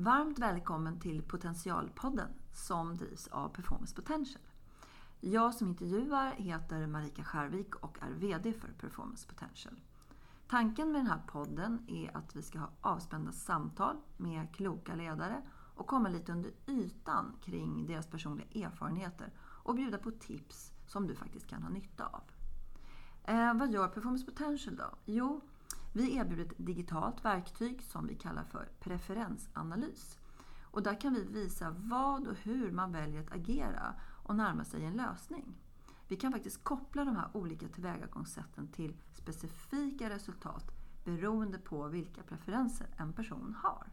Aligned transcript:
Varmt 0.00 0.38
välkommen 0.38 1.00
till 1.00 1.22
Potentialpodden 1.22 2.28
som 2.52 2.96
drivs 2.96 3.28
av 3.28 3.48
Performance 3.48 3.94
Potential. 3.94 4.42
Jag 5.20 5.54
som 5.54 5.68
intervjuar 5.68 6.32
heter 6.32 6.86
Marika 6.86 7.24
Skärvik 7.24 7.74
och 7.74 7.98
är 8.00 8.10
VD 8.10 8.52
för 8.52 8.68
Performance 8.68 9.28
Potential. 9.28 9.80
Tanken 10.48 10.92
med 10.92 11.00
den 11.00 11.06
här 11.06 11.22
podden 11.26 11.86
är 11.88 12.16
att 12.16 12.36
vi 12.36 12.42
ska 12.42 12.58
ha 12.58 12.70
avspända 12.80 13.32
samtal 13.32 13.96
med 14.16 14.54
kloka 14.54 14.94
ledare 14.94 15.42
och 15.74 15.86
komma 15.86 16.08
lite 16.08 16.32
under 16.32 16.50
ytan 16.66 17.36
kring 17.44 17.86
deras 17.86 18.06
personliga 18.06 18.66
erfarenheter 18.66 19.32
och 19.40 19.74
bjuda 19.74 19.98
på 19.98 20.10
tips 20.10 20.72
som 20.86 21.06
du 21.06 21.14
faktiskt 21.14 21.46
kan 21.46 21.62
ha 21.62 21.70
nytta 21.70 22.06
av. 22.06 22.22
Eh, 23.24 23.54
vad 23.54 23.72
gör 23.72 23.88
Performance 23.88 24.24
Potential 24.24 24.76
då? 24.76 24.96
Jo, 25.04 25.40
vi 25.92 26.16
erbjuder 26.16 26.44
ett 26.44 26.66
digitalt 26.66 27.24
verktyg 27.24 27.82
som 27.82 28.06
vi 28.06 28.14
kallar 28.14 28.44
för 28.44 28.68
preferensanalys. 28.80 30.18
Och 30.62 30.82
där 30.82 31.00
kan 31.00 31.14
vi 31.14 31.24
visa 31.24 31.74
vad 31.78 32.26
och 32.26 32.36
hur 32.36 32.70
man 32.70 32.92
väljer 32.92 33.20
att 33.20 33.32
agera 33.32 33.94
och 34.22 34.36
närma 34.36 34.64
sig 34.64 34.84
en 34.84 34.96
lösning. 34.96 35.58
Vi 36.08 36.16
kan 36.16 36.32
faktiskt 36.32 36.64
koppla 36.64 37.04
de 37.04 37.16
här 37.16 37.28
olika 37.32 37.68
tillvägagångssätten 37.68 38.68
till 38.68 38.96
specifika 39.12 40.10
resultat 40.10 40.70
beroende 41.04 41.58
på 41.58 41.86
vilka 41.86 42.22
preferenser 42.22 42.86
en 42.96 43.12
person 43.12 43.56
har. 43.62 43.86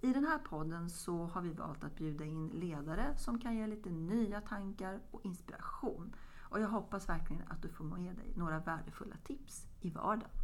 I 0.00 0.12
den 0.12 0.24
här 0.24 0.38
podden 0.38 0.90
så 0.90 1.24
har 1.24 1.42
vi 1.42 1.52
valt 1.52 1.84
att 1.84 1.96
bjuda 1.96 2.24
in 2.24 2.48
ledare 2.48 3.16
som 3.16 3.38
kan 3.38 3.56
ge 3.56 3.66
lite 3.66 3.90
nya 3.90 4.40
tankar 4.40 5.00
och 5.10 5.24
inspiration. 5.24 6.14
Och 6.40 6.60
jag 6.60 6.68
hoppas 6.68 7.08
verkligen 7.08 7.42
att 7.48 7.62
du 7.62 7.68
får 7.68 7.84
med 7.84 8.16
dig 8.16 8.32
några 8.36 8.58
värdefulla 8.58 9.16
tips 9.24 9.66
i 9.80 9.90
vardagen. 9.90 10.37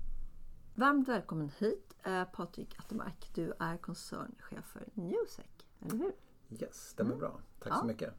Varmt 0.76 1.08
välkommen 1.08 1.50
hit 1.58 1.94
eh, 2.02 2.24
Patrik 2.24 2.78
Attermark. 2.78 3.30
Du 3.34 3.52
är 3.58 3.76
koncernchef 3.76 4.64
för 4.64 4.82
Newsec, 4.94 5.46
eller 5.80 5.98
hur? 5.98 6.12
Yes, 6.50 6.88
stämmer 6.88 7.10
mm. 7.10 7.20
bra. 7.20 7.40
Tack 7.58 7.72
ja. 7.72 7.76
så 7.76 7.86
mycket. 7.86 8.14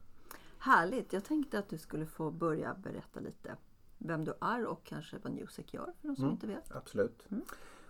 Härligt! 0.58 1.12
Jag 1.12 1.24
tänkte 1.24 1.58
att 1.58 1.68
du 1.68 1.78
skulle 1.78 2.06
få 2.06 2.30
börja 2.30 2.74
berätta 2.74 3.20
lite 3.20 3.56
vem 3.98 4.24
du 4.24 4.34
är 4.40 4.66
och 4.66 4.84
kanske 4.84 5.16
vad 5.22 5.32
Newsec 5.32 5.74
gör 5.74 5.92
för 6.00 6.08
de 6.08 6.16
som 6.16 6.24
mm. 6.24 6.32
inte 6.32 6.46
vet. 6.46 6.72
Absolut. 6.76 7.26
Mm. 7.30 7.44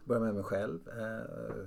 Börja 0.04 0.20
med 0.20 0.34
mig 0.34 0.44
själv. 0.44 0.80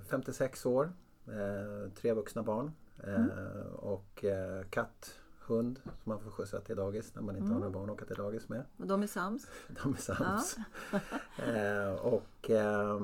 56 0.10 0.66
eh, 0.66 0.72
år, 0.72 0.94
eh, 1.28 1.92
tre 1.94 2.14
vuxna 2.14 2.44
barn 2.44 2.72
mm. 3.04 3.30
och 3.76 4.26
katt 4.70 5.20
hund 5.50 5.80
som 5.84 5.92
man 6.04 6.20
får 6.20 6.32
skjutsa 6.32 6.62
till 6.62 6.76
dagis 6.76 7.16
när 7.16 7.22
man 7.22 7.36
inte 7.36 7.46
mm. 7.46 7.54
har 7.54 7.60
några 7.60 7.80
barn 7.80 7.90
att 7.90 7.96
åka 7.96 8.06
till 8.06 8.16
dagis 8.16 8.50
med. 8.50 8.64
Och 8.78 8.88
de 8.88 9.04
är 9.04 9.08
sams? 9.08 9.48
De 9.84 9.94
är 9.94 9.98
sams. 9.98 10.58
Ja. 10.92 11.00
eh, 11.44 11.94
och 11.94 12.50
eh, 12.50 13.00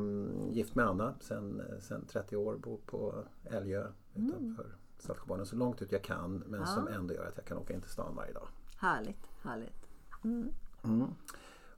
gift 0.50 0.76
med 0.76 0.86
Anna 0.86 1.14
sen, 1.20 1.62
sen 1.80 2.06
30 2.06 2.36
år, 2.36 2.58
bor 2.58 2.80
på 2.86 3.24
Älgö 3.44 3.88
mm. 4.16 4.30
utanför 4.30 4.76
Saltsjöbaden. 4.98 5.46
Så 5.46 5.56
långt 5.56 5.82
ut 5.82 5.92
jag 5.92 6.04
kan 6.04 6.44
men 6.48 6.60
ja. 6.60 6.66
som 6.66 6.88
ändå 6.88 7.14
gör 7.14 7.28
att 7.28 7.38
jag 7.38 7.46
kan 7.46 7.58
åka 7.58 7.74
in 7.74 7.82
till 7.82 7.92
stan 7.92 8.16
varje 8.16 8.34
dag. 8.34 8.48
Härligt, 8.78 9.30
härligt. 9.44 9.88
Mm. 10.24 10.50
mm. 10.84 11.08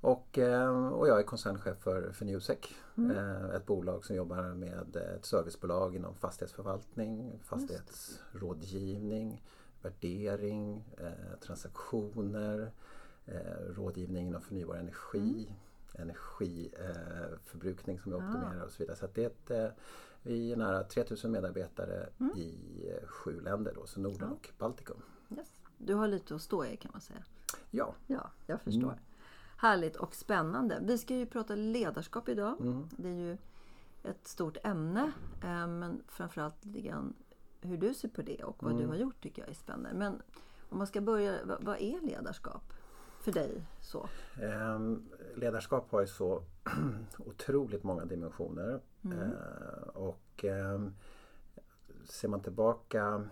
Och, 0.02 0.38
eh, 0.38 0.88
och 0.88 1.08
jag 1.08 1.20
är 1.20 1.24
koncernchef 1.24 1.78
för, 1.78 2.12
för 2.12 2.26
Newsec. 2.26 2.58
Mm. 2.98 3.18
Eh, 3.18 3.56
ett 3.56 3.66
bolag 3.66 4.06
som 4.06 4.16
jobbar 4.16 4.44
med 4.44 4.96
ett 4.96 5.26
servicebolag 5.26 5.96
inom 5.96 6.16
fastighetsförvaltning, 6.16 7.40
fastighetsrådgivning, 7.44 9.44
värdering, 9.88 10.84
eh, 10.98 11.40
transaktioner, 11.42 12.72
eh, 13.26 13.76
rådgivning 13.76 14.28
inom 14.28 14.42
förnybar 14.42 14.76
energi, 14.76 15.48
mm. 15.48 16.10
energiförbrukning 16.10 18.00
som 18.00 18.12
vi 18.12 18.18
optimerar 18.18 18.66
och 18.66 18.72
så 18.72 18.84
vidare. 18.84 18.98
Så 18.98 19.08
det 19.14 19.24
är 19.24 19.28
ett, 19.28 19.76
vi 20.22 20.52
är 20.52 20.58
nära 20.58 20.84
3000 20.84 21.32
medarbetare 21.32 22.10
mm. 22.20 22.38
i 22.38 22.56
eh, 22.90 23.08
sju 23.08 23.42
länder, 23.42 23.74
då, 23.76 23.86
så 23.86 24.00
Norden 24.00 24.28
ja. 24.30 24.36
och 24.36 24.50
Baltikum. 24.58 25.02
Yes. 25.38 25.62
Du 25.78 25.94
har 25.94 26.08
lite 26.08 26.36
att 26.36 26.42
stå 26.42 26.66
i 26.66 26.78
kan 26.78 26.92
man 26.92 27.02
säga. 27.02 27.24
Ja. 27.72 27.96
Ja, 28.08 28.32
jag 28.46 28.62
förstår. 28.62 28.82
Mm. 28.84 29.00
Härligt 29.58 29.96
och 29.96 30.16
spännande. 30.16 30.80
Vi 30.82 30.98
ska 30.98 31.16
ju 31.16 31.26
prata 31.26 31.56
ledarskap 31.56 32.30
idag. 32.30 32.62
Mm. 32.62 32.90
Det 32.98 33.10
är 33.10 33.14
ju 33.14 33.38
ett 34.04 34.28
stort 34.28 34.58
ämne 34.64 35.12
eh, 35.44 35.68
men 35.68 36.04
framförallt 36.08 36.66
lite 36.66 36.82
grann 36.82 37.14
hur 37.62 37.78
du 37.78 37.94
ser 37.94 38.08
på 38.08 38.22
det 38.22 38.44
och 38.44 38.64
vad 38.64 38.72
mm. 38.72 38.84
du 38.84 38.90
har 38.90 38.96
gjort 38.96 39.22
tycker 39.22 39.42
jag 39.42 39.50
är 39.50 39.54
spännande. 39.54 39.94
Men 39.94 40.22
om 40.70 40.78
man 40.78 40.88
ska 40.88 41.02
börja, 41.02 41.46
vad, 41.46 41.64
vad 41.64 41.82
är 41.82 42.02
ledarskap 42.02 42.74
för 43.20 43.32
dig? 43.32 43.62
så? 43.82 44.10
Eh, 44.42 44.80
ledarskap 45.36 45.92
har 45.92 46.02
ju 46.02 46.08
så 46.08 46.44
otroligt 47.18 47.84
många 47.84 48.06
dimensioner. 48.06 48.80
Mm. 49.04 49.20
Eh, 49.20 49.88
och 49.94 50.46
eh, 50.46 50.88
ser 52.06 52.28
man 52.28 52.42
tillbaka 52.42 53.30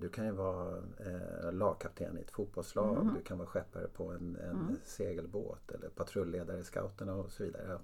du 0.00 0.08
kan 0.08 0.24
ju 0.24 0.30
vara 0.30 0.76
eh, 0.98 1.52
lagkapten 1.52 2.18
i 2.18 2.20
ett 2.20 2.30
fotbollslag, 2.30 2.96
mm. 2.96 3.14
du 3.14 3.22
kan 3.22 3.38
vara 3.38 3.48
skeppare 3.48 3.88
på 3.88 4.12
en, 4.12 4.36
en 4.36 4.50
mm. 4.50 4.76
segelbåt 4.84 5.70
eller 5.70 5.88
patrulledare 5.88 6.58
i 6.58 6.64
scouterna 6.64 7.14
och 7.14 7.30
så 7.30 7.42
vidare. 7.42 7.78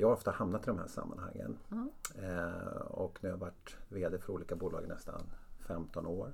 Jag 0.00 0.08
har 0.08 0.14
ofta 0.14 0.30
hamnat 0.30 0.62
i 0.62 0.66
de 0.66 0.78
här 0.78 0.86
sammanhangen. 0.86 1.58
Mm. 1.70 1.90
Eh, 2.22 2.80
och 2.80 3.18
nu 3.22 3.28
har 3.28 3.34
jag 3.34 3.40
varit 3.40 3.76
VD 3.88 4.18
för 4.18 4.32
olika 4.32 4.56
bolag 4.56 4.84
i 4.84 4.86
nästan 4.86 5.22
15 5.58 6.06
år. 6.06 6.32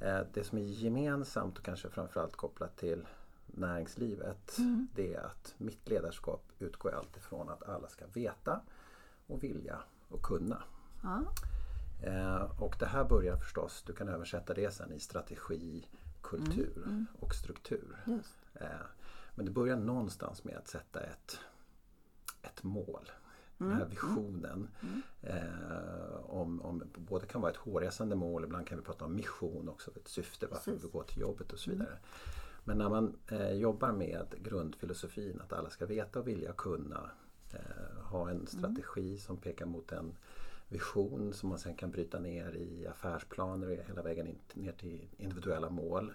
Eh, 0.00 0.20
det 0.32 0.44
som 0.44 0.58
är 0.58 0.62
gemensamt 0.62 1.58
och 1.58 1.64
kanske 1.64 1.88
framförallt 1.88 2.36
kopplat 2.36 2.76
till 2.76 3.06
näringslivet 3.46 4.58
mm. 4.58 4.88
det 4.94 5.14
är 5.14 5.20
att 5.20 5.54
mitt 5.58 5.88
ledarskap 5.88 6.44
utgår 6.58 6.94
alltid 6.94 7.22
från 7.22 7.48
att 7.48 7.68
alla 7.68 7.88
ska 7.88 8.04
veta 8.06 8.60
och 9.26 9.42
vilja 9.42 9.78
och 10.08 10.22
kunna. 10.22 10.62
Mm. 11.04 11.26
Eh, 12.02 12.62
och 12.62 12.76
det 12.78 12.86
här 12.86 13.04
börjar 13.04 13.36
förstås, 13.36 13.82
du 13.86 13.92
kan 13.92 14.08
översätta 14.08 14.54
det 14.54 14.74
sen 14.74 14.92
i 14.92 15.00
strategi, 15.00 15.88
kultur 16.22 16.76
mm. 16.76 16.88
mm. 16.88 17.06
och 17.20 17.34
struktur. 17.34 17.96
Eh, 18.54 18.66
men 19.34 19.46
det 19.46 19.52
börjar 19.52 19.76
någonstans 19.76 20.44
med 20.44 20.56
att 20.56 20.68
sätta 20.68 21.00
ett 21.00 21.38
ett 22.42 22.62
mål. 22.62 23.10
Den 23.58 23.70
här 23.70 23.76
mm. 23.76 23.90
visionen. 23.90 24.68
Mm. 24.82 25.02
Eh, 25.22 26.16
om, 26.22 26.60
om, 26.62 26.82
både 26.96 27.26
kan 27.26 27.40
vara 27.40 27.52
ett 27.52 27.56
hårresande 27.56 28.16
mål, 28.16 28.44
ibland 28.44 28.66
kan 28.66 28.78
vi 28.78 28.84
prata 28.84 29.04
om 29.04 29.16
mission 29.16 29.68
också, 29.68 29.90
ett 29.96 30.08
syfte 30.08 30.46
varför 30.46 30.70
Precis. 30.70 30.84
vi 30.84 30.92
går 30.92 31.02
till 31.02 31.20
jobbet 31.20 31.52
och 31.52 31.58
så 31.58 31.70
vidare. 31.70 31.88
Mm. 31.88 32.00
Men 32.64 32.78
när 32.78 32.88
man 32.88 33.16
eh, 33.28 33.52
jobbar 33.52 33.92
med 33.92 34.34
grundfilosofin 34.42 35.40
att 35.40 35.52
alla 35.52 35.70
ska 35.70 35.86
veta 35.86 36.18
och 36.18 36.28
vilja 36.28 36.52
kunna 36.52 37.10
eh, 37.52 38.02
ha 38.02 38.30
en 38.30 38.46
strategi 38.46 39.08
mm. 39.08 39.18
som 39.18 39.36
pekar 39.36 39.66
mot 39.66 39.92
en 39.92 40.14
vision 40.68 41.32
som 41.32 41.48
man 41.48 41.58
sen 41.58 41.74
kan 41.74 41.90
bryta 41.90 42.18
ner 42.18 42.56
i 42.56 42.86
affärsplaner 42.86 43.66
och 43.66 43.86
hela 43.88 44.02
vägen 44.02 44.26
in, 44.26 44.38
ner 44.54 44.72
till 44.72 45.08
individuella 45.16 45.70
mål. 45.70 46.14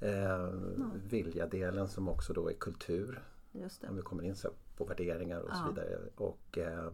Eh, 0.00 0.44
mm. 0.44 0.90
Viljadelen 1.08 1.88
som 1.88 2.08
också 2.08 2.32
då 2.32 2.50
är 2.50 2.54
kultur. 2.54 3.22
Om 3.88 3.96
vi 3.96 4.02
kommer 4.02 4.22
in 4.22 4.36
så 4.36 4.50
på 4.76 4.84
värderingar 4.84 5.40
och 5.40 5.50
ja. 5.50 5.54
så 5.54 5.68
vidare 5.68 5.98
och 6.16 6.58
eh, 6.58 6.88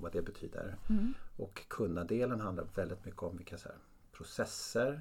vad 0.00 0.12
det 0.12 0.22
betyder. 0.22 0.76
Mm. 0.90 1.14
Och 1.36 1.68
kunna-delen 1.68 2.40
handlar 2.40 2.64
väldigt 2.74 3.04
mycket 3.04 3.22
om 3.22 3.36
vilka 3.36 3.58
så 3.58 3.68
här, 3.68 3.78
processer, 4.12 5.00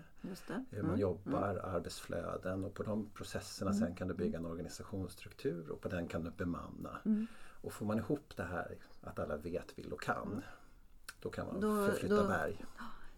hur 0.70 0.82
man 0.82 0.90
mm. 0.90 1.00
jobbar, 1.00 1.50
mm. 1.50 1.76
arbetsflöden 1.76 2.64
och 2.64 2.74
på 2.74 2.84
de 2.84 3.10
processerna 3.10 3.72
mm. 3.72 3.84
sen 3.84 3.96
kan 3.96 4.08
du 4.08 4.14
bygga 4.14 4.38
en 4.38 4.46
organisationsstruktur 4.46 5.70
och 5.70 5.82
på 5.82 5.90
den 5.90 6.08
kan 6.08 6.24
du 6.24 6.32
bemanna. 6.32 7.00
Mm. 7.06 7.28
Och 7.62 7.74
får 7.74 7.86
man 7.86 7.98
ihop 7.98 8.34
det 8.36 8.44
här 8.44 8.78
att 9.02 9.20
alla 9.20 9.38
vet, 9.38 9.78
vill 9.78 9.94
och 9.94 10.02
kan 10.02 10.44
då 11.20 11.30
kan 11.30 11.48
man 11.48 11.60
då, 11.60 11.86
förflytta 11.86 12.22
då, 12.22 12.28
berg. 12.28 12.66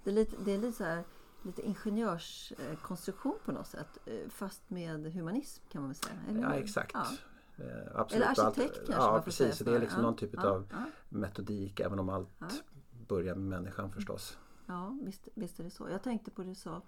Det 0.04 0.10
är 0.10 0.14
lite, 0.14 0.36
det 0.46 0.52
är 0.52 0.58
lite 0.58 0.78
så 0.78 0.84
här, 0.84 1.04
lite 1.44 1.62
ingenjörskonstruktion 1.62 3.36
på 3.46 3.52
något 3.52 3.68
sätt 3.68 3.98
fast 4.30 4.70
med 4.70 5.14
humanism 5.14 5.64
kan 5.72 5.82
man 5.82 5.90
väl 5.90 5.96
säga? 5.96 6.16
Eller? 6.30 6.42
Ja 6.42 6.54
exakt. 6.54 6.92
Ja. 6.94 7.08
Eh, 7.58 7.66
absolut. 7.96 8.24
Eller 8.24 8.46
arkitekt 8.48 8.76
kanske 8.76 8.94
Ja 8.94 9.22
precis, 9.26 9.60
det 9.60 9.76
är 9.76 9.80
liksom 9.80 10.02
någon 10.02 10.16
typ 10.16 10.44
av 10.44 10.68
metodik 11.10 11.80
även 11.80 12.00
om 12.00 12.10
allt 12.10 12.64
börjar 13.08 13.36
med 13.36 13.60
människan 13.60 13.92
förstås. 13.92 14.38
Ja 14.66 14.98
visst, 15.02 15.28
visst 15.34 15.60
är 15.60 15.64
det 15.64 15.70
så. 15.70 15.90
Jag 15.90 16.04
tänkte 16.04 16.32
på 16.32 16.42
det 16.44 16.50
du 16.50 16.56
sa. 16.56 16.82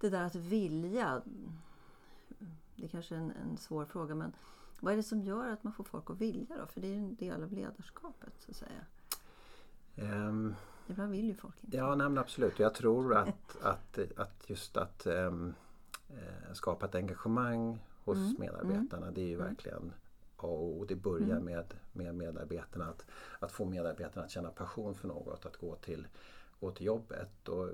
Det 0.00 0.10
där 0.10 0.22
att 0.22 0.34
vilja. 0.34 1.22
Det 2.76 2.84
är 2.84 2.88
kanske 2.88 3.14
är 3.14 3.18
en, 3.18 3.30
en 3.30 3.56
svår 3.56 3.84
fråga 3.84 4.14
men 4.14 4.32
vad 4.80 4.92
är 4.92 4.96
det 4.96 5.02
som 5.02 5.22
gör 5.22 5.48
att 5.48 5.64
man 5.64 5.72
får 5.72 5.84
folk 5.84 6.10
att 6.10 6.20
vilja 6.20 6.56
då? 6.56 6.66
För 6.66 6.80
det 6.80 6.86
är 6.86 6.90
ju 6.90 6.98
en 6.98 7.14
del 7.14 7.42
av 7.42 7.52
ledarskapet 7.52 8.32
så 8.38 8.50
att 8.50 8.56
säga. 8.56 8.86
Um, 9.96 10.54
Ibland 10.86 11.12
vill 11.12 11.24
ju 11.24 11.34
folk 11.34 11.64
inte. 11.64 11.76
Ja 11.76 11.94
nej, 11.94 12.18
absolut. 12.18 12.58
Jag 12.58 12.74
tror 12.74 13.16
att, 13.16 13.56
att, 13.62 13.98
att 14.16 14.50
just 14.50 14.76
att 14.76 15.06
um, 15.06 15.54
skapa 16.52 16.86
ett 16.86 16.94
engagemang 16.94 17.78
hos 18.10 18.18
mm. 18.18 18.36
medarbetarna. 18.38 19.02
Mm. 19.02 19.14
Det 19.14 19.20
är 19.20 19.26
ju 19.26 19.34
mm. 19.34 19.46
verkligen 19.46 19.92
och 20.46 20.86
det 20.86 20.96
börjar 20.96 21.36
mm. 21.36 21.44
med, 21.44 21.74
med 21.92 22.14
medarbetarna. 22.14 22.86
Att, 22.86 23.06
att 23.38 23.52
få 23.52 23.64
medarbetarna 23.64 24.24
att 24.24 24.30
känna 24.30 24.50
passion 24.50 24.94
för 24.94 25.08
något, 25.08 25.46
att 25.46 25.56
gå 25.56 25.76
till, 25.76 26.06
gå 26.60 26.70
till 26.70 26.86
jobbet. 26.86 27.48
Och 27.48 27.68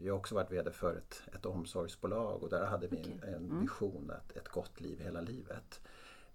jag 0.00 0.12
har 0.12 0.18
också 0.18 0.34
varit 0.34 0.50
VD 0.50 0.70
för 0.70 0.96
ett, 0.96 1.22
ett 1.34 1.46
omsorgsbolag 1.46 2.42
och 2.42 2.48
där 2.48 2.66
hade 2.66 2.86
vi 2.86 2.96
okay. 2.96 3.34
en, 3.34 3.44
mm. 3.44 3.60
vision 3.60 4.10
att 4.10 4.36
ett 4.36 4.48
gott 4.48 4.80
liv 4.80 5.00
hela 5.00 5.20
livet. 5.20 5.80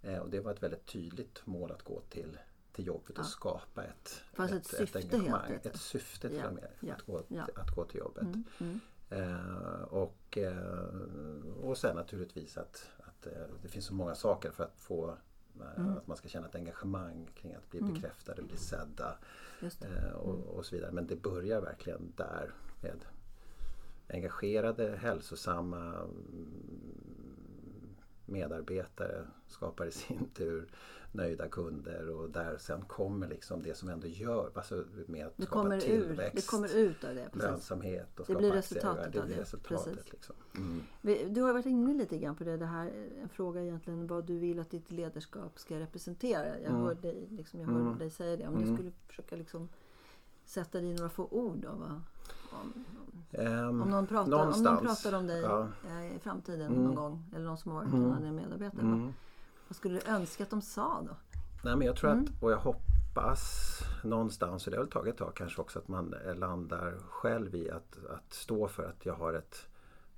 Eh, 0.01 0.17
och 0.17 0.29
det 0.29 0.39
var 0.39 0.51
ett 0.51 0.63
väldigt 0.63 0.85
tydligt 0.85 1.45
mål 1.45 1.71
att 1.71 1.83
gå 1.83 2.01
till, 2.09 2.37
till 2.71 2.85
jobbet 2.87 3.19
och 3.19 3.25
skapa 3.25 3.83
ett, 3.83 4.23
Fast 4.33 4.53
ett 4.53 4.67
syfte 4.67 4.99
helt 4.99 5.13
engagemang. 5.13 5.59
Ett 5.63 5.77
syfte 5.77 6.29
till 6.29 6.37
Ja, 6.37 6.51
med 6.51 6.67
ja, 6.79 6.93
att, 6.93 7.01
gå, 7.01 7.23
ja. 7.27 7.47
att 7.55 7.75
gå 7.75 7.85
till 7.85 7.99
jobbet. 7.99 8.23
Mm, 8.23 8.43
mm. 8.59 8.79
Eh, 9.09 9.81
och, 9.81 10.38
eh, 10.38 10.83
och 11.63 11.77
sen 11.77 11.95
naturligtvis 11.95 12.57
att, 12.57 12.89
att 13.00 13.27
eh, 13.27 13.31
det 13.61 13.67
finns 13.67 13.85
så 13.85 13.94
många 13.94 14.15
saker 14.15 14.51
för 14.51 14.63
att 14.63 14.79
få 14.79 15.09
eh, 15.09 15.15
Mm. 15.77 15.97
att 15.97 16.07
man 16.07 16.17
ska 16.17 16.27
känna 16.27 16.47
ett 16.47 16.56
engagemang 16.56 17.29
kring 17.35 17.53
att 17.53 17.69
bli 17.69 17.79
Mm. 17.79 17.94
bekräftade, 17.94 18.41
bli 18.41 18.57
sedda 18.57 19.17
eh, 19.81 20.11
och, 20.13 20.56
och 20.57 20.65
så 20.65 20.75
vidare. 20.75 20.91
Men 20.91 21.07
det 21.07 21.15
börjar 21.15 21.61
verkligen 21.61 22.13
där 22.15 22.53
med 22.81 23.06
engagerade, 24.09 24.97
hälsosamma 24.97 25.95
mm, 25.95 27.95
medarbetare 28.25 29.25
skapar 29.47 29.85
i 29.85 29.91
sin 29.91 30.29
tur 30.33 30.67
nöjda 31.11 31.47
kunder 31.47 32.09
och 32.09 32.29
där 32.29 32.57
sen 32.57 32.81
kommer 32.81 33.27
liksom 33.27 33.63
det 33.63 33.77
som 33.77 33.89
ändå 33.89 34.07
gör, 34.07 34.51
alltså 34.56 34.83
med 35.07 35.27
att 35.27 35.38
Det 35.38 35.45
skapa 35.45 35.61
kommer, 35.61 35.75
ur, 35.75 35.79
tillväxt, 35.81 36.35
det 36.35 36.47
kommer 36.57 36.75
ut 36.75 37.03
av 37.03 37.15
det. 37.15 37.25
Precis. 37.31 37.41
lönsamhet 37.50 38.19
och 38.19 38.25
Det 38.27 38.35
blir 38.35 38.51
resultatet 38.51 39.13
det 39.13 39.19
av 39.19 39.25
blir 39.25 39.35
det. 39.35 39.41
resultatet. 39.41 39.85
Precis. 39.95 40.11
Liksom. 40.13 40.35
Mm. 40.57 41.33
Du 41.33 41.41
har 41.41 41.53
varit 41.53 41.65
inne 41.65 41.94
lite 41.94 42.17
grann 42.17 42.35
på 42.35 42.44
det, 42.44 42.57
det 42.57 42.65
här, 42.65 42.91
en 43.21 43.29
fråga 43.29 43.61
egentligen 43.61 44.07
vad 44.07 44.25
du 44.25 44.38
vill 44.39 44.59
att 44.59 44.69
ditt 44.71 44.91
ledarskap 44.91 45.59
ska 45.59 45.79
representera. 45.79 46.45
Jag 46.59 46.69
Mm. 46.71 46.81
hör 46.81 46.95
dig, 46.95 47.27
liksom, 47.29 47.59
jag 47.59 47.69
Mm. 47.69 47.97
dig 47.97 48.09
säga 48.09 48.38
det. 48.38 48.47
Om 48.47 48.55
du 48.55 48.63
Mm. 48.63 48.75
skulle 48.77 48.91
försöka 49.07 49.35
liksom 49.35 49.69
sätta 50.45 50.79
det 50.81 50.88
i 50.88 50.94
några 50.94 51.09
få 51.09 51.27
ord 51.31 51.57
då, 51.57 51.69
vad, 51.69 52.01
om, 52.62 52.85
Ehm, 53.31 53.81
om, 53.81 53.89
någon 53.89 54.07
pratar, 54.07 54.33
om 54.55 54.63
någon 54.63 54.77
pratar 54.85 55.13
om 55.13 55.27
dig 55.27 55.41
Ja. 55.41 55.67
eh, 55.88 56.15
i 56.15 56.19
framtiden 56.19 56.67
Mm. 56.71 56.83
någon 56.83 56.95
gång 56.95 57.23
eller 57.35 57.45
någon 57.45 57.57
som 57.57 57.71
har 57.71 57.79
varit 57.79 57.94
Mm. 57.94 58.12
en 58.25 58.35
medarbetare. 58.35 58.81
Mm. 58.81 59.13
Vad 59.69 59.75
skulle 59.75 60.00
du 60.00 60.07
önska 60.12 60.44
att 60.44 60.50
de 60.50 60.62
sa 60.62 61.01
då? 61.01 61.16
Nej 61.63 61.75
men 61.75 61.88
jag 61.88 61.95
tror 61.95 62.12
Mm. 62.12 62.24
att, 62.24 62.44
och 62.44 62.51
jag 62.51 62.57
hoppas 62.57 63.80
någonstans, 64.04 64.68
och 64.68 64.71
det 64.71 64.77
har 64.77 64.83
väl 64.83 64.92
tagit 64.92 65.13
ett 65.13 65.18
tag 65.19 65.36
kanske 65.36 65.62
också, 65.62 65.80
att 65.80 65.88
man 65.88 66.16
landar 66.36 66.98
själv 67.10 67.56
i 67.56 67.69
att, 67.71 67.98
att 68.10 68.33
stå 68.33 68.68
för 68.68 68.83
att 68.83 69.06
jag 69.06 69.13
har 69.13 69.33
ett, 69.33 69.68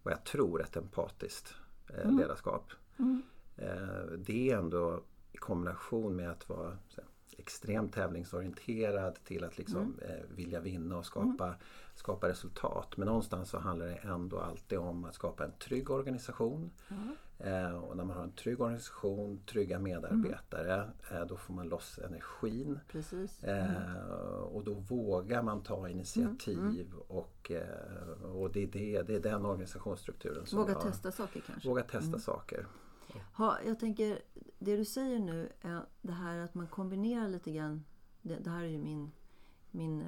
vad 0.04 0.14
jag 0.14 0.24
tror, 0.24 0.62
ett 0.62 0.76
empatiskt 0.78 1.54
eh, 1.88 2.00
Mm. 2.04 2.18
ledarskap. 2.18 2.72
Mm. 3.00 3.22
Eh, 3.56 4.04
det 4.18 4.52
är 4.52 4.58
ändå 4.58 5.04
i 5.32 5.38
kombination 5.38 6.16
med 6.16 6.32
att 6.32 6.50
vara 6.50 6.78
här, 6.96 7.04
extremt 7.42 7.94
tävlingsorienterad 7.94 9.16
till 9.24 9.44
att 9.44 9.58
liksom 9.58 9.82
Mm. 9.82 9.96
eh, 10.00 10.26
vilja 10.36 10.60
vinna 10.60 10.98
och 10.98 11.06
skapa, 11.06 11.56
skapa 11.96 12.28
resultat. 12.30 12.98
Men 12.98 13.08
någonstans 13.08 13.50
så 13.50 13.60
handlar 13.60 13.86
det 13.86 13.96
ändå 13.96 14.40
alltid 14.40 14.78
om 14.78 15.06
att 15.06 15.16
skapa 15.16 15.46
en 15.46 15.52
trygg 15.52 15.90
organisation. 15.90 16.72
Eh, 17.40 17.76
och 17.76 17.98
när 17.98 18.04
man 18.04 18.18
har 18.18 18.24
en 18.24 18.32
trygg 18.32 18.62
organisation, 18.62 19.40
trygga 19.46 19.80
medarbetare, 19.80 20.90
eh, 21.12 21.26
då 21.26 21.38
får 21.38 21.54
man 21.54 21.70
loss 21.70 22.00
energin. 22.00 22.80
Eh, 23.44 24.36
och 24.42 24.64
då 24.64 24.74
vågar 24.74 25.44
man 25.44 25.64
ta 25.64 25.90
initiativ 25.90 26.94
och, 27.08 27.52
eh, 27.52 28.32
och 28.36 28.52
det, 28.52 28.64
är 28.64 28.68
det, 28.68 29.02
det 29.02 29.16
är 29.16 29.20
den 29.20 29.46
organisationsstrukturen 29.46 30.46
som 30.46 30.60
Våga 30.60 30.74
jag, 30.74 30.82
testa 30.82 31.12
saker 31.12 31.42
kanske. 31.48 31.70
Våga 31.70 31.84
testa 31.84 32.20
saker. 32.20 32.66
Ha, 33.38 33.62
jag 33.66 33.80
tänker, 33.80 34.22
det 34.60 34.78
du 34.78 34.86
säger 34.86 35.20
nu 35.20 35.52
är 35.62 35.86
det 36.02 36.14
här 36.14 36.38
att 36.38 36.56
man 36.56 36.68
kombinerar 36.68 37.28
lite 37.28 37.52
grann. 37.52 37.84
Det, 38.22 38.36
det 38.36 38.50
här 38.50 38.64
är 38.64 38.68
ju 38.68 38.78
min, 38.78 39.12
min 39.72 40.02
eh, 40.02 40.08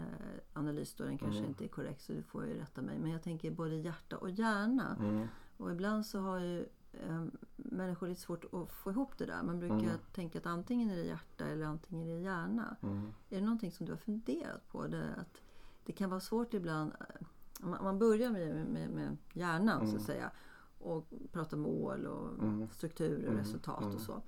analys 0.54 0.94
då, 0.96 1.04
den 1.04 1.18
kanske 1.18 1.38
Mm. 1.40 1.50
inte 1.50 1.64
är 1.66 1.68
korrekt 1.68 2.02
så 2.02 2.14
du 2.14 2.22
får 2.24 2.46
ju 2.46 2.60
rätta 2.60 2.82
mig. 2.82 3.00
Men 3.00 3.12
jag 3.12 3.24
tänker 3.24 3.52
både 3.52 3.76
hjärta 3.76 4.18
och 4.18 4.30
hjärna. 4.30 4.98
Mm. 5.00 5.28
Och 5.58 5.72
ibland 5.72 6.06
så 6.06 6.20
har 6.20 6.40
ju 6.40 6.60
eh, 6.94 7.26
människor 7.56 8.08
lite 8.08 8.22
svårt 8.22 8.46
att 8.54 8.72
få 8.72 8.92
ihop 8.92 9.18
det 9.18 9.26
där. 9.26 9.44
Man 9.44 9.60
brukar 9.60 9.76
Mm. 9.78 9.98
tänka 10.14 10.40
att 10.40 10.46
antingen 10.46 10.90
är 10.90 10.96
det 10.96 11.04
hjärta 11.06 11.46
eller 11.46 11.66
antingen 11.66 12.08
är 12.10 12.14
det 12.14 12.20
hjärna. 12.22 12.76
Mm. 12.84 13.06
Är 13.30 13.36
det 13.36 13.42
någonting 13.46 13.72
som 13.72 13.86
du 13.86 13.92
har 13.92 13.98
funderat 13.98 14.68
på? 14.72 14.88
Det, 14.88 15.16
att 15.18 15.42
det 15.86 15.92
kan 15.92 16.10
vara 16.10 16.20
svårt 16.20 16.54
ibland. 16.54 16.92
eh, 17.00 17.28
Man, 17.60 17.84
man 17.84 18.00
börjar 18.00 18.30
med, 18.32 18.66
med, 18.66 18.90
med 18.90 19.18
hjärnan 19.34 19.80
så 19.80 19.84
Mm. 19.86 19.96
att 19.96 20.02
säga. 20.02 20.32
Och 20.84 21.08
pratar 21.32 21.58
mål 21.58 22.06
och 22.08 22.44
Mm. 22.44 22.70
strukturer 22.70 23.18
och 23.24 23.24
Mm. 23.34 23.38
resultat 23.38 23.82
Mm. 23.84 23.96
och 23.96 24.02
så. 24.02 24.22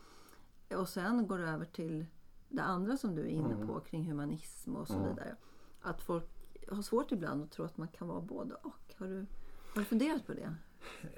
Och 0.77 0.89
sen 0.89 1.27
går 1.27 1.37
det 1.37 1.49
över 1.49 1.65
till 1.65 2.05
det 2.49 2.61
andra 2.61 2.97
som 2.97 3.15
du 3.15 3.21
är 3.21 3.25
inne 3.27 3.53
Mm. 3.53 3.67
på 3.67 3.79
kring 3.79 4.05
humanism 4.09 4.75
och 4.75 4.87
så 4.87 4.93
Mm. 4.93 5.09
vidare. 5.09 5.35
Att 5.81 6.01
folk 6.01 6.25
har 6.71 6.81
svårt 6.81 7.11
ibland 7.11 7.43
att 7.43 7.51
tro 7.51 7.65
att 7.65 7.77
man 7.77 7.87
kan 7.87 8.07
vara 8.07 8.21
både 8.21 8.53
och. 8.55 8.93
Har 8.97 9.07
du, 9.07 9.25
har 9.73 9.79
du 9.81 9.83
funderat 9.85 10.27
på 10.27 10.33
det? 10.33 10.55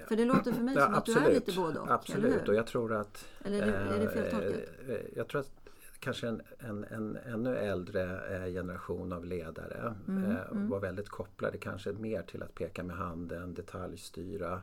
För 0.07 0.15
det 0.15 0.25
låter 0.25 0.51
för 0.51 0.61
mig 0.63 0.75
Ja, 0.75 0.85
som 0.85 0.93
att 0.93 1.05
du 1.05 1.17
är 1.17 1.33
lite 1.33 1.55
både 1.55 1.79
och. 1.79 1.91
Absolut, 1.91 2.47
och 2.47 2.55
jag 2.55 2.67
tror 2.67 2.93
att 2.93 3.25
Eller 3.41 3.61
är 3.61 3.65
det, 3.65 3.77
är 3.95 3.99
det 3.99 4.09
feltolkat? 4.09 4.69
Eh, 4.87 4.95
eh, 4.95 5.01
Jag 5.15 5.27
tror 5.27 5.41
att 5.41 5.51
kanske 5.99 6.27
en, 6.27 6.41
en, 6.59 6.83
en 6.83 7.15
ännu 7.15 7.55
äldre 7.57 8.35
eh, 8.37 8.53
generation 8.53 9.13
av 9.13 9.25
ledare 9.25 9.95
Mm, 10.07 10.23
eh, 10.31 10.37
mm. 10.51 10.69
var 10.69 10.79
väldigt 10.79 11.09
kopplade 11.09 11.57
kanske 11.57 11.91
mer 11.91 12.21
till 12.23 12.43
att 12.43 12.53
peka 12.55 12.83
med 12.83 12.95
handen, 12.95 13.53
detaljstyra 13.53 14.53
eh, 14.53 14.59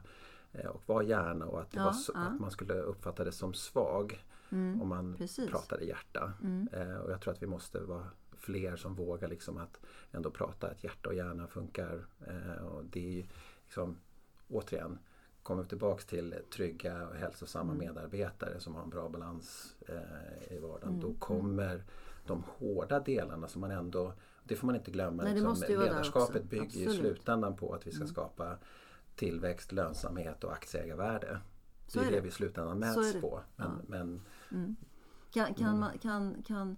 och 0.68 0.82
vara 0.86 1.02
gärna 1.02 1.46
och 1.46 1.60
att, 1.60 1.70
det 1.70 1.78
Ja, 1.78 1.84
var 1.84 1.94
ja. 2.14 2.20
att 2.20 2.40
man 2.40 2.50
skulle 2.50 2.74
uppfatta 2.74 3.24
det 3.24 3.32
som 3.32 3.54
svag 3.54 4.24
Mm, 4.50 4.82
om 4.82 4.88
man 4.88 5.14
precis. 5.18 5.50
pratade 5.50 5.84
hjärta. 5.84 6.32
Mm. 6.42 6.68
Eh, 6.72 6.96
Och 6.96 7.10
jag 7.10 7.20
tror 7.20 7.32
att 7.34 7.42
vi 7.42 7.46
måste 7.46 7.80
vara 7.80 8.06
fler 8.32 8.76
som 8.76 8.94
vågar 8.94 9.28
liksom 9.28 9.56
att 9.58 9.80
ändå 10.12 10.30
prata 10.30 10.66
att 10.66 10.84
hjärta 10.84 11.08
och 11.08 11.14
hjärna 11.14 11.46
funkar. 11.46 12.06
Eh, 12.26 12.64
Och 12.66 12.84
det 12.84 13.20
är 13.20 13.26
liksom, 13.64 13.96
återigen, 14.48 14.98
kommer 15.42 15.62
vi 15.62 15.68
tillbaks 15.68 16.06
till 16.06 16.34
trygga 16.54 17.08
och 17.08 17.14
hälsosamma 17.14 17.72
Mm. 17.72 17.86
medarbetare 17.86 18.60
som 18.60 18.74
har 18.74 18.82
en 18.82 18.90
bra 18.90 19.08
balans 19.08 19.74
eh, 19.88 20.54
i 20.56 20.58
vardagen. 20.58 20.88
Mm, 20.88 21.00
Då 21.00 21.06
mm. 21.06 21.18
kommer 21.18 21.84
de 22.26 22.42
hårda 22.58 23.00
delarna 23.00 23.48
som 23.48 23.60
man 23.60 23.70
ändå 23.70 24.12
det 24.44 24.56
får 24.56 24.66
man 24.66 24.76
inte 24.76 24.90
glömma. 24.90 25.22
Nej, 25.22 25.34
liksom, 25.34 25.56
ledarskapet 25.68 26.44
bygger 26.50 26.80
i 26.90 26.96
slutändan 26.96 27.56
på 27.56 27.74
att 27.74 27.86
vi 27.86 27.90
ska 27.90 28.00
Mm. 28.02 28.08
skapa 28.14 28.56
tillväxt, 29.16 29.72
lönsamhet 29.72 30.44
och 30.44 30.52
aktieägarvärde. 30.52 31.40
Det 31.92 31.98
är 31.98 32.02
är 32.02 32.10
det 32.10 32.16
det. 32.16 32.20
vi 32.20 32.28
i 32.28 32.32
slutändan 32.32 32.78
mäts 32.78 33.20
på. 33.20 33.40
Men, 33.56 33.66
Ja. 33.68 33.82
men 33.88 34.20
Mm. 34.50 34.76
Kan, 35.30 35.54
kan, 35.54 35.66
Mm. 35.68 35.80
man, 35.80 35.98
kan, 35.98 36.42
kan, 36.42 36.76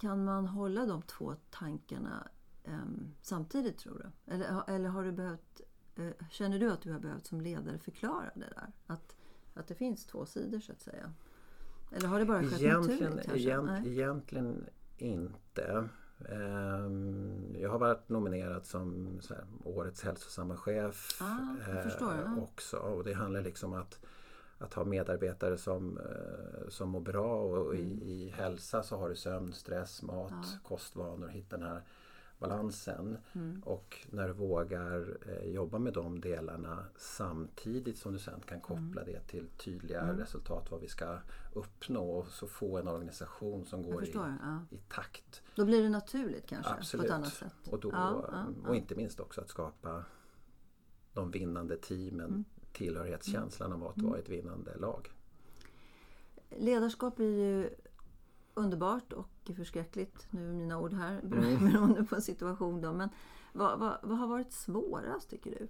kan 0.00 0.24
man 0.24 0.46
hålla 0.46 0.86
de 0.86 1.02
två 1.02 1.34
tankarna 1.50 2.28
ehm, 2.64 3.14
samtidigt 3.22 3.78
tror 3.78 3.98
du? 4.26 4.32
Eller, 4.34 4.62
eller 4.70 4.88
har 4.88 5.04
du 5.04 5.12
behövt, 5.12 5.60
eh, 5.96 6.26
känner 6.30 6.58
du 6.58 6.70
att 6.72 6.82
du 6.82 6.92
har 6.92 7.00
behövt 7.00 7.26
som 7.26 7.40
ledare 7.40 7.78
förklara 7.78 8.30
det 8.34 8.40
där? 8.54 8.72
Att, 8.86 9.16
att 9.54 9.66
det 9.66 9.74
finns 9.74 10.06
två 10.06 10.26
sidor 10.26 10.60
så 10.60 10.72
att 10.72 10.80
säga? 10.80 11.12
Eller 11.92 12.08
har 12.08 12.18
det 12.18 12.24
bara 12.26 12.42
skett 12.42 12.60
Egentligen, 12.60 13.12
naturligt 13.16 13.36
egent, 13.46 13.86
egentligen 13.86 14.66
inte. 14.98 15.88
Ehm, 16.28 17.56
Jag 17.60 17.70
har 17.70 17.78
varit 17.78 18.08
nominerad 18.08 18.64
som 18.64 19.18
här, 19.28 19.44
årets 19.64 20.02
hälsosamma 20.02 20.56
chef 20.56 21.18
Ah, 21.20 21.70
eh, 21.70 22.38
också. 22.42 22.76
Och 22.76 23.04
det 23.04 23.12
handlar 23.12 23.42
liksom 23.42 23.72
att, 23.74 23.98
att 24.58 24.74
ha 24.74 24.84
medarbetare 24.84 25.58
som, 25.58 25.98
eh, 25.98 26.68
som 26.68 26.88
mår 26.88 27.00
bra 27.00 27.42
och 27.42 27.74
i, 27.74 28.10
i 28.12 28.28
hälsa 28.30 28.82
så 28.82 28.96
har 28.96 29.08
du 29.08 29.16
sömn, 29.16 29.52
stress, 29.52 30.02
mat, 30.02 30.30
Mm. 30.30 30.42
Ja. 30.42 30.58
kostvanor. 30.68 31.28
Hitta 31.28 31.56
den 31.56 31.66
här 31.68 31.82
balansen. 32.38 33.18
Mm. 33.32 33.62
Och 33.64 34.06
när 34.10 34.26
du 34.28 34.32
vågar 34.34 35.16
eh, 35.28 35.50
jobba 35.50 35.78
med 35.78 35.92
de 35.92 36.20
delarna 36.20 36.84
samtidigt 36.96 37.98
som 37.98 38.12
du 38.12 38.18
sen 38.18 38.40
kan 38.46 38.60
koppla 38.60 39.04
det 39.04 39.20
till 39.26 39.48
tydliga 39.56 40.00
Mm. 40.00 40.16
resultat 40.18 40.70
vad 40.70 40.80
vi 40.80 40.88
ska 40.88 41.18
uppnå 41.54 42.10
och 42.10 42.26
så 42.26 42.46
få 42.46 42.78
en 42.78 42.88
organisation 42.88 43.66
som 43.66 43.82
går 43.82 44.04
i. 44.04 44.10
Ja. 44.42 44.58
i 44.70 44.78
takt. 44.88 45.29
Då 45.60 45.66
blir 45.66 45.82
det 45.82 45.88
naturligt 45.88 46.46
kanske 46.46 46.72
Absolut. 46.72 47.06
på 47.06 47.12
ett 47.12 47.16
annat 47.18 47.32
sätt. 47.32 47.68
Och, 47.70 47.80
då, 47.80 47.90
Ja, 47.92 48.28
ja, 48.32 48.68
och 48.68 48.76
inte 48.76 48.94
minst 48.94 49.20
också 49.20 49.40
att 49.40 49.48
skapa 49.48 50.04
de 51.12 51.30
vinnande 51.30 51.76
teamen, 51.76 52.20
Mm. 52.30 52.44
tillhörighetskänslan 52.72 53.72
av 53.72 53.84
att 53.86 54.02
vara 54.02 54.18
ett 54.18 54.28
vinnande 54.28 54.76
lag. 54.76 55.12
Ledarskap 56.50 57.18
är 57.18 57.24
ju 57.24 57.70
underbart 58.54 59.12
och 59.12 59.50
förskräckligt, 59.56 60.26
nu 60.30 60.48
är 60.48 60.52
mina 60.52 60.78
ord 60.78 60.92
här, 60.92 61.20
Mm. 61.20 61.64
beroende 61.72 62.04
på 62.04 62.20
situation. 62.20 62.80
Då. 62.80 62.92
Men 62.92 63.08
vad, 63.52 63.78
vad, 63.78 63.98
vad 64.02 64.18
har 64.18 64.26
varit 64.26 64.52
svårast 64.52 65.30
tycker 65.30 65.50
du 65.50 65.68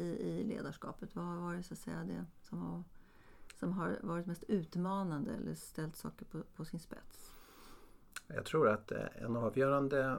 i, 0.00 0.04
i 0.08 0.44
ledarskapet? 0.44 1.16
Vad 1.16 1.24
har 1.24 1.36
varit 1.36 1.66
så 1.66 1.74
att 1.74 1.80
säga, 1.80 2.04
det 2.04 2.24
som 2.42 2.58
har, 2.62 2.84
som 3.58 3.72
har 3.72 3.98
varit 4.02 4.26
mest 4.26 4.44
utmanande 4.48 5.30
eller 5.34 5.54
ställt 5.54 5.96
saker 5.96 6.24
på, 6.24 6.42
på 6.56 6.64
sin 6.64 6.80
spets? 6.80 7.32
Jag 8.34 8.44
tror 8.44 8.68
att 8.68 8.92
eh, 8.92 9.04
en 9.24 9.36
avgörande 9.36 10.16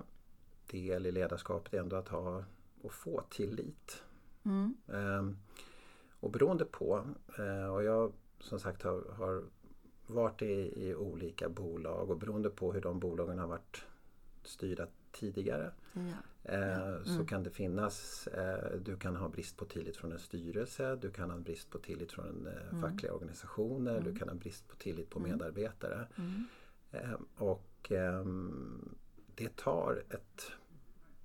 del 0.71 1.05
i 1.05 1.11
ledarskapet 1.11 1.73
är 1.73 1.79
ändå 1.79 1.95
att 1.95 2.07
ha 2.07 2.43
och 2.81 2.93
få 2.93 3.21
tillit. 3.29 4.03
Mm. 4.45 4.73
Ehm, 4.93 5.37
och 6.19 6.31
beroende 6.31 6.65
på, 6.65 7.05
eh, 7.37 7.73
och 7.73 7.83
jag 7.83 8.13
som 8.39 8.59
sagt 8.59 8.83
har, 8.83 9.03
har 9.17 9.43
varit 10.07 10.41
i, 10.41 10.87
i 10.87 10.95
olika 10.95 11.49
bolag 11.49 12.09
och 12.09 12.17
beroende 12.17 12.49
på 12.49 12.73
hur 12.73 12.81
de 12.81 12.99
bolagen 12.99 13.39
har 13.39 13.47
varit 13.47 13.85
styrda 14.43 14.87
tidigare 15.11 15.71
Ja. 15.93 16.01
eh, 16.43 17.03
så 17.03 17.13
Mm. 17.13 17.25
kan 17.27 17.43
det 17.43 17.49
finnas, 17.49 18.27
du 18.81 18.97
kan 18.97 19.15
ha 19.15 19.29
brist 19.29 19.57
på 19.57 19.65
tillit 19.65 19.97
från 19.97 20.11
en 20.11 20.19
styrelse, 20.19 20.95
du 20.95 21.11
kan 21.11 21.29
ha 21.31 21.37
brist 21.37 21.69
på 21.69 21.77
tillit 21.79 22.11
från 22.11 22.47
Mm. 22.71 22.81
fackliga 22.81 23.13
organisationer, 23.13 23.93
du 23.93 24.09
Mm. 24.09 24.15
kan 24.19 24.29
ha 24.29 24.35
brist 24.35 24.67
på 24.67 24.75
tillit 24.75 25.09
på 25.09 25.19
Mm. 25.19 25.31
medarbetare. 25.31 26.07
Mm. 26.17 26.45
Och 27.79 27.91
ehm, 27.91 28.95
det 29.35 29.55
tar 29.55 30.03
ett 30.09 30.51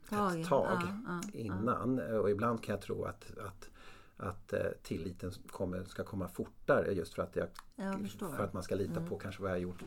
Tag, 0.09 0.41
ett 0.41 0.47
tag 0.47 0.83
ja, 1.07 1.21
innan. 1.33 1.99
Och 1.99 2.31
ibland 2.31 2.63
kan 2.65 2.73
jag 2.73 2.83
tro 2.83 3.05
att, 3.05 3.39
att, 3.39 3.71
att 4.17 4.53
eh, 4.53 4.61
tilliten 4.83 5.33
kommer, 5.51 5.85
ska 5.85 6.05
komma 6.05 6.29
fortare 6.29 6.93
just 6.93 7.15
för 7.15 7.23
att, 7.23 7.37
jag, 7.37 7.49
Jag 7.77 8.11
för 8.11 8.45
att 8.45 8.53
man 8.53 8.63
ska 8.63 8.75
lita 8.75 9.07
på 9.07 9.19
kanske 9.19 9.43
vad 9.43 9.51
jag 9.51 9.55
har 9.55 9.61
gjort 9.61 9.85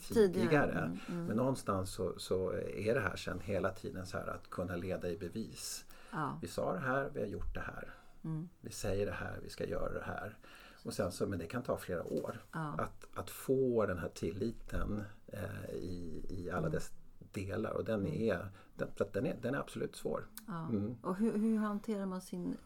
Tidigare. 0.00 0.32
tidigare. 0.32 0.78
Mm, 0.78 0.98
mm. 1.08 1.24
Men 1.24 1.36
någonstans 1.36 1.90
så, 1.90 2.18
så 2.18 2.52
är 2.76 2.94
det 2.94 3.00
här 3.00 3.16
sen 3.16 3.40
hela 3.40 3.70
tiden 3.70 4.06
så 4.06 4.18
här 4.18 4.26
att 4.26 4.50
kunna 4.50 4.76
leda 4.76 5.08
i 5.08 5.16
bevis. 5.16 5.84
Ja. 6.12 6.38
Vi 6.42 6.48
sa 6.48 6.72
det 6.72 6.80
här, 6.80 7.10
vi 7.14 7.20
har 7.20 7.26
gjort 7.26 7.54
det 7.54 7.60
här. 7.60 7.94
Mm. 8.24 8.48
Vi 8.60 8.70
säger 8.70 9.06
det 9.06 9.12
här, 9.12 9.38
vi 9.42 9.50
ska 9.50 9.66
göra 9.66 9.92
det 9.92 10.04
här. 10.04 10.38
Och 10.82 10.94
sen 10.94 11.12
så, 11.12 11.26
men 11.26 11.38
det 11.38 11.46
kan 11.46 11.62
ta 11.62 11.76
flera 11.76 12.04
år. 12.04 12.44
Ja. 12.52 12.74
Att, 12.78 13.06
att 13.14 13.30
få 13.30 13.86
den 13.86 13.98
här 13.98 14.08
tilliten 14.08 15.04
eh, 15.32 15.74
i, 15.74 16.24
i 16.28 16.50
alla 16.50 16.58
Mm. 16.58 16.70
dess 16.72 16.92
delar. 17.32 17.70
Och 17.72 17.84
den 17.84 18.06
är, 18.06 18.48
den, 18.74 18.88
den 19.12 19.26
är, 19.26 19.36
den 19.42 19.54
är 19.54 19.58
absolut 19.58 19.96
svår. 19.96 20.26
Ja. 20.46 20.68
Mm. 20.68 20.96
Och 21.02 21.16
hur, 21.16 21.38
hur 21.38 21.58
hanterar 21.58 22.06
man 22.06 22.20
sin 22.20 22.56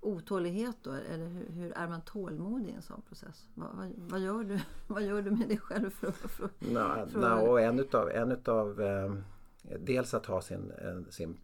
otålighet 0.00 0.76
då? 0.82 0.92
Eller 0.92 1.26
hur, 1.26 1.46
hur 1.50 1.72
är 1.72 1.88
man 1.88 2.00
tålmodig 2.02 2.68
i 2.68 2.72
en 2.72 2.82
sån 2.82 3.02
process? 3.02 3.48
Vad, 3.54 3.76
vad, 3.76 3.92
vad, 3.96 4.20
gör, 4.20 4.44
du, 4.44 4.60
vad 4.86 5.02
gör 5.02 5.22
du 5.22 5.30
med 5.30 5.48
dig 5.48 5.58
själv? 5.58 5.90
För, 5.90 6.10
för, 6.12 6.48
Nå, 6.58 7.06
För- 7.08 7.20
nå, 7.20 7.50
och 7.50 7.60
en 7.60 7.80
utav, 7.80 8.10
en 8.10 8.32
utav 8.32 8.80
eh, 8.80 9.14
dels 9.80 10.14
att 10.14 10.26
ha 10.26 10.40
sin, 10.42 10.70
en, 10.70 11.12
sin 11.12 11.38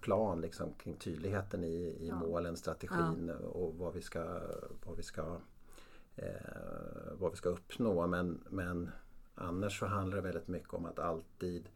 plan 0.00 0.40
liksom, 0.40 0.72
kring 0.74 0.96
tydligheten 0.96 1.64
i, 1.64 1.74
i 1.76 2.08
Ja. 2.08 2.18
målen, 2.18 2.56
strategin 2.56 3.30
och 3.30 3.74
vad 3.74 3.94
vi 3.94 4.00
ska, 4.02 4.40
vad 4.86 4.96
vi 4.96 5.02
ska, 5.02 5.40
eh, 6.16 6.26
vad 7.18 7.30
vi 7.30 7.36
ska 7.36 7.48
uppnå. 7.48 8.06
Men, 8.06 8.44
men 8.50 8.90
annars 9.38 9.78
så 9.78 9.86
handlar 9.86 10.16
det 10.16 10.22
väldigt 10.22 10.48
mycket 10.48 10.74
om 10.74 10.84
att 10.86 10.98
alltid 10.98 11.68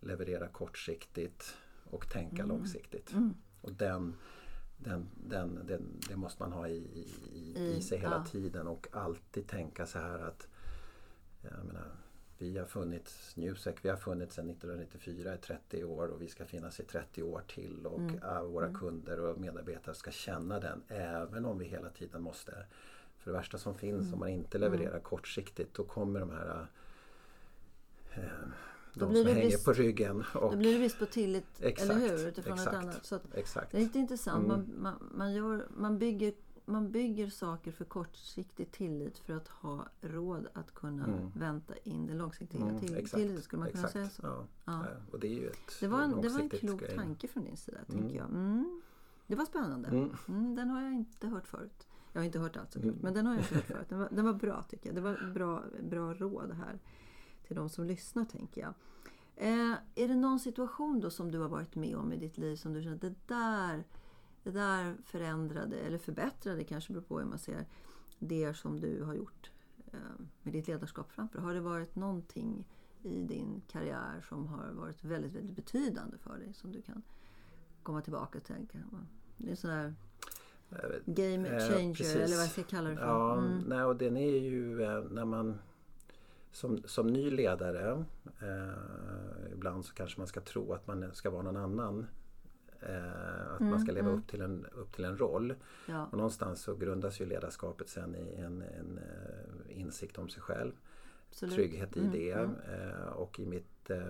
leverera 0.00 0.48
kortsiktigt 0.48 1.56
och 1.84 2.08
tänka 2.10 2.44
långsiktigt. 2.46 3.12
Mm. 3.12 3.34
Och 3.60 3.72
den, 3.72 4.14
den, 4.78 5.08
den, 5.28 5.66
den, 5.66 6.00
det 6.08 6.16
måste 6.16 6.42
man 6.42 6.52
ha 6.52 6.68
i, 6.68 6.76
i, 6.76 7.54
i 7.56 7.76
I- 7.76 7.82
sig 7.82 7.98
hela 7.98 8.16
ja. 8.16 8.24
tiden 8.30 8.66
och 8.66 8.86
alltid 8.92 9.48
tänka 9.48 9.86
så 9.86 9.98
här 9.98 10.18
att 10.18 10.48
menar, 11.42 11.86
vi 12.38 12.58
har 12.58 12.66
funnits, 12.66 13.36
Newsec, 13.36 13.76
vi 13.82 13.88
har 13.88 13.96
funnits 13.96 14.34
sedan 14.34 14.50
1994 14.50 15.34
i 15.34 15.38
30 15.38 15.84
år 15.84 16.08
och 16.08 16.22
vi 16.22 16.28
ska 16.28 16.44
finnas 16.44 16.80
i 16.80 16.84
30 16.84 17.22
år 17.22 17.42
till 17.48 17.86
och 17.86 17.98
Mm. 18.00 18.52
våra 18.52 18.74
kunder 18.74 19.20
och 19.20 19.40
medarbetare 19.40 19.94
ska 19.94 20.10
känna 20.10 20.60
den 20.60 20.82
även 20.88 21.44
om 21.44 21.58
vi 21.58 21.64
hela 21.64 21.90
tiden 21.90 22.22
måste 22.22 22.66
för 23.18 23.30
det 23.30 23.36
värsta 23.36 23.58
som 23.58 23.74
finns 23.74 24.00
Mm. 24.02 24.14
om 24.14 24.20
man 24.20 24.28
inte 24.28 24.58
levererar 24.58 25.00
kortsiktigt 25.00 25.74
då 25.74 25.84
kommer 25.84 26.20
de 26.20 26.30
här 26.30 26.66
de 28.94 29.08
blir 29.10 29.24
som 29.24 29.34
hänger 29.34 29.48
brist- 29.50 29.64
på 29.64 29.72
ryggen. 29.72 30.24
Och, 30.34 30.50
Då 30.50 30.56
blir 30.56 30.72
det 30.72 30.78
brist 30.78 30.98
på 30.98 31.06
tillit, 31.06 31.46
Exakt, 31.60 31.90
eller 31.90 32.00
hur? 32.08 32.28
Utifrån 32.28 32.52
exakt. 32.58 32.76
annat. 32.76 33.04
Så 33.06 33.20
Exakt. 33.34 33.70
det 33.72 33.78
är 33.78 33.82
lite 33.82 33.98
intressant. 33.98 34.44
Mm. 34.44 34.48
Man, 34.58 34.82
man, 34.82 35.08
man, 35.14 35.32
gör, 35.34 35.66
man, 35.76 35.98
bygger, 35.98 36.32
man 36.64 36.90
bygger 36.92 37.30
saker 37.30 37.72
för 37.72 37.84
kortsiktig 37.84 38.70
tillit 38.72 39.18
för 39.18 39.34
att 39.34 39.48
ha 39.48 39.86
råd 40.00 40.46
att 40.52 40.74
kunna 40.74 41.04
Mm. 41.04 41.30
vänta 41.34 41.74
in 41.84 42.06
den 42.06 42.18
långsiktiga 42.18 42.62
Mm, 42.62 42.80
till, 42.80 42.96
exakt, 42.96 43.14
tilliten. 43.14 43.42
Skulle 43.42 43.60
man 43.62 43.70
kunna 43.72 43.88
säga 43.88 44.08
så? 44.08 44.22
Ja. 44.22 44.46
Ja. 44.64 44.84
Och 45.12 45.20
det 45.20 45.26
är 45.26 45.34
ju 45.40 45.48
ett 45.48 45.80
Det 45.80 45.88
var 45.88 46.00
en, 46.02 46.20
det 46.22 46.28
var 46.28 46.40
en 46.40 46.48
klok 46.48 46.80
grej. 46.80 46.96
tanke 46.96 47.28
från 47.28 47.44
din 47.44 47.56
sida, 47.56 47.78
Mm. 47.88 48.00
tänker 48.00 48.16
jag. 48.18 48.26
Mm. 48.28 48.80
Det 49.26 49.34
var 49.36 49.44
spännande. 49.44 49.88
Mm. 49.88 50.10
Mm, 50.28 50.54
den 50.56 50.68
har 50.70 50.82
jag 50.82 50.92
inte 50.92 51.26
hört 51.26 51.48
förut. 51.48 51.86
Jag 52.12 52.20
har 52.20 52.26
inte 52.26 52.38
hört 52.38 52.56
allt 52.56 52.72
såklart, 52.72 52.94
men 53.02 53.14
den 53.14 53.26
har 53.26 53.34
jag 53.34 53.42
inte 53.42 53.54
hört 53.54 53.64
förut. 53.66 53.86
Den 53.88 53.98
var, 53.98 54.08
den 54.12 54.24
var 54.24 54.32
bra 54.32 54.62
tycker 54.62 54.86
jag. 54.86 54.94
Det 54.96 55.00
var 55.00 55.32
bra, 55.34 55.62
bra 55.82 56.14
råd 56.14 56.52
här 56.52 56.78
till 57.52 57.60
de 57.60 57.68
som 57.68 57.84
lyssnar, 57.84 58.24
tänker 58.24 58.60
jag. 58.60 58.74
Eh, 59.36 59.72
är 59.94 60.08
det 60.08 60.14
någon 60.16 60.40
situation 60.40 61.00
då 61.00 61.10
som 61.10 61.30
du 61.30 61.38
har 61.38 61.48
varit 61.48 61.74
med 61.74 61.96
om 61.96 62.12
i 62.12 62.16
ditt 62.16 62.38
liv 62.38 62.56
som 62.56 62.72
du 62.72 62.82
känner 62.82 62.94
att 62.94 63.00
det 63.00 63.14
där, 63.26 63.84
det 64.42 64.50
där 64.50 64.96
förändrade 65.04 65.76
eller 65.76 65.98
förbättrade, 65.98 66.64
kanske 66.64 66.92
beror 66.92 67.02
på 67.04 67.18
hur 67.18 67.26
man 67.26 67.38
ser, 67.38 67.66
det 68.18 68.54
som 68.54 68.80
du 68.80 69.02
har 69.02 69.14
gjort 69.14 69.50
eh, 69.92 69.98
med 70.42 70.52
ditt 70.52 70.68
ledarskap 70.68 71.12
framför? 71.12 71.38
Har 71.38 71.54
det 71.54 71.60
varit 71.60 71.96
någonting 71.96 72.64
i 73.02 73.22
din 73.22 73.62
karriär 73.68 74.24
som 74.28 74.46
har 74.46 74.70
varit 74.72 75.04
väldigt, 75.04 75.32
väldigt 75.32 75.56
betydande 75.56 76.18
för 76.18 76.38
dig 76.38 76.52
som 76.54 76.72
du 76.72 76.82
kan 76.82 77.02
komma 77.82 78.00
tillbaka 78.00 78.38
och 78.38 78.44
tänka? 78.44 78.78
Det 79.36 79.46
är 79.46 79.50
en 79.50 79.56
sån 79.56 79.70
där 79.70 79.94
game 81.06 81.48
Eh, 81.48 81.68
changer 81.68 81.94
precis. 81.94 82.14
eller 82.16 82.36
vad 82.36 82.44
jag 82.44 82.50
ska 82.50 82.62
kalla 82.62 82.90
det 82.90 82.96
för. 82.96 83.02
Ja, 83.06 83.38
Mm. 83.38 83.58
nej, 83.66 83.84
och 83.84 83.96
den 83.96 84.16
är 84.16 84.38
ju 84.38 84.82
eh, 84.82 85.04
när 85.10 85.24
man 85.24 85.58
som, 86.52 86.82
som 86.84 87.06
ny 87.06 87.30
ledare 87.30 88.04
eh, 88.40 89.52
ibland 89.52 89.84
så 89.84 89.94
kanske 89.94 90.20
man 90.20 90.26
ska 90.26 90.40
tro 90.40 90.72
att 90.72 90.86
man 90.86 91.14
ska 91.14 91.30
vara 91.30 91.42
någon 91.42 91.56
annan. 91.56 92.06
Eh, 92.80 93.52
att 93.54 93.60
man 93.60 93.80
ska 93.80 93.92
leva 93.92 94.08
mm. 94.08 94.18
upp, 94.20 94.28
till 94.28 94.40
en, 94.40 94.66
upp 94.72 94.92
till 94.92 95.04
en 95.04 95.16
roll. 95.18 95.54
Ja, 95.88 96.06
Och 96.06 96.16
någonstans 96.16 96.62
så 96.62 96.74
grundas 96.76 97.20
ju 97.20 97.26
ledarskapet 97.26 97.88
sen 97.88 98.14
i 98.16 98.34
en, 98.34 98.62
en 98.62 98.98
eh, 98.98 99.80
insikt 99.80 100.18
om 100.18 100.28
sig 100.28 100.42
själv. 100.42 100.72
absolut. 101.28 101.54
Trygghet 101.54 101.96
i 101.96 102.00
Mm, 102.00 102.12
det. 102.12 102.32
mm. 102.32 102.54
Eh, 102.90 103.06
och 103.06 103.40
i 103.40 103.46
mitt 103.46 103.90
eh, 103.90 104.02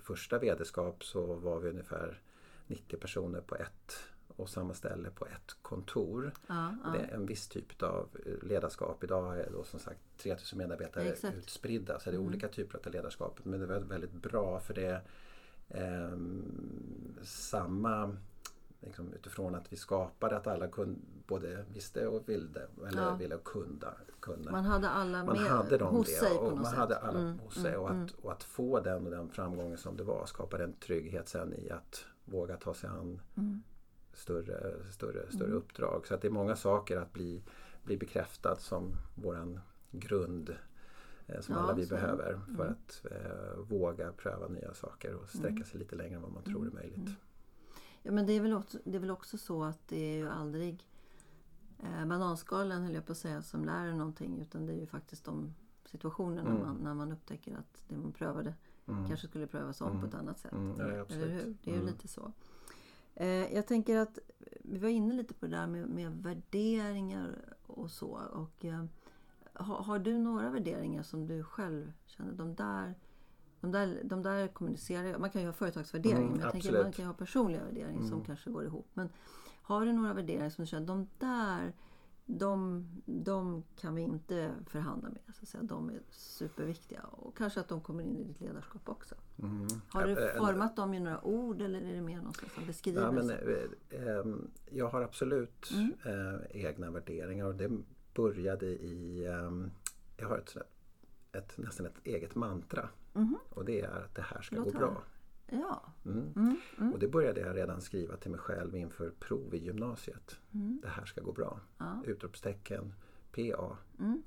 första 0.00 0.38
vederskap 0.38 1.04
så 1.04 1.34
var 1.34 1.60
vi 1.60 1.70
ungefär 1.70 2.20
90 2.66 2.96
personer 2.96 3.40
på 3.40 3.54
ett 3.56 3.98
och 4.36 4.48
samma 4.48 4.74
ställe 4.74 5.10
på 5.10 5.26
ett 5.26 5.56
kontor. 5.62 6.32
Ja, 6.46 6.74
ja. 6.84 6.90
Det 6.90 6.98
är 6.98 7.14
en 7.14 7.26
viss 7.26 7.48
typ 7.48 7.82
av 7.82 8.08
ledarskap. 8.42 9.04
Idag 9.04 9.40
är 9.40 9.50
då 9.50 9.64
som 9.64 9.80
sagt 9.80 10.00
3000 10.18 10.58
medarbetare 10.58 11.04
Exakt. 11.04 11.36
utspridda. 11.36 11.98
Så 12.00 12.10
det 12.10 12.16
är 12.16 12.18
Mm. 12.18 12.28
olika 12.28 12.48
typer 12.48 12.78
av 12.86 12.92
ledarskap. 12.92 13.40
Men 13.42 13.60
det 13.60 13.66
var 13.66 13.78
väldigt 13.78 14.12
bra 14.12 14.60
för 14.60 14.74
det 14.74 15.02
är 15.68 16.12
ehm, 16.14 17.14
samma 17.22 18.16
liksom, 18.80 19.12
utifrån 19.12 19.54
att 19.54 19.72
vi 19.72 19.76
skapade 19.76 20.36
att 20.36 20.46
alla 20.46 20.68
kunde, 20.68 21.00
både 21.26 21.64
visste 21.72 22.06
och 22.06 22.28
ville 22.28 22.66
eller 22.88 23.02
Ja. 23.02 23.14
ville 23.16 23.34
och 23.34 23.44
kunde. 23.44 23.86
kunde. 24.20 24.50
Man 24.50 24.64
hade 24.64 24.88
alla 24.88 25.24
Man 25.24 25.36
med 25.36 25.46
hade 25.50 25.78
dem 25.78 25.94
hos 25.96 26.06
det 26.06 26.12
sig 26.12 26.34
på 26.34 26.40
och 26.40 26.50
något 26.50 26.54
man 26.60 26.64
sätt. 26.70 26.74
hade 26.78 26.96
alla 26.96 27.18
Mm, 27.18 27.38
hos 27.38 27.54
sig. 27.54 27.70
mm, 27.74 27.80
och, 27.82 27.90
mm. 27.90 28.04
att, 28.04 28.10
och 28.12 28.32
att 28.32 28.42
få 28.44 28.80
den 28.80 29.04
och 29.04 29.10
den 29.10 29.30
framgången 29.30 29.78
som 29.78 29.96
det 29.96 30.02
var 30.02 30.26
skapade 30.26 30.64
en 30.64 30.72
trygghet 30.72 31.28
sen 31.28 31.54
i 31.54 31.70
att 31.70 32.04
våga 32.24 32.56
ta 32.56 32.74
sig 32.74 32.90
an 32.90 33.20
Mm. 33.36 33.62
Större, 34.14 34.74
större, 34.92 35.30
större 35.30 35.44
Mm. 35.46 35.56
uppdrag. 35.58 36.06
Så 36.06 36.14
att 36.14 36.20
det 36.22 36.28
är 36.28 36.32
många 36.32 36.56
saker 36.56 36.96
att 36.96 37.12
bli, 37.12 37.42
bli 37.82 37.96
bekräftad 37.96 38.56
som 38.56 38.92
våran 39.14 39.60
grund 39.90 40.54
eh, 41.26 41.40
som 41.40 41.54
Ja, 41.54 41.60
alla 41.60 41.74
vi 41.74 41.86
så 41.86 41.94
behöver 41.94 42.40
för 42.56 42.64
Mm. 42.64 42.72
att 42.72 43.06
eh, 43.10 43.58
våga 43.58 44.12
pröva 44.12 44.48
nya 44.48 44.74
saker 44.74 45.14
och 45.14 45.28
sträcka 45.28 45.64
sig 45.64 45.78
lite 45.78 45.96
längre 45.96 46.16
än 46.16 46.22
vad 46.22 46.32
man 46.32 46.42
tror 46.42 46.66
är 46.66 46.70
möjligt. 46.70 46.96
Mm. 46.98 47.12
Ja, 48.02 48.12
men 48.12 48.26
det 48.26 48.32
är, 48.32 48.40
väl 48.40 48.52
också, 48.54 48.78
det 48.84 48.96
är 48.96 49.00
väl 49.00 49.10
också 49.10 49.38
så 49.38 49.64
att 49.64 49.88
det 49.88 49.96
är 49.96 50.16
ju 50.16 50.28
aldrig 50.28 50.88
eh, 51.82 52.06
bananskalen 52.06 52.82
höll 52.82 52.94
jag 52.94 53.06
på 53.06 53.12
att 53.12 53.18
säga 53.18 53.42
som 53.42 53.64
lär 53.64 53.86
en 53.86 53.98
någonting 53.98 54.40
utan 54.40 54.66
det 54.66 54.72
är 54.72 54.76
ju 54.80 54.86
faktiskt 54.86 55.24
de 55.24 55.54
situationerna 55.84 56.50
Mm. 56.50 56.62
man, 56.62 56.76
när 56.76 56.94
man 56.94 57.12
upptäcker 57.12 57.54
att 57.56 57.84
det 57.88 57.96
man 57.96 58.12
prövade 58.12 58.54
Mm. 58.88 59.08
kanske 59.08 59.28
skulle 59.28 59.46
prövas 59.46 59.80
om 59.80 60.00
på 60.00 60.06
ett 60.06 60.14
annat 60.14 60.38
sätt. 60.38 60.52
Mm, 60.52 60.74
ja, 60.78 60.84
eller 60.84 61.28
hur? 61.28 61.56
Det 61.62 61.70
är 61.70 61.74
ju 61.74 61.80
Mm. 61.80 61.86
lite 61.92 62.08
så. 62.08 62.32
Eh, 63.14 63.54
jag 63.54 63.66
tänker 63.66 63.96
att 63.96 64.18
vi 64.62 64.78
var 64.78 64.88
inne 64.88 65.14
lite 65.14 65.34
på 65.34 65.46
det 65.46 65.56
där 65.56 65.66
med, 65.66 65.88
med 65.88 66.22
värderingar 66.22 67.54
och 67.66 67.90
så. 67.90 68.20
Och, 68.32 68.64
eh, 68.64 68.84
har, 69.52 69.76
har 69.76 69.98
du 69.98 70.18
några 70.18 70.50
värderingar 70.50 71.02
som 71.02 71.26
du 71.26 71.42
själv 71.44 71.92
känner, 72.06 72.32
de 72.32 72.54
där, 72.54 72.94
de 73.60 73.72
där, 73.72 74.00
de 74.04 74.22
där 74.22 74.48
kommunicerar 74.48 75.18
Man 75.18 75.30
kan 75.30 75.40
ju 75.42 75.48
ha 75.48 75.52
företagsvärderingar 75.52 76.20
Mm, 76.20 76.32
men 76.32 76.40
jag 76.40 76.52
tänker 76.52 76.68
absolut. 76.68 76.84
man 76.84 76.92
kan 76.92 77.02
ju 77.04 77.06
ha 77.06 77.14
personliga 77.14 77.64
värderingar 77.64 78.02
som 78.02 78.12
Mm. 78.12 78.24
kanske 78.24 78.50
går 78.50 78.64
ihop. 78.64 78.86
Men 78.94 79.08
har 79.62 79.86
du 79.86 79.92
några 79.92 80.14
värderingar 80.14 80.50
som 80.50 80.64
du 80.64 80.68
känner, 80.68 80.86
de 80.86 81.08
där 81.18 81.72
de, 82.26 82.84
de 83.06 83.62
kan 83.76 83.94
vi 83.94 84.02
inte 84.02 84.54
förhandla 84.66 85.08
med. 85.08 85.20
Så 85.34 85.42
att 85.42 85.48
säga. 85.48 85.62
De 85.62 85.90
är 85.90 86.00
superviktiga. 86.10 87.00
Och 87.02 87.36
kanske 87.36 87.60
att 87.60 87.68
de 87.68 87.80
kommer 87.80 88.02
in 88.04 88.16
i 88.16 88.24
ditt 88.24 88.40
ledarskap 88.40 88.88
också. 88.88 89.14
Mm. 89.42 89.66
Har 89.88 90.04
du 90.06 90.10
Ja, 90.12 90.20
eh, 90.30 90.38
format 90.46 90.76
dem 90.76 90.94
i 90.94 91.00
några 91.00 91.24
ord 91.24 91.62
eller 91.62 91.80
är 91.80 91.94
det 91.94 92.00
mer 92.00 92.20
någon 92.22 92.34
slags 92.34 92.54
Ja, 92.56 92.62
beskrivelse? 92.66 93.12
men, 93.12 93.30
eh, 94.02 94.18
ehm, 94.18 94.50
jag 94.70 94.88
har 94.88 95.02
absolut 95.02 95.70
Mm. 95.72 95.92
eh, 96.04 96.40
egna 96.50 96.90
värderingar 96.90 97.46
och 97.46 97.54
det 97.54 97.70
började 98.14 98.66
i... 98.66 99.26
ehm, 99.26 99.70
jag 100.16 100.28
har 100.28 100.38
ett, 100.38 100.56
ett, 101.32 101.58
nästan 101.58 101.86
ett 101.86 102.00
eget 102.04 102.34
mantra. 102.34 102.88
Mhm. 103.12 103.36
Och 103.50 103.64
det 103.64 103.80
är 103.80 103.90
att 104.04 104.14
det 104.14 104.22
här 104.22 104.40
ska 104.42 104.56
Låt 104.56 104.64
gå 104.64 104.78
höra. 104.78 104.86
bra. 104.90 105.02
Ja. 105.46 105.82
Mm. 106.04 106.32
Mm, 106.36 106.56
mm, 106.78 106.92
Och 106.92 106.98
det 106.98 107.08
började 107.08 107.40
jag 107.40 107.56
redan 107.56 107.80
skriva 107.80 108.16
till 108.16 108.30
mig 108.30 108.40
själv 108.40 108.76
inför 108.76 109.10
prov 109.10 109.54
i 109.54 109.58
gymnasiet. 109.58 110.36
mm, 110.54 110.78
Det 110.82 110.88
här 110.88 111.04
ska 111.04 111.20
gå 111.20 111.32
bra. 111.32 111.60
ja, 111.78 112.02
Utropstecken, 112.06 112.94
PA, 113.32 113.76
mm, 113.98 114.22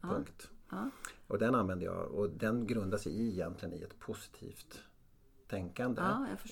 punkt. 0.00 0.50
ja, 0.70 0.90
Och 1.26 1.38
den 1.38 1.54
använder 1.54 1.86
jag 1.86 2.10
och 2.10 2.30
den 2.30 2.66
grundar 2.66 2.98
sig 2.98 3.12
i 3.12 3.32
egentligen 3.32 3.74
i 3.74 3.82
ett 3.82 3.98
positivt 3.98 4.82
tänkande. 5.48 6.00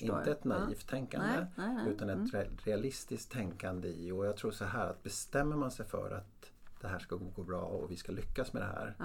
ja. 0.07 0.17
Inte 0.19 0.31
ett 0.31 0.43
naivt 0.43 0.87
tänkande. 0.89 1.27
Nej, 1.27 1.45
nej, 1.57 1.75
nej. 1.75 1.89
Utan 1.93 2.09
ett 2.09 2.33
re- 2.33 2.57
realistiskt 2.63 3.31
tänkande 3.31 3.87
i 3.87 4.11
och 4.11 4.25
jag 4.25 4.37
tror 4.37 4.51
så 4.51 4.65
här 4.65 4.87
att 4.89 5.03
bestämmer 5.03 5.55
man 5.55 5.71
sig 5.71 5.85
för 5.85 6.11
att 6.11 6.51
det 6.81 6.87
här 6.87 6.99
ska 6.99 7.15
gå 7.15 7.43
bra 7.43 7.61
och 7.61 7.91
vi 7.91 7.95
ska 7.95 8.11
lyckas 8.11 8.53
med 8.53 8.61
det 8.61 8.65
här. 8.67 8.95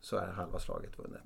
Så 0.00 0.16
är 0.16 0.26
halva 0.32 0.58
slaget 0.58 0.98
vunnet. 0.98 1.24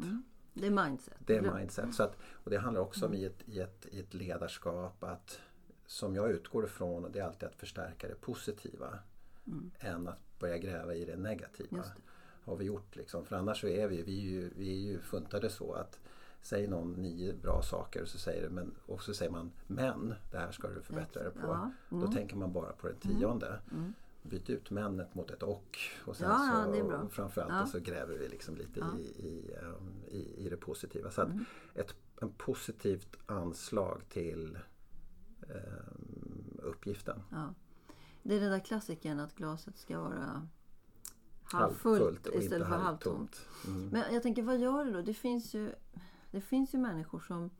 Mm. 0.66 0.74
Det 0.74 0.80
är 0.82 0.88
mindset. 0.88 1.14
Det 1.26 1.36
är 1.36 1.54
mindset. 1.54 1.94
Så 1.94 2.02
att, 2.02 2.16
och 2.32 2.50
det 2.50 2.58
handlar 2.58 2.80
också 2.80 3.06
om 3.06 3.14
i 3.14 3.24
ett, 3.24 3.42
i, 3.46 3.60
ett, 3.60 3.86
i 3.90 4.00
ett 4.00 4.14
ledarskap 4.14 5.04
att 5.04 5.40
som 5.86 6.14
jag 6.14 6.30
utgår 6.30 6.64
ifrån 6.64 7.12
det 7.12 7.18
är 7.18 7.24
alltid 7.24 7.48
att 7.48 7.54
förstärka 7.56 8.08
det 8.08 8.14
positiva 8.20 8.98
Mm. 9.46 9.70
än 9.78 10.08
att 10.08 10.38
börja 10.38 10.58
gräva 10.58 10.94
i 10.94 11.04
det 11.04 11.16
negativa. 11.16 11.76
Det. 11.76 11.92
Har 12.44 12.56
vi 12.56 12.64
gjort 12.64 12.96
liksom. 12.96 13.24
För 13.24 13.36
annars 13.36 13.60
så 13.60 13.66
är 13.68 13.88
vi, 13.88 14.02
vi, 14.02 14.18
är 14.18 14.22
ju, 14.30 14.50
vi 14.56 14.72
är 14.72 14.78
ju 14.92 15.00
funtade 15.00 15.50
så 15.50 15.72
att 15.72 15.98
Säger 16.42 16.68
någon 16.68 16.92
nio 16.92 17.32
bra 17.32 17.62
saker 17.62 18.04
så 18.04 18.18
säger 18.18 18.42
det, 18.42 18.50
men, 18.50 18.74
och 18.86 19.02
så 19.02 19.14
säger 19.14 19.30
man 19.32 19.52
men 19.66 20.14
det 20.30 20.38
här 20.38 20.52
ska 20.52 20.68
du 20.68 20.80
förbättra 20.82 21.22
dig 21.22 21.32
på. 21.32 21.40
Ja. 21.46 21.70
Då 21.88 21.96
Mm. 21.96 22.12
tänker 22.12 22.36
man 22.36 22.52
bara 22.52 22.72
på 22.72 22.88
det 22.88 22.94
tionde. 22.94 23.60
Mm. 23.72 23.94
Byt 24.22 24.50
ut 24.50 24.70
männet 24.70 25.14
mot 25.14 25.30
ett 25.30 25.42
och. 25.42 25.78
Och 26.04 26.16
sen 26.16 26.28
Ja, 26.30 26.66
ja, 26.76 26.80
så, 26.80 26.96
och 26.96 27.12
framförallt 27.12 27.52
Ja. 27.52 27.66
så 27.66 27.78
gräver 27.80 28.18
vi 28.18 28.28
liksom 28.28 28.56
lite 28.56 28.80
Ja. 28.80 28.98
i, 28.98 29.02
i, 29.02 29.54
um, 29.62 30.02
i, 30.08 30.46
i 30.46 30.48
det 30.48 30.56
positiva. 30.56 31.10
Så 31.10 31.22
Mm. 31.22 31.44
ett 31.74 31.94
en 32.22 32.32
positivt 32.32 33.16
anslag 33.26 34.02
till 34.08 34.58
um, 35.40 36.60
uppgiften. 36.62 37.22
Ja. 37.30 37.54
Det 38.22 38.36
är 38.36 38.40
den 38.40 38.50
där 38.50 38.60
klassikern 38.60 39.20
att 39.20 39.34
glaset 39.34 39.78
ska 39.78 40.00
vara 40.00 40.48
halvfullt 41.42 42.26
istället 42.34 42.68
för 42.68 42.74
halvtomt. 42.76 43.46
Mm. 43.66 43.88
Men 43.88 44.14
jag 44.14 44.22
tänker, 44.22 44.42
vad 44.42 44.58
gör 44.58 44.84
det 44.84 44.92
då? 44.92 45.02
Det 45.02 45.14
finns 45.14 45.54
ju, 45.54 45.72
det 46.30 46.40
finns 46.40 46.74
ju 46.74 46.78
människor 46.78 47.20
som 47.20 47.50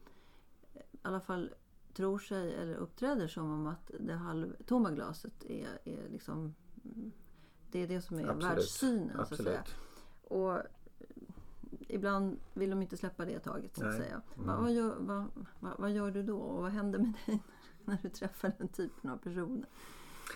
i 0.74 0.78
alla 1.02 1.20
fall 1.20 1.54
tror 2.00 2.18
sig 2.18 2.54
eller 2.54 2.74
uppträder 2.74 3.28
som 3.28 3.50
om 3.52 3.66
att 3.66 3.90
det 4.00 4.12
halvtomma 4.14 4.90
glaset 4.90 5.44
är, 5.48 5.68
är 5.84 6.08
liksom 6.08 6.54
det 7.70 7.78
är 7.82 7.88
det 7.88 8.00
som 8.02 8.18
är 8.18 8.24
Absolut. 8.28 8.44
världssynen. 8.44 9.10
Så 9.16 9.20
att 9.22 9.28
säga. 9.42 9.58
Absolut. 9.60 9.74
Och 10.22 10.58
ibland 11.88 12.38
vill 12.54 12.70
de 12.70 12.82
inte 12.82 12.96
släppa 12.96 13.24
det 13.24 13.38
taget. 13.38 13.76
Så 13.76 13.84
att 13.84 13.90
Nej. 13.90 13.98
säga. 14.00 14.22
Mm. 14.36 14.46
Vad, 14.46 14.60
vad, 14.60 14.72
gör, 14.72 14.94
vad, 14.98 15.24
vad, 15.78 15.90
gör 15.90 16.10
du 16.10 16.22
då? 16.22 16.38
Och 16.38 16.62
vad 16.62 16.70
händer 16.72 16.98
med 16.98 17.12
dig 17.26 17.42
när 17.84 17.98
du 18.02 18.08
träffar 18.08 18.52
den 18.58 18.68
typen 18.68 19.10
av 19.10 19.16
personer? 19.16 19.68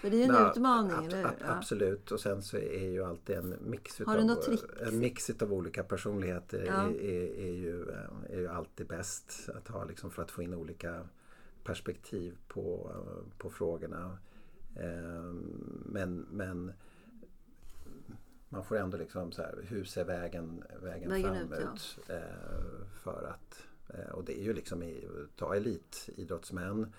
För 0.00 0.11
det 0.11 0.16
är 0.16 0.18
ju 0.18 0.25
en 0.25 0.33
Nej, 0.33 0.50
utmaning, 0.50 0.92
ab- 0.92 1.04
eller 1.04 1.16
hur? 1.18 1.26
ab- 1.26 1.35
Absolut 1.59 2.12
och 2.12 2.21
sen 2.21 2.42
så 2.42 2.56
är 2.56 2.88
ju 2.90 3.04
alltid 3.04 3.37
en 3.37 3.54
mix 3.61 3.99
Har 3.99 4.14
du 4.14 4.21
utav, 4.25 4.37
något 4.37 4.42
trick? 4.44 4.61
en 4.87 4.99
mix 4.99 5.30
utav 5.30 5.52
olika 5.52 5.85
personligheter 5.85 6.64
Ja. 6.66 6.73
är, 6.73 6.88
är, 7.04 7.38
är, 7.38 7.52
ju, 7.54 7.90
eh, 7.90 8.35
är 8.37 8.38
ju 8.38 8.49
alltid 8.49 8.87
bäst 8.87 9.49
att 9.54 9.68
ha 9.68 9.85
liksom 9.85 10.11
för 10.11 10.23
att 10.23 10.30
få 10.30 10.42
in 10.42 10.54
olika 10.54 11.09
perspektiv 11.64 12.38
på, 12.49 12.92
på 13.38 13.50
frågorna. 13.50 14.18
Eh, 14.76 15.33
Men, 15.87 16.26
men 16.30 16.73
man 18.49 18.64
får 18.64 18.76
ändå 18.76 18.97
liksom 18.97 19.33
så 19.33 19.42
här, 19.42 19.64
hur 19.68 19.85
ser 19.85 20.04
vägen, 20.04 20.64
vägen, 20.83 21.11
Vägen 21.11 21.49
fram 21.49 21.52
ut, 21.52 21.59
ut? 21.59 21.99
ja. 22.09 22.14
eh, 22.14 22.87
För 23.02 23.25
att, 23.35 23.66
eh, 23.88 24.11
och 24.14 24.25
det 24.25 24.40
är 24.40 24.42
ju 24.44 24.52
liksom 24.54 24.83
i, 24.83 25.09
ta 25.37 25.54
elitidrottsmän. 25.54 26.92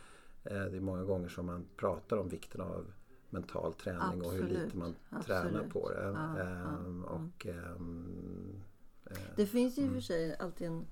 Det 0.43 0.51
är 0.77 0.79
många 0.79 1.03
gånger 1.03 1.29
som 1.29 1.45
man 1.45 1.65
pratar 1.77 2.17
om 2.17 2.29
vikten 2.29 2.61
av 2.61 2.93
mental 3.29 3.73
träning 3.73 4.21
och 4.25 4.31
hur 4.31 4.43
Absolut, 4.43 4.63
lite 4.63 4.77
man 4.77 4.95
tränar 5.25 5.45
absolut. 5.45 5.73
på 5.73 5.89
det. 5.89 6.03
Ja, 6.03 6.39
Ehm, 6.39 7.05
ja. 7.07 7.13
Och, 7.15 7.45
ehm, 7.45 8.61
eh, 9.05 9.17
Det 9.35 9.45
finns 9.45 9.77
ju 9.77 9.81
i 9.83 9.87
och 9.89 9.93
för 9.93 9.99
sig 10.01 10.35
alltid 10.39 10.67
en, 10.67 10.85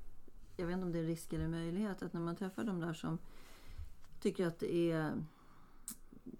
jag 0.57 0.65
vet 0.67 0.73
inte 0.73 0.85
om 0.85 0.91
det 0.91 0.99
är 0.99 1.03
risk 1.03 1.33
eller 1.33 1.47
möjlighet, 1.47 2.03
att 2.03 2.13
när 2.13 2.21
man 2.21 2.35
träffar 2.35 2.63
de 2.63 2.79
där 2.79 2.93
som 2.93 3.17
tycker 4.23 4.47
att 4.47 4.59
det 4.59 4.91
är 4.91 5.23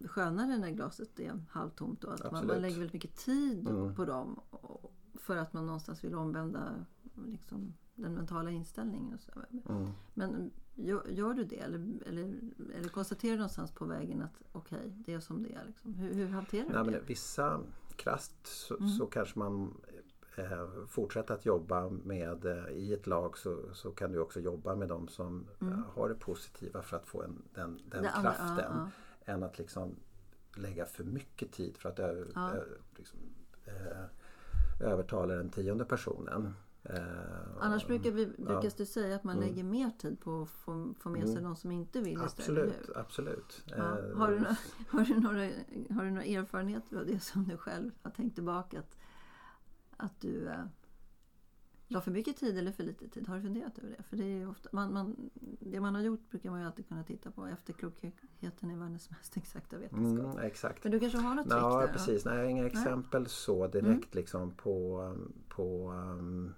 skönare 0.06 0.58
när 0.58 0.70
glaset 0.72 1.20
är 1.20 1.42
halvtomt 1.50 2.04
och 2.04 2.14
att 2.14 2.32
man, 2.32 2.48
man 2.48 2.62
lägger 2.62 2.78
väldigt 2.78 2.94
mycket 2.94 3.16
tid 3.16 3.68
Mm. 3.68 3.96
på 3.96 4.06
dem 4.06 4.40
för 5.16 5.38
att 5.38 5.54
man 5.54 5.66
någonstans 5.66 6.04
vill 6.04 6.16
omvända 6.16 6.86
liksom, 7.26 7.74
den 7.96 8.14
mentala 8.14 8.52
inställningen. 8.52 9.18
Mm. 9.70 9.88
Men 10.14 10.52
gör, 10.76 11.08
gör 11.08 11.34
du 11.34 11.44
det 11.44 11.60
eller, 11.60 11.88
eller, 12.06 12.36
eller 12.76 12.90
konstaterar 12.90 13.32
du 13.32 13.38
någonstans 13.38 13.72
på 13.72 13.86
vägen 13.86 14.22
att 14.22 14.42
okej, 14.52 14.94
det 15.06 15.14
är 15.14 15.20
som 15.20 15.44
det 15.44 15.54
är? 15.54 15.66
Liksom. 15.66 15.94
Hur, 15.94 16.14
hur 16.14 16.28
hanterar 16.28 16.64
du 16.68 16.74
Nej, 16.74 16.84
det? 16.86 16.92
men 16.92 17.06
vissa 17.06 17.62
krasst 17.96 18.48
så, 18.48 18.76
Mm. 18.78 18.90
så 18.90 19.06
kanske 19.06 19.40
man 19.40 19.74
eh, 20.36 20.68
fortsätter 20.88 21.34
att 21.34 21.46
jobba 21.46 21.90
med 21.90 22.46
eh, 22.46 22.68
i 22.70 22.94
ett 22.94 23.08
lag 23.08 23.38
så, 23.38 23.74
så 23.74 23.92
kan 23.92 24.12
du 24.12 24.20
också 24.20 24.40
jobba 24.40 24.76
med 24.76 24.88
de 24.90 25.08
som 25.08 25.48
Mm. 25.62 25.74
eh, 25.74 25.80
har 25.94 26.10
det 26.10 26.16
positiva 26.16 26.82
för 26.82 26.98
att 26.98 27.08
få 27.08 27.22
en, 27.24 27.42
den, 27.54 27.80
den 27.90 28.04
Det 28.04 28.10
andra- 28.10 28.32
kraften. 28.32 28.66
ja, 29.26 29.34
Än 29.34 29.44
att 29.44 29.58
liksom 29.58 29.96
lägga 30.56 30.86
för 30.86 31.04
mycket 31.04 31.52
tid 31.52 31.78
för 31.78 31.90
att 31.90 32.00
ö, 32.00 32.26
Ja. 32.36 32.54
ö, 32.54 32.64
liksom, 32.98 33.20
eh, 33.66 34.06
övertala 34.80 35.36
den 35.36 35.50
tionde 35.50 35.86
personen. 35.86 36.54
Annars 37.60 37.88
brukar 37.88 38.12
vi, 38.12 38.26
brukas 38.26 38.74
det 38.74 38.86
säga 38.86 39.16
att 39.16 39.24
man 39.24 39.38
Mm. 39.38 39.48
lägger 39.50 39.64
mer 39.64 39.90
tid 39.90 40.20
på 40.20 40.42
att 40.42 40.50
få, 40.50 40.94
få 41.00 41.10
med 41.10 41.22
sig 41.28 41.32
Mm. 41.38 41.44
de 41.44 41.56
som 41.56 41.72
inte 41.72 42.00
vill 42.02 42.14
istället. 42.14 42.34
Absolut, 42.40 42.74
hur? 42.88 42.98
absolut. 42.98 43.64
Ja. 43.66 43.84
Har, 44.16 44.32
du 44.32 44.40
några, 44.40 44.56
har, 44.90 45.06
du 45.06 45.20
några, 45.20 45.50
har 45.96 46.04
du 46.04 46.10
några 46.12 46.24
erfarenheter 46.26 46.98
av 46.98 47.06
det 47.06 47.20
som 47.20 47.44
du 47.48 47.58
själv 47.58 47.92
har 48.02 48.12
tänkt 48.12 48.36
tillbaka? 48.36 48.80
Att, 48.80 48.98
att 50.04 50.22
du 50.22 50.48
eh, 50.48 50.66
la 51.88 52.02
för 52.02 52.12
mycket 52.12 52.38
tid 52.38 52.58
eller 52.58 52.72
för 52.72 52.84
lite 52.84 53.08
tid? 53.08 53.28
Har 53.28 53.36
du 53.36 53.42
funderat 53.42 53.78
över 53.80 53.90
det? 53.98 54.04
För 54.04 54.18
det, 54.18 54.24
är 54.42 54.50
ofta, 54.50 54.70
man, 54.72 54.94
man, 54.94 55.30
det 55.60 55.80
man 55.80 55.96
har 55.96 56.02
gjort 56.02 56.30
brukar 56.30 56.50
man 56.52 56.60
ju 56.60 56.66
alltid 56.66 56.88
kunna 56.88 57.04
titta 57.04 57.32
på. 57.32 57.46
Efterklokheten 57.46 58.72
är 58.72 58.76
världens 58.78 59.10
mest 59.10 59.38
exakta 59.38 59.78
vetenskap. 59.78 60.34
Mm, 60.36 60.46
exakt. 60.46 60.84
Men 60.84 60.92
du 60.92 61.00
kanske 61.00 61.18
har 61.18 61.36
något 61.36 61.46
trick 61.50 61.54
Ja, 61.62 61.80
där? 61.82 61.88
precis. 61.88 62.26
Nej, 62.26 62.36
jag 62.36 62.42
har 62.44 62.50
inga 62.50 62.66
exempel 62.66 63.28
så 63.28 63.68
direkt 63.68 63.86
Mm. 63.88 64.02
liksom 64.12 64.52
på, 64.52 65.16
på 65.50 65.92
um, 65.92 66.54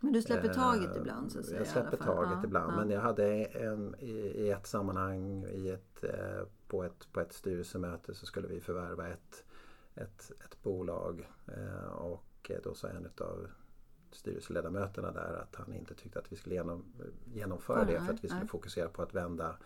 Men 0.00 0.12
du 0.12 0.22
släpper 0.22 0.48
Eh, 0.48 0.54
taget 0.54 0.96
ibland 0.96 1.32
så 1.32 1.38
att 1.38 1.44
säga? 1.46 1.58
Jag 1.58 1.66
släpper 1.66 1.96
taget 1.96 2.30
Ja, 2.32 2.44
ibland. 2.44 2.72
ja. 2.72 2.76
Men 2.76 2.90
jag 2.90 3.00
hade 3.00 3.44
en, 3.44 3.94
i, 3.98 4.10
i 4.12 4.50
ett 4.50 4.66
sammanhang 4.66 5.44
i 5.44 5.68
ett, 5.70 6.04
eh, 6.04 6.46
på, 6.68 6.84
ett, 6.84 7.12
på 7.12 7.20
ett 7.20 7.32
styrelsemöte 7.32 8.14
så 8.14 8.26
skulle 8.26 8.48
vi 8.48 8.60
förvärva 8.60 9.08
ett, 9.08 9.44
ett, 9.94 10.30
ett 10.44 10.62
bolag. 10.62 11.28
Eh, 11.46 11.84
och 11.92 12.24
då 12.64 12.74
sa 12.74 12.88
en 12.88 13.08
av 13.20 13.46
styrelseledamöterna 14.12 15.12
där 15.12 15.34
att 15.34 15.56
han 15.56 15.72
inte 15.74 15.94
tyckte 15.94 16.18
att 16.18 16.32
vi 16.32 16.36
skulle 16.36 16.54
genom, 16.54 16.84
genomföra 17.24 17.84
det 17.84 18.00
för 18.00 18.12
att 18.14 18.24
vi 18.24 18.28
skulle 18.28 18.46
fokusera 18.46 18.88
på 18.88 19.02
att 19.02 19.14
vända 19.14 19.56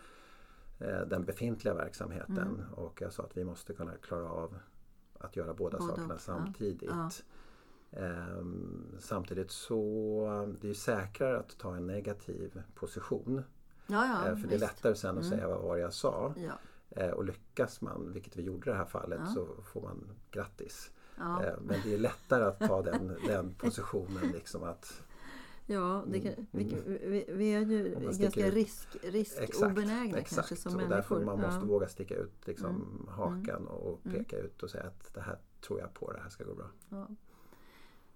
eh, 0.79 1.01
den 1.01 1.25
befintliga 1.25 1.75
verksamheten. 1.75 2.39
Mm. 2.39 2.73
Och 2.75 3.01
jag 3.03 3.13
sa 3.13 3.23
att 3.23 3.37
vi 3.37 3.45
måste 3.45 3.73
kunna 3.75 3.93
klara 3.97 4.29
av 4.31 4.57
att 5.19 5.37
göra 5.37 5.55
båda 5.55 5.79
Både 5.79 5.89
sakerna 5.91 6.15
och, 6.15 6.21
samtidigt. 6.21 6.91
Ja. 6.91 7.11
Ehm, 7.91 8.97
samtidigt 9.01 9.51
så 9.51 10.55
det 10.61 10.71
är 10.71 10.75
säkrare 10.75 11.39
att 11.39 11.59
ta 11.59 11.77
en 11.77 11.87
negativ 11.87 12.63
position. 12.75 13.43
Ja, 13.87 14.07
ja, 14.07 14.29
Eh, 14.29 14.37
för 14.37 14.43
det 14.49 14.55
är 14.55 14.59
visst. 14.59 14.61
lättare 14.61 14.95
sen 14.95 15.19
att 15.19 15.25
Mm. 15.25 15.39
säga 15.39 15.49
vad 15.49 15.63
var 15.63 15.77
jag 15.77 15.93
sa. 15.93 16.35
Ja, 16.37 16.53
Eh, 16.97 17.11
och 17.11 17.25
lyckas 17.25 17.81
man, 17.81 18.13
vilket 18.13 18.37
vi 18.37 18.43
gjorde 18.43 18.71
i 18.71 18.73
det 18.73 18.79
här 18.79 18.85
fallet, 18.85 19.21
så 19.35 19.47
får 19.63 19.83
man 19.83 20.11
grattis. 20.31 20.91
Ja. 21.19 21.45
Eh, 21.45 21.55
men 21.61 21.81
det 21.85 21.95
är 21.95 21.99
lättare 21.99 22.45
att 22.45 22.59
ta 22.61 22.83
den, 22.83 23.17
den 23.27 23.55
positionen 23.55 24.29
liksom 24.33 24.63
att 24.63 25.03
Ja, 25.67 26.05
det 26.07 26.21
kan, 26.21 26.33
Mm, 26.33 26.47
vi, 26.51 26.73
mm. 26.75 26.85
vi, 27.11 27.25
vi 27.29 27.55
är 27.55 27.61
ju 27.61 27.97
ganska 28.19 28.47
ut. 28.47 28.55
risk, 28.55 28.97
riskobenägna 29.03 30.21
kanske 30.21 30.57
som 30.57 30.73
och 30.73 30.77
människor. 30.77 30.97
därför 30.97 31.25
man 31.25 31.41
måste 31.41 31.61
ja. 31.61 31.65
våga 31.67 31.89
sticka 31.89 32.15
ut 32.17 32.47
liksom, 32.47 32.69
Mm. 32.71 33.09
hakan 33.09 33.67
och 33.67 34.01
Mm. 34.07 34.19
peka 34.19 34.37
ut 34.39 34.63
och 34.63 34.71
säga 34.71 34.85
att 34.85 35.15
det 35.15 35.21
här 35.21 35.39
tror 35.67 35.81
jag 35.81 35.95
på, 35.95 36.13
det 36.13 36.21
här 36.21 36.29
ska 36.31 36.45
gå 36.45 36.55
bra. 36.55 36.67
Ja. 36.89 37.09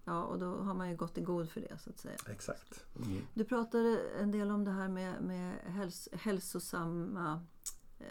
ja, 0.04 0.22
och 0.24 0.38
då 0.38 0.46
har 0.56 0.74
man 0.74 0.90
ju 0.90 0.96
gått 0.96 1.18
i 1.18 1.20
god 1.20 1.48
för 1.50 1.60
det 1.60 1.78
så 1.78 1.90
att 1.90 1.98
säga. 1.98 2.16
Exakt. 2.28 2.84
Mm. 2.96 3.20
Du 3.34 3.44
pratade 3.44 4.00
en 4.20 4.30
del 4.30 4.50
om 4.50 4.64
det 4.64 4.70
här 4.70 4.88
med, 4.88 5.22
med 5.22 5.54
häls, 5.64 6.08
hälsosamma, 6.12 7.40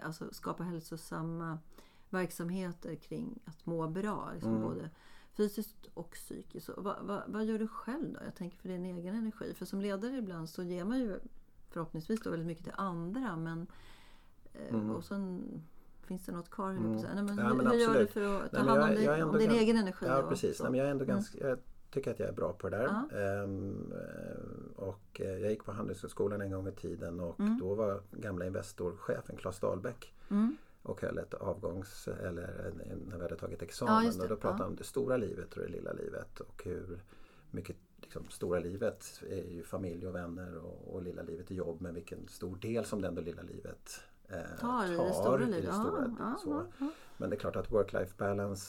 alltså 0.03 0.33
skapa 0.33 0.63
hälsosamma 0.63 1.59
verksamheter 2.09 2.95
kring 2.95 3.39
att 3.45 3.65
må 3.65 3.87
bra. 3.87 4.29
Liksom 4.33 4.55
Mm. 4.55 4.61
Både 4.67 4.89
fysiskt 5.33 5.89
och 5.93 6.11
psykiskt. 6.11 6.65
Så 6.65 6.73
vad, 6.77 6.95
vad, 7.01 7.21
vad 7.27 7.45
gör 7.45 7.59
du 7.59 7.67
själv 7.67 8.13
då? 8.13 8.19
Jag 8.25 8.35
tänker 8.35 8.57
för 8.57 8.69
din 8.69 8.85
egen 8.85 9.15
energi. 9.15 9.53
För 9.53 9.65
som 9.65 9.81
ledare 9.81 10.17
ibland 10.17 10.49
så 10.49 10.63
ger 10.63 10.85
man 10.85 10.99
ju 10.99 11.19
förhoppningsvis 11.69 12.21
då 12.21 12.29
väldigt 12.29 12.47
mycket 12.47 12.63
till 12.63 12.73
andra. 12.77 13.35
Men, 13.35 13.67
eh, 14.53 14.73
Mm. 14.75 14.91
Och 14.91 15.03
sen 15.05 15.43
finns 16.05 16.25
det 16.25 16.31
något 16.31 16.49
kvar. 16.49 16.69
Mm. 16.71 16.91
Nej, 16.91 17.23
men 17.23 17.37
Ja, 17.37 17.43
hur, 17.47 17.55
men 17.55 17.67
hur 17.67 17.73
gör 17.79 17.99
du 17.99 18.07
för 18.07 18.43
att 18.45 18.51
ta 18.51 18.57
hand 18.57 18.83
om, 18.83 19.03
jag- 19.03 19.19
jag 19.19 19.27
om 19.29 19.37
din 19.37 19.49
gans- 19.49 19.59
egen 19.61 19.77
energi? 19.77 20.05
Ja 20.05 20.23
och 20.23 20.29
precis. 20.29 20.59
Nej, 20.61 20.71
men 20.71 20.77
jag 20.79 20.87
är 20.87 20.91
ändå 20.91 21.03
Mm. 21.03 21.15
ganska, 21.15 21.47
jag 21.47 21.57
tycker 21.91 22.11
att 22.11 22.19
jag 22.19 22.29
är 22.29 22.33
bra 22.33 22.53
på 22.53 22.69
det 22.69 22.77
där. 22.77 23.43
Eh, 23.43 23.49
och 24.75 25.21
eh, 25.21 25.37
jag 25.37 25.51
gick 25.51 25.63
på 25.65 25.71
Handelshögskolan 25.71 26.41
en 26.41 26.51
gång 26.51 26.67
i 26.67 26.71
tiden 26.71 27.19
och 27.19 27.39
Mm. 27.39 27.59
då 27.59 27.75
var 27.75 28.01
gamla 28.11 28.45
Investor-chefen 28.45 29.37
Claes 29.37 29.59
Dahlbäck 29.59 30.13
Mm. 30.29 30.57
Och 30.87 31.01
höll 31.01 31.17
ett 31.17 31.33
avgångs 31.33 32.07
eller 32.07 32.73
när 33.07 33.15
vi 33.17 33.21
hade 33.21 33.35
tagit 33.35 33.61
Ja, 33.61 33.65
examen. 33.65 34.17
det. 34.17 34.23
och 34.23 34.29
då 34.29 34.35
pratade 34.35 34.53
Ja. 34.53 34.63
han 34.63 34.67
om 34.71 34.75
det 34.75 34.83
stora 34.83 35.17
livet 35.17 35.53
och 35.53 35.59
det 35.61 35.67
lilla 35.67 35.93
livet 35.93 36.39
och 36.39 36.61
hur 36.65 37.01
mycket 37.51 37.75
liksom, 38.01 38.25
stora 38.29 38.59
livet 38.59 39.23
är 39.29 39.43
ju 39.43 39.63
familj 39.63 40.07
och 40.07 40.15
vänner 40.15 40.57
och, 40.57 40.93
och 40.95 41.01
lilla 41.01 41.21
livet 41.21 41.51
är 41.51 41.55
jobb 41.55 41.81
men 41.81 41.93
vilken 41.93 42.27
stor 42.27 42.55
del 42.55 42.85
som 42.85 43.01
det 43.01 43.07
ändå 43.07 43.21
lilla 43.21 43.41
livet 43.41 44.01
eh, 44.27 44.59
Tar 44.59 44.85
i 44.85 44.89
det 44.97 45.13
stora 45.13 45.37
livet. 45.37 45.61
det 45.61 45.67
Ja, 45.67 45.73
stora, 45.73 46.15
ja, 46.19 46.35
så. 46.43 46.49
ja, 46.49 46.65
ja. 46.79 46.91
Men 47.17 47.29
det 47.29 47.35
är 47.35 47.39
klart 47.39 47.55
att 47.55 47.71
work-life 47.71 48.17
balance 48.17 48.67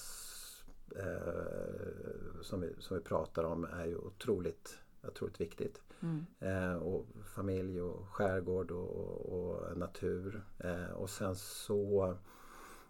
eh, 0.97 2.43
som, 2.43 2.61
vi, 2.61 2.75
som 2.79 2.97
vi 2.97 3.03
pratar 3.03 3.45
om 3.45 3.65
är 3.65 3.87
ju 3.87 3.97
otroligt, 3.97 4.79
otroligt 5.09 5.41
viktigt. 5.41 5.83
Mm. 6.03 6.27
Eh, 6.41 6.75
och 6.77 7.07
familj 7.25 7.81
och 7.81 8.09
skärgård 8.09 8.71
och, 8.71 9.27
och 9.33 9.79
natur. 9.79 10.45
Eh, 10.59 10.91
och 10.91 11.11
sen 11.11 11.37
så 11.37 12.17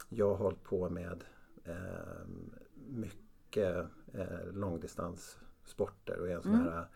jag 0.09 0.29
har 0.29 0.37
hållit 0.37 0.63
på 0.63 0.89
med 0.91 1.25
eh, 1.65 2.27
mycket 2.87 3.87
långdistanssporter 4.53 6.21
och 6.21 6.29
är 6.29 6.35
en 6.37 6.43
sån 6.43 6.55
Mm. 6.55 6.67
här 6.67 6.87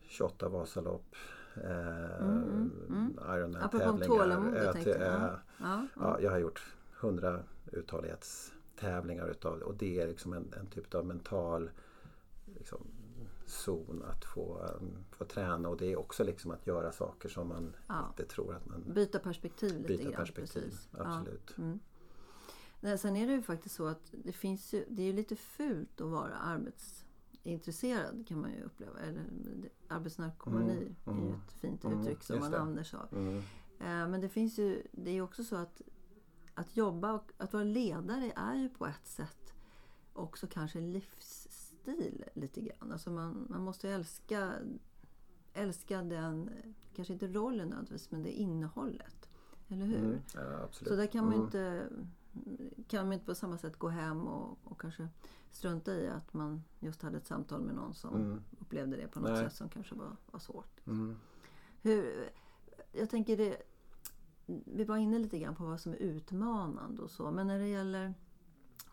28 0.00 0.48
Vasalopp, 0.48 1.14
eh, 1.56 2.20
Mm, 2.20 2.42
mm, 2.42 2.70
mm. 2.88 3.18
Apropå 3.18 3.34
Ironman-tävlingar. 3.36 4.06
tålamod, 4.06 4.54
ö 4.54 4.64
jag 4.64 4.74
till 4.74 4.84
tänkte. 4.84 5.04
ö. 5.04 5.18
Ja, 5.20 5.38
ja, 5.60 5.86
Ja, 6.00 6.20
jag 6.20 6.30
har 6.30 6.38
gjort 6.38 6.74
100 7.00 7.42
uthållighetstävlingar 7.72 9.28
utav 9.28 9.58
och 9.62 9.74
det 9.74 10.00
är 10.00 10.06
liksom 10.06 10.32
en, 10.32 10.52
en 10.60 10.66
typ 10.66 10.94
av 10.94 11.06
mental 11.06 11.70
liksom, 12.58 12.86
zon 13.46 14.02
att 14.02 14.24
få, 14.24 14.58
um, 14.80 15.04
få 15.10 15.24
träna 15.24 15.68
och 15.68 15.76
det 15.76 15.92
är 15.92 15.96
också 15.98 16.24
liksom 16.24 16.50
att 16.50 16.66
göra 16.66 16.92
saker 16.92 17.28
som 17.28 17.48
man 17.48 17.76
Ja. 17.88 18.06
inte 18.08 18.24
tror 18.24 18.54
att 18.54 18.66
man 18.66 18.82
Byta 18.94 19.18
perspektiv 19.18 19.76
lite 19.76 19.88
byter 19.88 20.02
grann. 20.02 20.12
perspektiv. 20.14 20.62
precis. 20.62 20.88
Ja. 20.92 20.98
Absolut. 21.18 21.58
Mm. 21.58 21.78
Nej, 22.80 22.98
sen 22.98 23.16
är 23.16 23.26
det 23.26 23.32
ju 23.32 23.42
faktiskt 23.42 23.74
så 23.74 23.86
att 23.86 24.14
det 24.24 24.32
finns 24.32 24.72
ju, 24.74 24.84
det 24.88 25.02
är 25.02 25.06
ju 25.06 25.12
lite 25.12 25.36
fult 25.36 26.00
att 26.00 26.10
vara 26.10 26.34
arbetsintresserad 26.34 28.24
kan 28.28 28.40
man 28.40 28.52
ju 28.52 28.62
uppleva. 28.62 29.00
Eller, 29.00 29.24
arbetsnarkomani 29.88 30.72
Mm, 30.72 30.78
är 31.06 31.12
ju 31.22 31.26
mm, 31.28 31.32
ett 31.46 31.52
fint 31.52 31.84
mm, 31.84 32.00
uttryck 32.00 32.22
som 32.22 32.38
man 32.38 32.54
använder 32.54 32.82
sig 32.84 32.98
av. 32.98 33.08
Mm. 33.18 33.38
Eh, 33.80 34.08
Men 34.08 34.20
det 34.20 34.28
finns 34.28 34.58
ju, 34.58 34.82
det 34.92 35.10
är 35.10 35.14
ju 35.14 35.22
också 35.22 35.44
så 35.44 35.56
att 35.56 35.82
att 36.56 36.76
jobba 36.76 37.12
och 37.12 37.32
att 37.38 37.52
vara 37.52 37.64
ledare 37.64 38.32
är 38.36 38.54
ju 38.54 38.68
på 38.68 38.86
ett 38.86 39.06
sätt 39.06 39.54
också 40.12 40.46
kanske 40.46 40.78
en 40.78 40.92
livsstil 41.92 42.24
lite 42.34 42.60
grann. 42.60 42.92
Alltså 42.92 43.10
man, 43.10 43.46
man 43.50 43.62
måste 43.62 43.88
älska, 43.90 44.52
älska 45.52 46.02
den, 46.02 46.50
kanske 46.94 47.12
inte 47.12 47.26
rollen 47.28 47.68
nödvändigtvis, 47.68 48.10
men 48.10 48.22
det 48.22 48.32
innehållet. 48.32 49.28
Eller 49.68 49.86
hur? 49.86 49.98
Mm. 50.04 50.18
Ja. 50.34 50.68
Så 50.70 50.96
där 50.96 51.06
kan 51.06 51.24
man 51.24 51.34
Mm. 51.34 51.44
inte, 51.44 51.88
kan 52.88 53.04
man 53.06 53.12
inte 53.12 53.26
på 53.26 53.34
samma 53.34 53.58
sätt 53.58 53.76
gå 53.78 53.88
hem 53.88 54.26
och, 54.26 54.58
och 54.64 54.80
kanske 54.80 55.08
strunta 55.50 55.94
i 55.94 56.08
att 56.08 56.34
man 56.34 56.64
just 56.80 57.02
hade 57.02 57.16
ett 57.16 57.26
samtal 57.26 57.60
med 57.62 57.74
någon 57.74 57.94
som 57.94 58.14
Mm. 58.14 58.40
upplevde 58.60 58.96
det 58.96 59.08
på 59.08 59.20
något 59.20 59.30
Nej. 59.30 59.44
sätt 59.44 59.52
som 59.56 59.68
kanske 59.68 59.94
var, 59.94 60.16
var 60.30 60.40
svårt. 60.40 60.86
Mm. 60.86 61.16
Hur, 61.82 62.30
jag 62.92 63.10
tänker 63.10 63.36
det, 63.36 63.62
vi 64.46 64.84
var 64.84 64.96
inne 64.96 65.18
lite 65.18 65.38
grann 65.38 65.54
på 65.56 65.64
vad 65.64 65.80
som 65.80 65.92
är 65.92 65.96
utmanande 65.96 67.02
och 67.02 67.10
så. 67.10 67.30
Men 67.30 67.46
när 67.46 67.58
det 67.58 67.66
gäller 67.68 68.14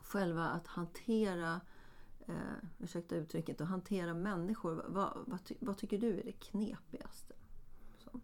själva 0.01 0.47
att 0.47 0.67
hantera, 0.67 1.61
eh, 2.31 2.67
ursäkta 2.79 3.15
uttrycket, 3.15 3.61
att 3.61 3.67
hantera 3.67 4.13
människor. 4.13 4.85
Vad, 4.87 5.17
vad, 5.27 5.45
ty, 5.45 5.55
vad 5.59 5.77
tycker 5.77 5.97
du 5.97 6.19
är 6.19 6.23
det 6.23 6.31
knepigaste? 6.31 7.33
Som, 7.97 8.21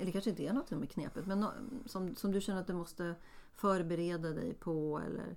eller 0.00 0.12
kanske 0.12 0.30
inte 0.30 0.46
är 0.46 0.52
något 0.52 0.68
som 0.68 0.82
är 0.82 0.86
knepigt, 0.86 1.26
men 1.26 1.40
nå, 1.40 1.52
som, 1.86 2.14
som 2.16 2.32
du 2.32 2.40
känner 2.40 2.60
att 2.60 2.66
du 2.66 2.72
måste 2.72 3.14
förbereda 3.54 4.30
dig 4.30 4.54
på 4.54 5.02
eller 5.06 5.36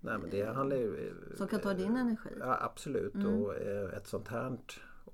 Nej, 0.00 0.18
men 0.18 0.30
det 0.30 0.42
handlar 0.44 0.76
ju... 0.76 1.14
som 1.36 1.48
kan 1.48 1.60
ta 1.60 1.74
din 1.74 1.96
energi? 1.96 2.30
Ja, 2.40 2.58
absolut. 2.60 3.14
Mm. 3.14 3.42
Och 3.42 3.54
eh, 3.56 3.94
ett 3.96 4.06
sånt 4.06 4.28
här 4.28 4.58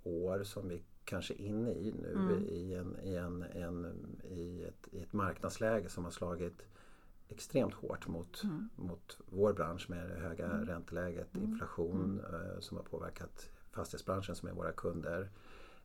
år 0.03 0.43
som 0.45 0.69
vi 0.69 0.83
kanske 1.05 1.35
är 1.35 1.41
inne 1.41 1.71
i 1.71 1.95
nu 2.03 2.13
Mm. 2.13 2.45
i, 2.45 2.75
en, 2.75 2.97
i, 3.03 3.15
en, 3.15 3.43
en, 3.43 3.87
i, 4.25 4.65
ett, 4.65 4.89
i 4.93 5.01
ett 5.01 5.13
marknadsläge 5.13 5.89
som 5.89 6.05
har 6.05 6.11
slagit 6.11 6.63
extremt 7.29 7.75
hårt 7.75 8.09
mot, 8.09 8.43
Mm. 8.45 8.69
mot 8.77 9.19
vår 9.27 9.53
bransch 9.53 9.91
med 9.91 10.09
det 10.11 10.15
höga 10.21 10.49
ränteläget, 10.65 11.37
inflation 11.37 12.21
Mm. 12.29 12.35
eh, 12.35 12.59
som 12.61 12.77
har 12.77 12.85
påverkat 12.85 13.51
fastighetsbranschen 13.71 14.35
som 14.37 14.49
är 14.49 14.53
våra 14.53 14.73
kunder. 14.73 15.31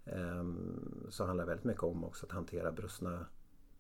Ehm, 0.05 1.07
så 1.09 1.25
handlar 1.25 1.43
det 1.45 1.49
väldigt 1.49 1.65
mycket 1.65 1.83
om 1.83 2.03
också 2.03 2.25
att 2.25 2.31
hantera 2.31 2.71
brustna 2.71 3.25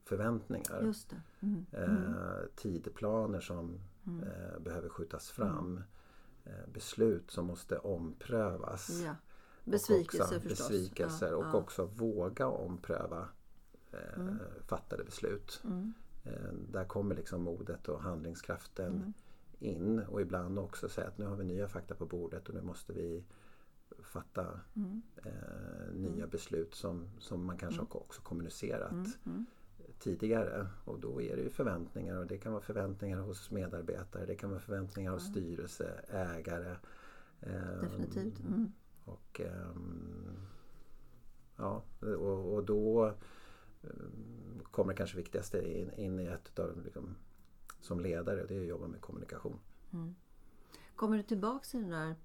förväntningar. 0.03 0.93
Mm. 1.41 1.65
Eh, 1.71 2.45
tidplaner 2.55 3.39
som 3.39 3.79
eh, 4.05 4.59
behöver 4.59 4.89
skjutas 4.89 5.29
fram. 5.31 5.83
Eh, 6.45 6.67
beslut 6.73 7.31
som 7.31 7.45
måste 7.45 7.77
omprövas. 7.77 9.01
Ja. 9.05 9.15
Och 9.65 9.71
Besvikelser 9.71 10.23
också, 10.37 10.49
förstås. 10.49 10.69
Besvikelser 10.69 11.29
Ja, 11.31 11.35
och 11.35 11.45
ja. 11.45 11.53
också 11.53 11.85
våga 11.85 12.47
ompröva 12.47 13.27
eh, 13.91 14.23
fattade 14.67 15.03
beslut. 15.03 15.61
Mm. 15.63 15.93
Eh, 16.23 16.53
där 16.71 16.85
kommer 16.85 17.15
liksom 17.15 17.41
modet 17.43 17.87
och 17.89 18.01
handlingskraften 18.01 18.93
Mm. 18.95 19.13
in 19.59 19.99
och 19.99 20.21
ibland 20.21 20.59
också 20.59 20.89
säga 20.89 21.07
att 21.07 21.17
nu 21.17 21.25
har 21.25 21.35
vi 21.35 21.43
nya 21.43 21.67
fakta 21.67 21.95
på 21.95 22.05
bordet 22.05 22.49
och 22.49 22.55
nu 22.55 22.61
måste 22.61 22.93
vi 22.93 23.23
fatta 24.03 24.59
Mm. 24.75 25.01
eh, 25.15 25.93
nya 25.93 26.27
beslut 26.27 26.75
som, 26.75 27.09
som 27.19 27.45
man 27.45 27.57
kanske 27.57 27.81
har 27.81 27.97
också 27.97 28.21
kommunicerat 28.21 28.91
Mm. 29.25 29.45
tidigare. 29.99 30.67
Och 30.85 30.99
då 30.99 31.21
är 31.21 31.35
det 31.35 31.41
ju 31.41 31.49
förväntningar 31.49 32.17
och 32.17 32.27
det 32.27 32.37
kan 32.37 32.51
vara 32.51 32.61
förväntningar 32.63 33.19
hos 33.19 33.51
medarbetare, 33.51 34.25
det 34.25 34.35
kan 34.35 34.49
vara 34.49 34.59
förväntningar 34.59 35.11
hos 35.11 35.23
styrelse, 35.23 35.99
ägare. 36.09 36.75
ehm, 37.41 37.79
Definitivt. 37.81 38.39
Mm. 38.39 38.71
Och, 39.05 39.41
ehm, 39.41 40.37
ja, 41.57 41.83
och, 42.01 42.53
och 42.53 42.63
då 42.63 43.13
kommer 44.71 44.93
det 44.93 44.97
kanske 44.97 45.17
viktigaste 45.17 45.79
in, 45.79 45.91
in 45.93 46.19
i 46.19 46.25
ett 46.25 46.47
utav 46.49 46.83
liksom, 46.83 47.15
som 47.81 47.99
ledare, 47.99 48.45
det 48.45 48.55
är 48.55 48.61
att 48.61 48.67
jobba 48.67 48.87
med 48.87 49.01
kommunikation. 49.01 49.59
Kommer 50.95 51.17
du 51.17 51.23
tillbaka 51.23 51.65
till 51.65 51.81
den 51.81 51.89
där, 51.89 52.15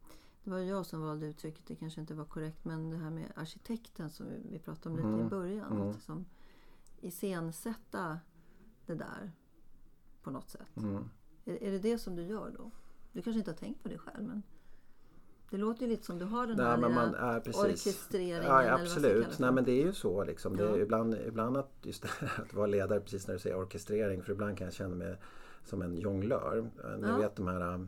det 0.44 0.50
var 0.50 0.58
jag 0.58 0.86
som 0.86 1.02
valde 1.02 1.26
uttrycket, 1.26 1.66
det 1.66 1.76
kanske 1.76 2.00
inte 2.00 2.14
var 2.14 2.24
korrekt, 2.24 2.64
men 2.64 2.90
det 2.90 2.96
här 2.96 3.10
med 3.10 3.32
arkitekten 3.36 4.10
som 4.10 4.26
vi- 4.26 4.42
vi 4.52 4.58
pratade 4.58 4.90
om 4.90 4.96
lite 4.96 5.08
Mm. 5.08 5.26
i 5.26 5.30
början. 5.30 5.72
Mm. 5.72 5.88
Att 5.88 5.94
liksom 5.94 6.24
iscensätta 7.00 8.20
det 8.86 8.94
där 8.94 9.32
på 10.22 10.30
något 10.30 10.50
sätt. 10.50 10.76
Mm. 10.76 11.04
Är, 11.44 11.62
är 11.62 11.70
det 11.70 11.78
det 11.78 11.98
som 11.98 12.16
du 12.16 12.22
gör 12.22 12.50
då? 12.56 12.70
Du 13.12 13.22
kanske 13.22 13.38
inte 13.38 13.50
har 13.50 13.56
tänkt 13.56 13.82
på 13.82 13.88
det 13.88 13.98
själv, 13.98 14.24
men 14.28 14.42
det 15.50 15.56
låter 15.56 15.82
ju 15.82 15.88
lite 15.88 16.06
som 16.06 16.18
du 16.18 16.24
har 16.24 16.46
den 16.46 16.58
här 16.60 16.76
Nej, 16.76 16.78
men 16.80 16.90
lilla 16.90 17.02
man 17.04 17.14
är 17.14 17.40
precis. 17.40 17.62
orkestreringen. 17.62 18.42
Ja, 18.42 18.70
absolut. 18.80 19.26
det 19.30 19.38
Nej, 19.38 19.52
men 19.52 19.64
det 19.64 19.72
är 19.72 19.84
ju 19.86 19.92
så. 19.92 20.24
Liksom. 20.24 20.56
Det 20.56 20.64
Ja. 20.64 20.76
ibland, 20.76 21.14
ibland 21.26 21.56
att, 21.56 21.70
just 21.82 22.02
det, 22.02 22.08
här 22.20 22.42
att 22.42 22.54
vara 22.54 22.66
ledare, 22.66 23.00
precis 23.00 23.26
när 23.26 23.34
du 23.34 23.40
säger 23.40 23.56
orkestrering, 23.58 24.22
för 24.22 24.32
ibland 24.32 24.58
kan 24.58 24.64
jag 24.64 24.74
känna 24.74 24.94
mig 24.94 25.16
som 25.64 25.82
en 25.82 25.96
jonglör. 25.98 26.70
Ni 26.98 27.08
Ja. 27.08 27.16
vet 27.16 27.36
de 27.36 27.46
här, 27.48 27.86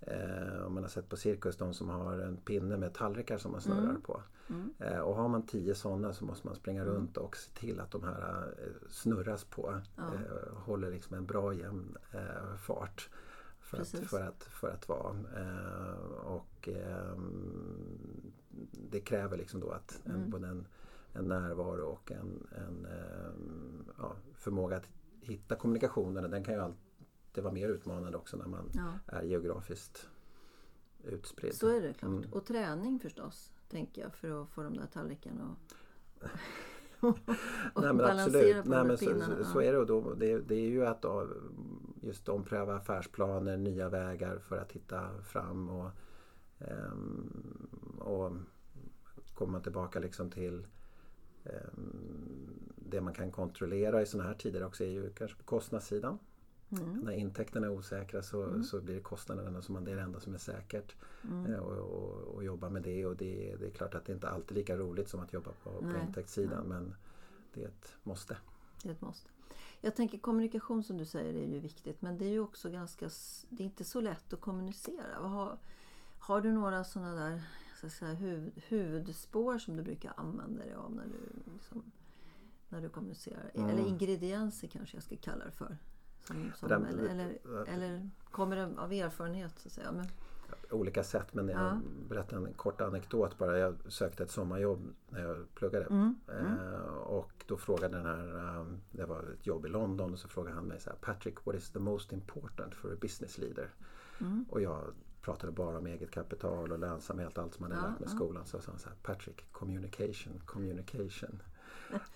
eh, 0.00 0.66
om 0.66 0.74
man 0.74 0.82
har 0.82 0.88
sett 0.90 1.08
på 1.08 1.16
cirkus, 1.16 1.56
de 1.56 1.74
som 1.74 1.88
har 1.88 2.18
en 2.18 2.36
pinne 2.36 2.76
med 2.76 2.94
tallrikar 2.94 3.38
som 3.38 3.52
man 3.52 3.60
snurrar 3.60 3.82
Mm. 3.90 4.00
på. 4.02 4.22
Mm. 4.48 4.74
Eh, 4.78 4.98
och 4.98 5.14
har 5.16 5.28
man 5.28 5.46
tio 5.46 5.74
sådana 5.74 6.12
så 6.12 6.24
måste 6.24 6.46
man 6.46 6.56
springa 6.56 6.84
runt 6.84 7.16
och 7.16 7.36
se 7.36 7.50
till 7.60 7.80
att 7.80 7.90
de 7.90 8.02
här 8.04 8.54
eh, 8.58 8.88
snurras 8.90 9.44
på. 9.44 9.80
Ja. 9.96 10.02
Eh, 10.02 10.54
håller 10.58 10.90
liksom 10.90 11.16
en 11.16 11.26
bra 11.26 11.54
jämn 11.54 11.96
eh, 12.12 12.54
fart. 12.56 13.08
För 13.70 13.80
att, 13.80 13.88
för, 13.88 14.20
att, 14.22 14.44
för 14.44 14.68
att 14.70 14.88
vara. 14.88 15.16
Eh, 15.36 15.94
och 16.26 16.68
ehm, 16.68 18.32
det 18.90 19.00
kräver 19.00 19.36
liksom 19.36 19.60
då 19.60 19.70
att 19.70 20.00
en, 20.04 20.14
Mm. 20.14 20.30
både 20.30 20.46
en, 20.48 20.66
en 21.12 21.28
närvaro 21.28 21.84
och 21.86 22.12
en, 22.12 22.46
en 22.56 22.86
ehm, 22.86 23.84
ja, 23.98 24.12
förmåga 24.34 24.76
att 24.76 24.88
hitta 25.20 25.56
kommunikationen. 25.56 26.30
Den 26.30 26.44
kan 26.44 26.54
ju 26.54 26.60
alltid 26.60 27.44
vara 27.44 27.52
mer 27.54 27.68
utmanande 27.68 28.18
också 28.18 28.36
när 28.36 28.46
man 28.46 28.70
Ja. 28.74 28.92
är 29.06 29.22
geografiskt 29.22 30.08
utspridd. 31.04 31.54
Så 31.54 31.68
är 31.68 31.80
det 31.82 31.92
klart. 31.92 32.10
Mm. 32.10 32.32
Och 32.32 32.46
träning 32.46 32.98
förstås, 32.98 33.52
tänker 33.68 34.02
jag, 34.02 34.14
för 34.14 34.42
att 34.42 34.48
få 34.50 34.62
de 34.62 34.76
där 34.76 34.86
tallrikarna 34.86 35.42
att 35.44 35.74
och 37.02 37.18
Nej 37.82 37.92
men 37.92 37.96
balansera 37.96 38.24
absolut. 38.58 38.64
på 38.64 38.70
Nej, 38.70 38.84
men 38.84 38.96
pinnarna. 38.96 39.44
så, 39.44 39.44
så 39.44 39.60
är 39.60 39.72
det. 39.72 39.78
Och 39.78 39.86
då, 39.86 40.14
det, 40.14 40.38
det 40.38 40.54
är 40.54 40.68
ju 40.68 40.86
att 40.86 41.02
då, 41.02 41.28
just 42.00 42.28
ompröva 42.28 42.76
affärsplaner, 42.76 43.56
nya 43.56 43.88
vägar 43.88 44.38
för 44.38 44.58
att 44.58 44.72
hitta 44.72 45.22
fram. 45.22 45.68
Och, 45.68 45.90
ehm, 46.58 47.68
och 47.98 48.32
kommer 49.34 49.52
man 49.52 49.62
tillbaka 49.62 49.98
liksom 49.98 50.30
till 50.30 50.66
ehm, 51.44 52.70
det 52.76 53.00
man 53.00 53.14
kan 53.14 53.32
kontrollera 53.32 54.02
i 54.02 54.06
sådana 54.06 54.28
här 54.28 54.36
tider 54.36 54.64
också 54.64 54.84
är 54.84 54.88
ju 54.88 55.10
kanske 55.12 55.36
på 55.36 55.44
kostnadssidan. 55.44 56.18
Mm. 56.72 57.00
När 57.00 57.12
intäkterna 57.12 57.66
är 57.66 57.70
osäkra 57.70 58.22
så, 58.22 58.62
så 58.62 58.80
blir 58.80 58.94
det 58.94 59.00
kostnaderna 59.00 59.62
som 59.62 59.72
man, 59.72 59.84
det 59.84 59.92
är 59.92 59.96
det 59.96 60.02
enda 60.02 60.20
som 60.20 60.34
är 60.34 60.38
säkert. 60.38 60.94
Mm. 61.30 61.52
Eh, 61.52 61.58
Och, 61.58 61.78
och, 61.78 62.34
och 62.34 62.44
jobba 62.44 62.68
med 62.68 62.82
det 62.82 63.06
och 63.06 63.16
det, 63.16 63.56
det 63.60 63.66
är 63.66 63.70
klart 63.70 63.94
att 63.94 64.04
det 64.04 64.12
inte 64.12 64.28
alltid 64.28 64.50
är 64.50 64.54
lika 64.60 64.76
roligt 64.76 65.08
som 65.08 65.20
att 65.20 65.32
jobba 65.32 65.50
på, 65.62 65.70
på 65.70 65.98
intäktssidan 66.06 66.66
men 66.66 66.94
det 67.54 67.62
är 67.62 67.68
ett 67.68 67.96
måste. 68.02 68.36
Det 68.82 68.88
är 68.88 68.92
ett 68.92 69.00
måste. 69.00 69.28
Jag 69.80 69.96
tänker 69.96 70.18
kommunikation 70.18 70.82
som 70.82 70.98
du 70.98 71.04
säger 71.04 71.34
är 71.34 71.46
ju 71.46 71.60
viktigt 71.60 72.02
men 72.02 72.18
det 72.18 72.24
är 72.24 72.30
ju 72.30 72.40
också 72.40 72.70
ganska, 72.70 73.10
det 73.48 73.62
är 73.62 73.64
inte 73.64 73.84
så 73.84 74.00
lätt 74.00 74.32
att 74.32 74.40
kommunicera. 74.40 75.18
Har, 75.28 75.58
har 76.18 76.40
du 76.40 76.52
några 76.52 76.84
sådana 76.84 77.14
där 77.14 77.42
så 77.80 77.88
säga, 77.88 78.14
huvud, 78.14 78.52
huvudspår 78.68 79.58
som 79.58 79.76
du 79.76 79.82
brukar 79.82 80.12
använda 80.16 80.64
dig 80.64 80.74
av 80.74 80.92
när 80.92 81.04
du, 81.04 81.52
liksom, 81.52 81.82
när 82.68 82.80
du 82.80 82.88
kommunicerar? 82.88 83.50
Mm. 83.54 83.70
Eller 83.70 83.86
ingredienser 83.86 84.68
kanske 84.68 84.96
jag 84.96 85.04
ska 85.04 85.16
kalla 85.16 85.44
det 85.44 85.50
för. 85.50 85.76
Som, 86.24 86.52
som, 86.56 86.72
eller, 86.72 87.04
eller, 87.04 87.38
eller 87.68 88.10
kommer 88.24 88.56
det 88.56 88.80
av 88.80 88.92
erfarenhet? 88.92 89.58
Så 89.58 89.68
att 89.68 89.72
säga? 89.72 89.92
Men, 89.92 90.06
olika 90.70 91.02
sätt 91.04 91.34
men 91.34 91.48
jag 91.48 91.60
Ja. 91.60 91.80
berättar 92.08 92.36
en 92.36 92.52
kort 92.54 92.80
anekdot 92.80 93.38
bara. 93.38 93.58
Jag 93.58 93.74
sökte 93.88 94.22
ett 94.22 94.30
sommarjobb 94.30 94.94
när 95.08 95.20
jag 95.20 95.54
pluggade. 95.54 95.84
mm, 95.84 96.14
Eh, 96.28 96.80
och 96.94 97.32
då 97.46 97.56
frågade 97.56 97.96
den 97.96 98.06
här, 98.06 98.58
eh, 98.60 98.66
det 98.90 99.04
var 99.04 99.22
ett 99.22 99.46
jobb 99.46 99.66
i 99.66 99.68
London 99.68 100.12
och 100.12 100.18
så 100.18 100.28
frågade 100.28 100.54
han 100.54 100.64
mig 100.64 100.80
så 100.80 100.90
här, 100.90 100.96
Patrick 100.96 101.46
what 101.46 101.56
is 101.56 101.70
the 101.70 101.78
most 101.78 102.12
important 102.12 102.74
for 102.74 102.92
a 102.92 102.96
business 103.00 103.38
leader? 103.38 103.68
mm, 104.20 104.44
Och 104.50 104.60
jag 104.60 104.84
pratade 105.20 105.52
bara 105.52 105.78
om 105.78 105.86
eget 105.86 106.10
kapital 106.10 106.72
och 106.72 106.78
lönsamhet, 106.78 107.38
allt 107.38 107.54
som 107.54 107.62
man 107.62 107.72
hade 107.72 107.82
Ja, 107.84 107.90
lärt 107.90 108.00
mig 108.00 108.08
i 108.08 108.12
skolan. 108.12 108.46
Så 108.46 108.60
sa 108.60 108.70
han 108.70 108.78
så 108.80 108.88
här, 108.88 108.96
Patrick, 109.02 109.52
communication, 109.52 110.40
communication. 110.46 111.42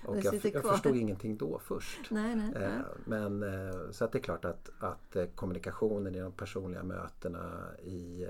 Och 0.05 0.17
jag, 0.17 0.35
jag 0.35 0.63
förstod 0.65 0.97
ingenting 0.97 1.37
då 1.37 1.59
först. 1.59 2.11
nej, 2.11 2.37
nej. 2.37 2.51
nej. 2.55 2.63
Eh, 2.65 2.81
Men 3.05 3.43
eh, 3.43 3.91
så 3.91 4.05
att 4.05 4.13
det 4.13 4.19
är 4.19 4.23
klart 4.23 4.45
att, 4.45 4.71
att 4.79 5.17
eh, 5.17 5.27
kommunikationen 5.27 6.15
i 6.15 6.21
de 6.21 6.33
personliga 6.33 6.83
mötena, 6.83 7.65
i, 7.83 8.27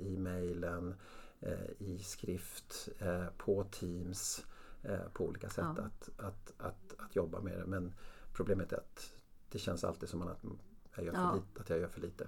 i 0.00 0.16
mejlen, 0.18 0.94
i 1.78 1.98
skrift, 1.98 2.88
på 3.36 3.64
Teams, 3.64 4.46
på 5.12 5.24
olika 5.24 5.48
sätt 5.48 5.64
Ja. 5.76 5.82
att, 5.84 6.10
att, 6.24 6.52
att, 6.58 6.94
att 7.00 7.16
jobba 7.16 7.40
med 7.40 7.58
det. 7.58 7.66
Men 7.66 7.92
problemet 8.32 8.72
är 8.72 8.76
att 8.76 9.14
det 9.48 9.58
känns 9.58 9.84
alltid 9.84 10.08
som 10.08 10.22
att 10.22 10.42
jag 10.96 11.04
gör 11.06 11.12
för, 11.12 11.20
Ja. 11.20 11.34
lite, 11.34 11.60
att 11.60 11.70
jag 11.70 11.78
gör 11.78 11.88
för 11.88 12.00
lite. 12.00 12.26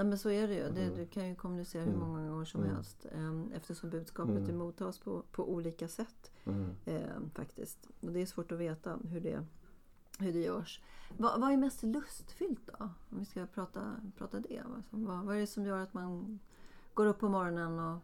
Nej 0.00 0.08
men 0.08 0.18
så 0.18 0.30
är 0.30 0.48
det 0.48 0.54
ju. 0.54 0.70
Det, 0.70 0.82
Mm. 0.84 0.96
Du 0.96 1.06
kan 1.06 1.28
ju 1.28 1.34
kommunicera 1.34 1.82
hur 1.82 1.92
Mm. 1.94 2.08
många 2.08 2.28
gånger 2.30 2.44
som 2.44 2.62
Mm. 2.62 2.74
helst. 2.74 3.06
ehm, 3.12 3.52
Eftersom 3.54 3.90
budskapet 3.90 4.36
Mm. 4.36 4.50
emottas 4.50 4.98
på, 4.98 5.22
på 5.32 5.50
olika 5.52 5.88
sätt. 5.88 6.30
Mm. 6.44 6.70
ehm, 6.84 7.30
faktiskt. 7.34 7.86
Och 8.00 8.12
det 8.12 8.20
är 8.22 8.26
svårt 8.26 8.52
att 8.52 8.58
veta 8.58 8.98
hur 9.04 9.20
det, 9.20 9.46
hur 10.18 10.32
det 10.32 10.38
görs. 10.38 10.82
Vad, 11.18 11.40
vad 11.40 11.52
är 11.52 11.56
mest 11.56 11.82
lustfyllt 11.82 12.66
då? 12.66 12.84
Om 13.10 13.18
vi 13.18 13.24
ska 13.24 13.46
prata, 13.46 13.96
prata 14.18 14.40
det. 14.40 14.58
Alltså, 14.76 14.96
vad, 14.96 15.24
vad 15.24 15.36
är 15.36 15.40
det 15.40 15.46
som 15.46 15.64
gör 15.66 15.78
att 15.78 15.94
man 15.94 16.38
går 16.94 17.06
upp 17.06 17.18
på 17.18 17.28
morgonen 17.28 17.78
och 17.78 17.98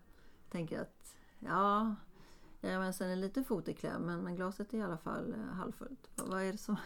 tänker 0.51 0.81
att 0.81 1.17
ja, 1.39 1.95
jajamensan 2.61 3.09
är 3.09 3.17
lite 3.17 3.45
fot 3.45 3.69
i 3.69 3.75
kläm 3.75 4.03
men, 4.03 4.21
men 4.21 4.37
glaset 4.37 4.75
är 4.75 4.79
i 4.79 4.83
alla 4.83 4.99
fall 4.99 5.33
eh, 5.35 5.55
halvfullt. 5.55 6.11
Vad, 6.15 6.43
är 6.43 6.53
det 6.53 6.59
som, 6.59 6.77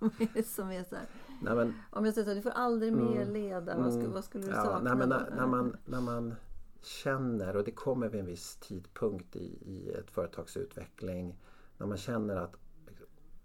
som 0.44 0.70
är 0.70 0.84
så 0.84 0.96
här? 0.96 1.06
Nej, 1.42 1.54
men, 1.54 1.74
Om 1.90 2.04
jag 2.04 2.14
säger 2.14 2.24
så 2.24 2.30
här, 2.30 2.36
du 2.36 2.42
får 2.42 2.50
aldrig 2.50 2.92
mer 2.92 3.22
Mm. 3.22 3.32
leda. 3.32 3.76
Vad, 3.76 3.86
skulle, 3.92 4.00
Mm. 4.04 4.12
vad 4.12 4.24
skulle 4.24 4.44
du 4.46 4.50
ja, 4.52 4.64
sakna 4.64 4.80
nej, 4.80 4.96
men 4.96 5.08
när, 5.08 5.30
när, 5.36 5.46
man, 5.46 5.76
när 5.86 6.00
man 6.00 6.34
känner, 6.82 7.56
och 7.56 7.64
det 7.64 7.70
kommer 7.70 8.08
vid 8.08 8.20
en 8.20 8.26
viss 8.26 8.56
tidpunkt 8.56 9.36
i, 9.36 9.58
i 9.66 9.90
ett 9.90 10.10
företags 10.10 10.56
utveckling, 10.56 11.36
när 11.78 11.86
man 11.86 11.96
känner 11.96 12.36
att, 12.36 12.56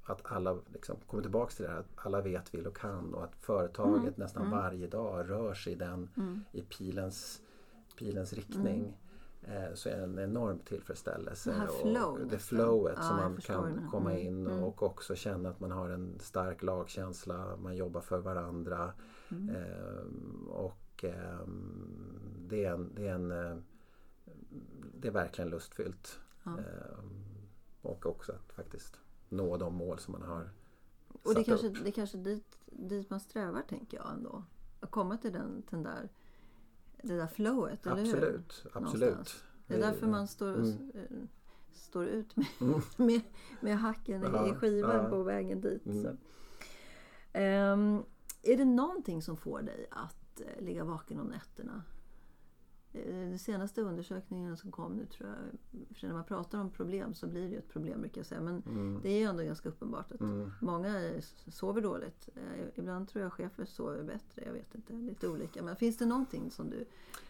att 0.04 0.22
alla 0.32 0.58
liksom 0.74 0.96
kommer 1.08 1.24
tillbaks 1.24 1.56
till 1.56 1.66
det 1.66 1.72
här, 1.72 1.80
att 1.80 2.06
alla 2.06 2.22
vet, 2.22 2.54
vill 2.54 2.68
och 2.68 2.78
kan 2.78 3.14
och 3.14 3.24
att 3.24 3.36
företaget 3.36 4.02
Mm. 4.02 4.14
nästan 4.18 4.42
Mm. 4.46 4.58
varje 4.58 4.88
dag 4.88 5.30
rör 5.30 5.54
sig 5.54 5.74
i, 5.74 5.76
den, 5.76 6.10
Mm. 6.18 6.44
i 6.52 6.62
pilens, 6.62 7.42
pilens 8.00 8.34
riktning. 8.34 8.98
Eh, 9.48 9.74
så 9.74 9.90
är 9.90 9.98
det 9.98 10.04
en 10.04 10.20
enorm 10.20 10.60
tillfredsställelse. 10.60 11.50
Det 11.50 11.56
här 11.56 11.68
och 11.70 11.76
flow 11.82 12.28
det 12.30 12.38
flowet 12.40 12.94
Ja, 12.98 13.04
som 13.04 13.16
man 13.18 13.38
kan 13.38 13.64
det. 13.76 13.88
komma 13.92 14.12
Mm. 14.12 14.28
in 14.28 14.48
Mm. 14.48 14.64
och 14.64 14.84
också 14.84 15.16
känna 15.16 15.50
att 15.50 15.60
man 15.60 15.72
har 15.72 15.90
en 15.90 16.20
stark 16.20 16.64
lagkänsla, 16.64 17.58
man 17.58 17.76
jobbar 17.76 18.02
för 18.02 18.18
varandra. 18.20 18.94
Mm. 19.32 19.56
Ehm, 19.56 20.48
och 20.50 21.04
ehm, 21.04 22.20
det, 22.48 22.66
är 22.66 22.74
en, 22.74 22.92
det, 22.96 23.08
är 23.08 23.14
en, 23.16 23.32
eh, 23.32 23.58
det 25.00 25.08
är 25.08 25.12
verkligen 25.12 25.50
lustfyllt. 25.50 26.20
Ja. 26.44 26.52
Ehm, 26.52 27.10
och 27.82 28.06
också 28.06 28.32
att 28.32 28.52
faktiskt 28.54 29.00
nå 29.30 29.58
de 29.58 29.76
mål 29.76 30.00
som 30.00 30.12
man 30.12 30.22
har 30.22 30.50
Och 31.08 31.20
det 31.24 31.30
är 31.32 31.36
satt 31.36 31.46
kanske, 31.46 31.68
upp. 31.68 31.78
det 31.84 31.90
är 31.90 31.92
kanske 31.92 32.18
dit, 32.18 32.58
dit 32.66 33.10
man 33.10 33.20
strävar 33.20 33.62
tänker 33.62 33.98
jag 33.98 34.12
ändå. 34.14 34.44
Att 34.80 34.92
komma 34.92 35.18
till 35.18 35.34
den, 35.34 35.64
den 35.70 35.84
där, 35.84 36.10
det 37.08 37.18
där 37.18 37.28
flowet, 37.28 37.86
eller 37.86 37.96
hur? 37.96 38.14
Absolut, 38.14 38.66
absolut. 38.74 39.02
Någonstans. 39.02 39.44
Det 39.68 39.74
är 39.76 39.80
därför 39.80 40.08
man 40.08 40.28
står, 40.28 40.54
Mm. 40.56 40.92
eh, 40.96 41.18
står 41.74 42.06
ut 42.06 42.36
med, 42.36 42.46
Mm. 42.62 42.82
med, 42.98 43.22
med 43.62 43.78
hacken 43.80 44.22
Ja, 44.22 44.48
i 44.52 44.54
skivan 44.56 45.04
ja. 45.04 45.10
på 45.10 45.24
vägen 45.24 45.62
dit. 45.62 45.86
Mm. 45.86 46.18
Ehm, 47.34 48.04
är 48.42 48.58
det 48.58 48.66
någonting 48.66 49.22
som 49.22 49.38
får 49.38 49.62
dig 49.62 49.88
att 49.92 50.42
eh, 50.42 50.64
ligga 50.66 50.84
vaken 50.84 51.20
om 51.20 51.28
nätterna? 51.28 51.84
Eh, 52.96 53.16
Den 53.30 53.40
senaste 53.40 53.82
undersökningen 53.82 54.58
som 54.58 54.72
kom 54.72 54.94
nu 54.94 55.06
tror 55.06 55.30
jag, 55.30 55.38
för 55.98 56.08
när 56.08 56.14
man 56.14 56.24
pratar 56.24 56.60
om 56.60 56.70
problem 56.70 57.14
så 57.14 57.28
blir 57.28 57.42
det 57.42 57.48
ju 57.50 57.58
ett 57.58 57.70
problem 57.70 58.02
brukar 58.02 58.20
jag 58.20 58.26
säga. 58.26 58.42
Men 58.42 58.64
Mm. 58.66 59.00
det 59.04 59.10
är 59.10 59.20
ju 59.20 59.24
ändå 59.26 59.44
ganska 59.44 59.70
uppenbart 59.70 60.12
att 60.12 60.22
Mm. 60.22 60.52
många 60.62 61.02
eh, 61.10 61.22
sover 61.48 61.82
dåligt. 61.82 62.30
Eh, 62.36 62.66
Ibland 62.76 63.08
tror 63.08 63.24
jag 63.24 63.34
chefer 63.34 63.66
sover 63.66 64.04
bättre, 64.04 64.44
jag 64.46 64.54
vet 64.54 64.76
inte, 64.76 64.94
lite 64.94 65.28
olika. 65.28 65.64
Men 65.64 65.76
finns 65.76 65.98
det 65.98 66.06
någonting 66.06 66.52
som 66.52 66.70
du 66.70 66.86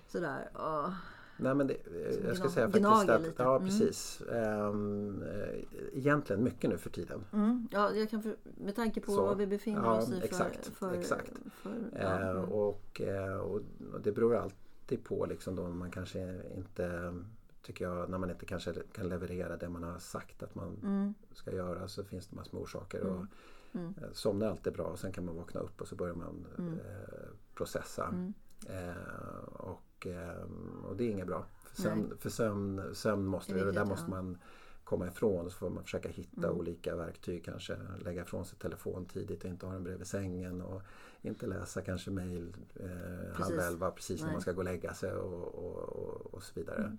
sådär, 0.08 0.50
åh, 0.56 0.94
Nej 1.38 1.56
men 1.56 1.68
det, 1.68 1.78
Som 2.16 2.26
jag 2.28 2.38
ska 2.38 2.50
säga 2.50 2.66
faktiskt 2.72 3.10
att, 3.10 3.22
lite. 3.22 3.44
ja 3.44 3.56
Mm. 3.56 3.68
precis. 3.68 4.22
Ehm, 4.22 5.24
eh, 5.24 5.64
egentligen 5.94 6.44
mycket 6.44 6.70
nu 6.70 6.78
för 6.78 6.90
tiden. 6.90 7.24
Mm. 7.34 7.68
Ja, 7.72 7.92
jag 7.92 8.10
kan 8.10 8.22
för, 8.24 8.36
med 8.58 8.76
tanke 8.76 9.02
på 9.02 9.12
Så. 9.12 9.26
var 9.26 9.36
vi 9.36 9.48
befinner 9.48 9.84
Ja, 9.84 9.98
oss 9.98 10.10
i 10.10 10.12
för... 10.12 10.24
exakt, 10.26 10.68
för, 10.68 10.94
exakt. 10.94 11.32
för 11.52 11.72
ja, 11.94 12.00
Eh, 12.00 12.30
mm. 12.30 12.44
och, 12.52 13.02
eh, 13.02 13.38
och 13.38 13.62
det 14.04 14.12
beror 14.12 14.36
alltid 14.86 15.04
på 15.04 15.26
liksom 15.26 15.56
då 15.56 15.68
man 15.68 15.92
kanske 15.92 16.42
inte 16.56 17.14
tycker 17.62 17.86
jag, 17.86 18.10
när 18.10 18.18
man 18.18 18.30
inte 18.30 18.46
kanske 18.46 18.74
kan 18.94 19.10
leverera 19.10 19.58
det 19.58 19.70
man 19.70 19.84
har 19.84 20.00
sagt 20.00 20.44
att 20.44 20.56
man 20.56 20.80
Mm. 20.84 21.14
ska 21.34 21.52
göra 21.56 21.88
så 21.88 22.04
finns 22.04 22.28
det 22.28 22.36
massor 22.36 22.54
med 22.54 22.62
orsaker. 22.64 23.02
Mm. 23.02 23.14
Och, 23.18 23.26
Mm. 23.74 23.94
eh, 24.02 24.12
somnar 24.14 24.48
alltid 24.48 24.74
bra 24.74 24.86
och 24.86 25.00
sen 25.00 25.12
kan 25.12 25.26
man 25.26 25.36
vakna 25.36 25.60
upp 25.60 25.82
och 25.82 25.88
så 25.88 25.96
börjar 25.96 26.16
man 26.16 26.46
Mm. 26.58 26.74
eh, 26.74 27.30
processa. 27.56 28.08
Mm. 28.08 28.34
Eh, 28.70 29.44
och, 29.48 30.08
eh, 30.08 30.46
och 30.86 30.96
det 30.98 31.04
är 31.04 31.10
inget 31.10 31.28
bra. 31.28 31.46
För 31.64 31.84
Nej. 31.84 31.92
sömn, 31.92 32.18
för 32.18 32.30
sömn, 32.30 32.96
sömn 32.96 33.26
måste, 33.26 33.54
Det 33.54 33.66
det 33.66 33.72
där 33.72 33.86
måste 33.86 34.10
man 34.10 34.38
komma 34.84 35.08
ifrån 35.08 35.46
och 35.46 35.52
så 35.52 35.58
får 35.58 35.70
man 35.70 35.84
försöka 35.84 36.10
hitta 36.10 36.48
Mm. 36.48 36.60
olika 36.60 36.96
verktyg 36.96 37.46
kanske. 37.46 37.78
Lägga 38.00 38.22
ifrån 38.22 38.46
sig 38.46 38.58
telefon 38.60 39.06
tidigt 39.06 39.44
och 39.44 39.50
inte 39.50 39.66
ha 39.66 39.74
den 39.74 39.84
bredvid 39.84 40.08
sängen 40.08 40.62
och 40.62 40.82
inte 41.28 41.48
läsa 41.48 41.82
kanske 41.82 42.12
mejl 42.12 42.56
eh, 42.76 42.88
halv 43.34 43.36
Precis. 43.56 43.62
elva 43.68 43.92
precis 43.92 44.20
när 44.20 44.26
Nej. 44.28 44.34
man 44.36 44.42
ska 44.42 44.52
gå 44.52 44.58
och 44.58 44.64
lägga 44.66 44.94
sig 44.94 45.14
och, 45.14 45.44
och, 45.56 45.78
och, 45.90 46.34
och 46.34 46.44
så 46.44 46.52
vidare. 46.60 46.78
Mm. 46.84 46.98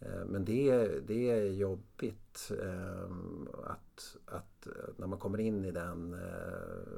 Eh, 0.00 0.24
Men 0.26 0.44
det, 0.44 0.70
är- 0.70 1.00
det 1.06 1.30
är 1.30 1.50
jobbigt 1.50 2.52
eh, 2.62 3.10
att, 3.64 4.16
att 4.26 4.66
eh, 4.66 4.72
när 4.96 5.06
man 5.06 5.18
kommer 5.18 5.40
in 5.40 5.64
i 5.64 5.70
den 5.70 6.14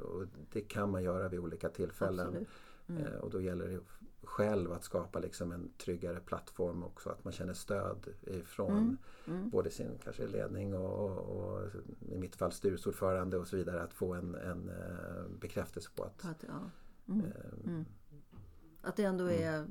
och 0.03 0.13
och 0.23 0.25
det 0.51 0.61
kan 0.61 0.89
man 0.91 1.03
göra 1.03 1.27
vid 1.29 1.39
olika 1.39 1.69
tillfällen. 1.69 2.27
Absolut. 2.27 2.47
Mm. 2.87 3.03
Eh, 3.03 3.13
Och 3.13 3.29
då 3.29 3.41
gäller 3.41 3.67
det 3.67 3.79
själv 4.23 4.71
att 4.71 4.83
skapa 4.83 5.19
liksom 5.19 5.51
en 5.51 5.71
tryggare 5.77 6.19
plattform 6.19 6.83
också. 6.83 7.09
Att 7.09 7.23
man 7.23 7.33
känner 7.33 7.53
stöd 7.53 8.07
ifrån 8.21 8.71
Mm. 8.77 8.97
Mm. 9.27 9.49
både 9.49 9.69
sin 9.71 9.97
kanske 10.03 10.27
ledning 10.27 10.73
och, 10.73 10.99
och, 10.99 11.19
och 11.37 11.61
i 12.11 12.17
mitt 12.17 12.35
fall 12.35 12.51
styrelseordförande 12.51 13.37
och 13.37 13.47
så 13.47 13.55
vidare. 13.55 13.83
Att 13.83 13.93
få 13.93 14.13
en, 14.13 14.35
en 14.35 14.69
eh, 14.69 15.27
bekräftelse 15.39 15.89
på 15.95 16.03
att 16.03 16.25
att, 16.25 16.43
ja. 16.47 16.69
mm. 17.13 17.25
eh, 17.25 17.31
Mm. 17.65 17.85
att 18.81 18.95
det 18.95 19.03
ändå 19.03 19.25
är 19.31 19.65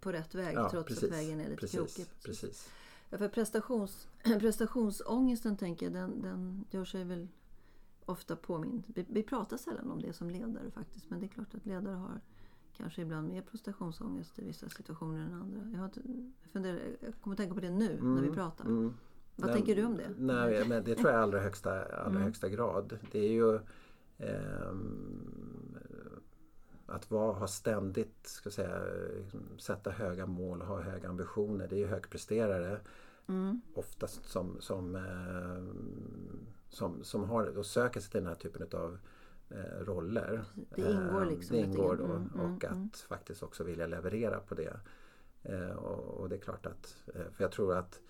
på 0.00 0.12
rätt 0.12 0.34
väg 0.34 0.54
ja, 0.56 0.70
trots 0.70 0.88
precis, 0.88 1.04
att 1.04 1.10
vägen 1.10 1.40
är 1.40 1.48
lite 1.48 1.60
precis, 1.60 1.76
krokig. 1.96 2.06
Precis. 2.24 2.70
Ja, 3.10 3.18
för 3.18 3.28
prestations, 3.28 4.08
prestationsångesten 4.40 5.56
tänker 5.56 5.86
jag, 5.86 5.92
den, 5.92 6.22
den 6.22 6.64
gör 6.70 6.84
sig 6.84 7.04
väl 7.04 7.28
ofta 8.04 8.36
påmind. 8.36 8.82
Vi, 8.86 9.06
vi 9.08 9.22
pratar 9.22 9.56
sällan 9.56 9.90
om 9.90 10.02
det 10.02 10.12
som 10.12 10.30
ledare 10.30 10.70
faktiskt. 10.70 11.10
Men 11.10 11.20
det 11.20 11.26
är 11.26 11.28
klart 11.28 11.54
att 11.54 11.66
ledare 11.66 11.94
har 11.94 12.20
kanske 12.80 13.02
ibland 13.02 13.28
mer 13.28 13.42
prestationsångest 13.42 14.38
i 14.38 14.44
vissa 14.44 14.68
situationer 14.68 15.18
än 15.26 15.32
andra. 15.34 15.60
Jag, 15.72 15.78
har, 15.78 15.90
jag, 16.42 16.52
funderar, 16.52 16.78
jag 17.00 17.14
kommer 17.20 17.36
tänka 17.36 17.54
på 17.54 17.60
det 17.60 17.70
nu 17.70 17.98
när 18.02 18.22
vi 18.22 18.30
pratar. 18.30 18.64
Mm. 18.64 18.94
Vad 19.36 19.46
Nej, 19.46 19.56
tänker 19.56 19.76
du 19.76 19.84
om 19.84 19.96
det? 19.96 20.10
Nej, 20.18 20.68
men 20.68 20.84
det 20.84 20.94
tror 20.94 21.10
jag 21.10 21.20
i 21.20 21.22
allra 21.22 21.40
högsta, 21.40 21.70
allra 21.84 22.10
Mm. 22.10 22.22
högsta 22.22 22.48
grad. 22.48 22.98
Det 23.12 23.18
är 23.18 23.32
ju 23.32 23.58
ehm, 24.18 25.74
att 26.86 27.10
vara, 27.10 27.32
ha 27.32 27.46
ständigt, 27.46 28.26
ska 28.26 28.50
säga, 28.50 28.82
liksom, 29.22 29.40
sätta 29.58 29.90
höga 29.90 30.26
mål 30.26 30.60
och 30.60 30.66
ha 30.66 30.80
höga 30.80 31.08
ambitioner. 31.08 31.66
Det 31.68 31.76
är 31.76 31.78
ju 31.78 31.86
högpresterare 31.86 32.80
Mm. 33.26 33.60
oftast 33.74 34.24
som, 34.24 34.56
som, 34.60 34.96
ehm, 34.96 36.46
som, 36.68 37.04
som 37.04 37.24
har 37.24 37.58
och 37.58 37.66
söker 37.66 38.00
sig 38.00 38.10
till 38.10 38.20
den 38.20 38.28
här 38.28 38.34
typen 38.34 38.62
av 38.80 38.92
eh, 38.92 38.98
roller. 39.80 40.44
Det 40.74 40.82
ingår 40.82 41.22
Ehm, 41.22 41.28
liksom 41.28 41.56
Det 41.56 41.62
ingår 41.62 41.96
då 41.96 42.04
Mm, 42.04 42.16
mm, 42.34 42.40
och 42.56 42.64
att 42.64 42.72
mm. 42.72 42.90
faktiskt 43.08 43.42
också 43.42 43.64
vilja 43.64 43.86
leverera 43.86 44.40
på 44.40 44.54
det. 44.54 44.76
Eh, 45.42 45.70
och, 45.70 46.20
och 46.20 46.28
det 46.28 46.36
är 46.36 46.40
klart 46.40 46.66
att, 46.66 46.96
eh, 47.14 47.30
för 47.32 47.44
jag 47.44 47.52
tror 47.52 47.74
att 47.76 48.00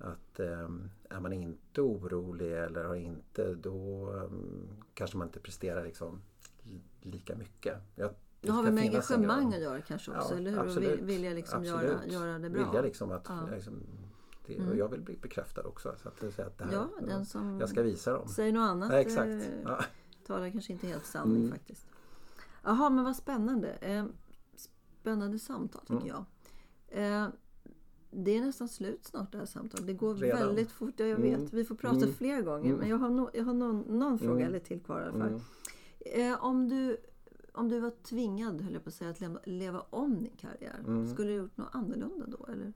att 0.00 0.40
ehm, 0.40 0.90
är 1.10 1.20
man 1.20 1.32
inte 1.32 1.80
orolig 1.80 2.52
eller 2.52 2.84
har 2.84 2.94
inte 2.94 3.54
då 3.54 4.10
ehm, 4.12 4.68
kanske 4.94 5.16
man 5.16 5.28
inte 5.28 5.40
presterar 5.40 5.84
liksom 5.84 6.20
li- 6.62 6.80
lika 7.10 7.36
mycket. 7.36 7.74
Jag, 7.94 8.10
Det 8.40 8.50
har 8.50 8.62
väl 8.62 8.72
med 8.72 8.82
engagemang 8.84 9.54
att 9.54 9.60
göra 9.60 9.80
kanske 9.80 10.10
också, 10.10 10.32
Ja, 10.32 10.36
eller 10.38 10.50
hur? 10.50 10.58
Och 10.58 10.64
absolut, 10.64 10.90
vill- 10.98 11.04
vilja 11.06 11.32
liksom 11.32 11.64
göra, 11.64 11.78
absolut. 11.94 12.12
göra 12.12 12.38
det 12.38 12.50
bra. 12.50 12.64
Vilja 12.64 12.82
liksom 12.82 13.12
att 13.12 13.26
Ja. 13.28 13.48
liksom, 13.54 13.74
det, 14.46 14.56
Mm. 14.56 14.68
och 14.68 14.76
jag 14.76 14.88
vill 14.88 15.00
bli 15.00 15.16
bekräftad 15.16 15.62
också. 15.62 15.94
Så 16.02 16.08
att, 16.08 16.20
det- 16.20 16.32
så 16.32 16.42
att 16.42 16.58
det 16.58 16.64
här, 16.64 16.72
Ja, 16.72 16.88
den 17.06 17.26
som 17.26 17.60
Jag 17.60 17.68
ska 17.68 17.82
visa 17.82 18.12
dem. 18.12 18.28
säger 18.28 18.52
något 18.52 18.68
annat 18.70 18.92
Ja, 18.92 18.98
exakt. 18.98 19.28
eh, 19.28 19.60
Ja. 19.64 19.84
Talar 20.28 20.50
kanske 20.50 20.72
inte 20.72 20.86
helt 20.86 21.06
sanning 21.06 21.36
Mm. 21.36 21.50
faktiskt. 21.50 21.86
Jaha, 22.62 22.90
men 22.90 23.04
vad 23.04 23.16
spännande. 23.16 23.70
Eh, 23.72 24.04
spännande 25.00 25.38
samtal 25.38 25.80
tycker 25.80 25.94
Mm. 25.94 26.06
jag. 26.06 26.24
Eh, 26.88 27.28
det 28.10 28.36
är 28.36 28.40
nästan 28.40 28.68
slut 28.68 29.04
snart 29.04 29.32
det 29.32 29.38
här 29.38 29.46
samtalet. 29.46 29.86
Det 29.86 29.92
går 29.92 30.14
Redan? 30.14 30.38
väldigt 30.38 30.70
fort. 30.72 30.94
Ja, 30.96 31.06
jag 31.06 31.16
vet. 31.16 31.34
Mm. 31.38 31.48
Vi 31.52 31.64
får 31.64 31.74
prata 31.74 31.96
Mm. 31.96 32.12
fler 32.14 32.42
gånger. 32.42 32.66
Mm. 32.66 32.76
Men 32.78 32.88
jag 32.88 32.98
har, 32.98 33.10
no, 33.10 33.30
jag 33.34 33.44
har 33.44 33.54
någon, 33.54 33.80
någon 33.98 34.18
fråga 34.18 34.46
eller 34.46 34.58
till 34.58 34.80
kvar 34.80 35.00
i 35.00 35.04
alla 35.04 35.18
fall. 35.18 35.40
Eh, 36.00 36.44
om, 36.44 36.68
du, 36.68 36.96
om 37.52 37.68
du 37.68 37.80
var 37.80 37.90
tvingad, 37.90 38.60
höll 38.60 38.72
jag 38.72 38.84
på 38.84 38.88
att 38.88 38.94
säga, 38.94 39.10
att 39.10 39.20
leva, 39.20 39.38
leva 39.44 39.80
om 39.90 40.22
din 40.22 40.36
karriär. 40.36 41.06
Skulle 41.14 41.28
du 41.28 41.34
gjort 41.34 41.56
något 41.56 41.68
annorlunda 41.74 42.26
då? 42.26 42.46
Eller? 42.46 42.72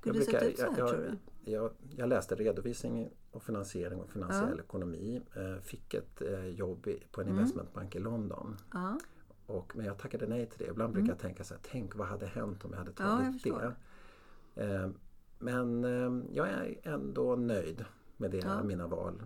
Skulle 0.00 0.14
Jag 0.18 0.26
det 0.26 0.30
brukar- 0.32 0.40
sett 0.40 0.48
ut 0.52 0.58
så 0.58 0.70
här 0.70 0.78
jag- 0.78 0.88
tror 0.88 0.98
du? 1.00 1.18
Jag, 1.44 1.70
jag 1.96 2.08
läste 2.08 2.34
redovisning 2.34 3.10
och 3.30 3.42
finansiering 3.42 4.00
och 4.00 4.10
finansiell 4.10 4.54
Ja. 4.56 4.62
ekonomi. 4.64 5.20
Eh, 5.36 5.56
fick 5.62 5.94
ett 5.94 6.22
eh, 6.22 6.46
jobb 6.46 6.88
på 7.12 7.20
en 7.20 7.26
Mm. 7.26 7.38
investmentbank 7.38 7.94
i 7.96 7.98
London. 7.98 8.56
Ja. 8.72 8.98
Och, 9.46 9.76
men 9.76 9.86
jag 9.86 9.98
tackade 9.98 10.26
nej 10.26 10.46
till 10.46 10.58
det. 10.58 10.70
Ibland 10.70 10.92
brukar 10.92 11.08
jag 11.08 11.18
tänka 11.18 11.44
så 11.44 11.54
här, 11.54 11.60
tänk 11.70 11.94
vad 11.96 12.06
hade 12.08 12.26
hänt 12.26 12.64
om 12.64 12.70
jag 12.70 12.78
hade 12.78 12.92
Mm. 13.02 13.10
Ja, 13.12 13.18
tagit 13.18 13.32
förstår. 13.42 13.74
det. 14.54 14.64
Eh, 14.74 14.88
men 15.38 15.84
eh, 15.84 16.24
jag 16.36 16.48
är 16.48 16.78
ändå 16.82 17.36
nöjd 17.36 17.84
med 18.16 18.30
det, 18.30 18.38
Ja. 18.38 18.62
mina 18.62 18.86
val 18.86 19.22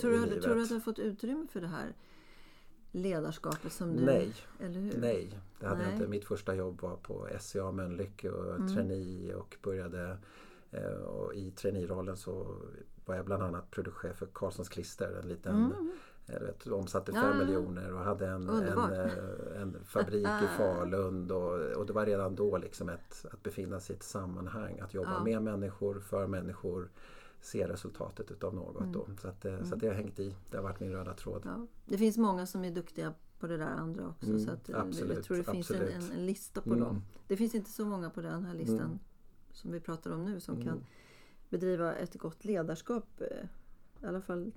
Tror, 0.00 0.10
du, 0.10 0.24
livet. 0.24 0.42
tror 0.42 0.54
du 0.54 0.62
att 0.62 0.68
du 0.68 0.74
har 0.74 0.80
fått 0.80 0.98
utrymme 0.98 1.46
för 1.52 1.60
det 1.60 1.66
här 1.66 1.94
ledarskapet 2.92 3.72
som 3.72 3.96
du... 3.96 4.04
Nej, 4.04 4.32
Eller 4.60 4.80
hur? 4.80 5.00
nej. 5.00 5.38
Det 5.60 5.66
hade 5.66 5.82
Nej. 5.82 5.92
inte. 5.92 6.06
Mitt 6.08 6.24
första 6.24 6.54
jobb 6.54 6.80
var 6.82 6.96
på 6.96 7.28
SCA 7.40 7.72
Mölnlycke 7.72 8.30
och 8.30 8.54
Mm. 8.56 8.74
trainee 8.74 9.34
och 9.34 9.56
började 9.62 10.18
och 11.06 11.34
i 11.34 11.50
traineerollen 11.50 12.16
så 12.16 12.56
var 13.04 13.14
jag 13.14 13.24
bland 13.24 13.42
annat 13.42 13.70
produktchef 13.70 14.16
för 14.16 14.26
Carlssons 14.32 14.68
Klister, 14.68 15.18
en 15.22 15.28
liten 15.28 15.56
Mm. 15.56 15.90
Jag 16.32 16.40
vet, 16.40 16.66
omsatte 16.66 17.12
Ja, 17.14 17.20
fem 17.20 17.38
ja. 17.38 17.44
miljoner 17.44 17.92
och 17.94 18.00
hade 18.00 18.26
en, 18.26 18.48
en, 18.48 18.92
eh, 18.92 19.12
en 19.62 19.76
fabrik 19.84 20.26
i 20.26 20.46
Falun 20.56 21.30
och, 21.30 21.52
och 21.76 21.86
det 21.86 21.92
var 21.92 22.06
redan 22.06 22.34
då 22.34 22.58
liksom 22.58 22.88
ett, 22.88 23.26
att 23.32 23.42
befinna 23.42 23.80
sig 23.80 23.94
i 23.94 23.96
ett 23.96 24.02
sammanhang, 24.02 24.80
att 24.80 24.94
jobba 24.94 25.12
Ja. 25.18 25.24
med 25.24 25.42
människor, 25.42 26.00
för 26.00 26.26
människor, 26.26 26.90
se 27.40 27.68
resultatet 27.68 28.30
utav 28.30 28.54
något. 28.54 28.80
Mm. 28.80 28.92
Då. 28.92 29.08
Så, 29.22 29.28
att, 29.28 29.44
eh, 29.44 29.62
så 29.64 29.74
att 29.74 29.80
det 29.80 29.86
har 29.86 29.94
hängt 29.94 30.18
i, 30.20 30.34
det 30.50 30.56
har 30.56 30.64
varit 30.64 30.80
min 30.80 30.92
röda 30.92 31.14
tråd. 31.14 31.42
Ja. 31.44 31.66
Det 31.86 31.98
finns 31.98 32.16
många 32.18 32.46
som 32.46 32.64
är 32.64 32.70
duktiga 32.70 33.14
på 33.38 33.46
det 33.46 33.56
där 33.56 33.66
andra 33.66 34.08
också. 34.08 34.26
Mm, 34.30 34.40
så 34.40 34.50
att, 34.50 34.68
eh, 34.68 34.76
jag 34.76 34.86
absolut, 34.88 35.24
tror 35.24 35.36
det 35.36 35.44
finns 35.44 35.70
en, 35.70 35.76
absolut. 35.82 36.10
en, 36.12 36.26
lista 36.26 36.60
på 36.60 36.70
Mm. 36.70 36.80
dem. 36.80 37.02
Det 37.28 37.36
finns 37.36 37.54
inte 37.54 37.70
så 37.70 37.84
många 37.84 38.10
på 38.10 38.20
den 38.20 38.44
här 38.44 38.54
listan 38.54 38.78
Mm. 38.80 38.98
Som 39.52 39.72
vi 39.72 39.80
pratar 39.80 40.10
om 40.10 40.24
nu 40.24 40.40
som 40.40 40.54
Mm. 40.54 40.66
kan 40.66 40.84
bedriva 41.48 41.94
ett 41.94 42.14
gott 42.14 42.44
ledarskap. 42.44 43.20
eh, 43.20 43.46
I 44.02 44.06
alla 44.06 44.20
fall, 44.20 44.52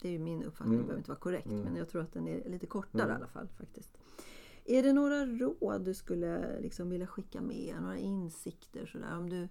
det 0.00 0.08
är 0.08 0.12
ju 0.12 0.18
min 0.18 0.42
uppfattning, 0.42 0.74
Mm. 0.74 0.82
det 0.82 0.86
behöver 0.86 0.98
inte 1.00 1.10
vara 1.10 1.18
korrekt. 1.20 1.46
Mm. 1.46 1.60
Men 1.60 1.76
jag 1.76 1.88
tror 1.88 2.02
att 2.02 2.12
den 2.12 2.28
är 2.28 2.48
lite 2.50 2.66
kortare 2.66 3.02
Mm. 3.02 3.12
i 3.12 3.16
alla 3.16 3.26
fall 3.28 3.48
faktiskt. 3.48 3.98
Är 4.64 4.82
det 4.82 4.92
några 4.92 5.26
råd 5.26 5.84
du 5.84 5.94
skulle 5.94 6.60
liksom 6.60 6.90
vilja 6.90 7.06
skicka 7.06 7.40
med? 7.40 7.76
Några 7.82 7.96
insikter 7.98 8.86
sådär? 8.86 9.16
Om 9.16 9.30
du, 9.30 9.42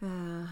eh, 0.00 0.46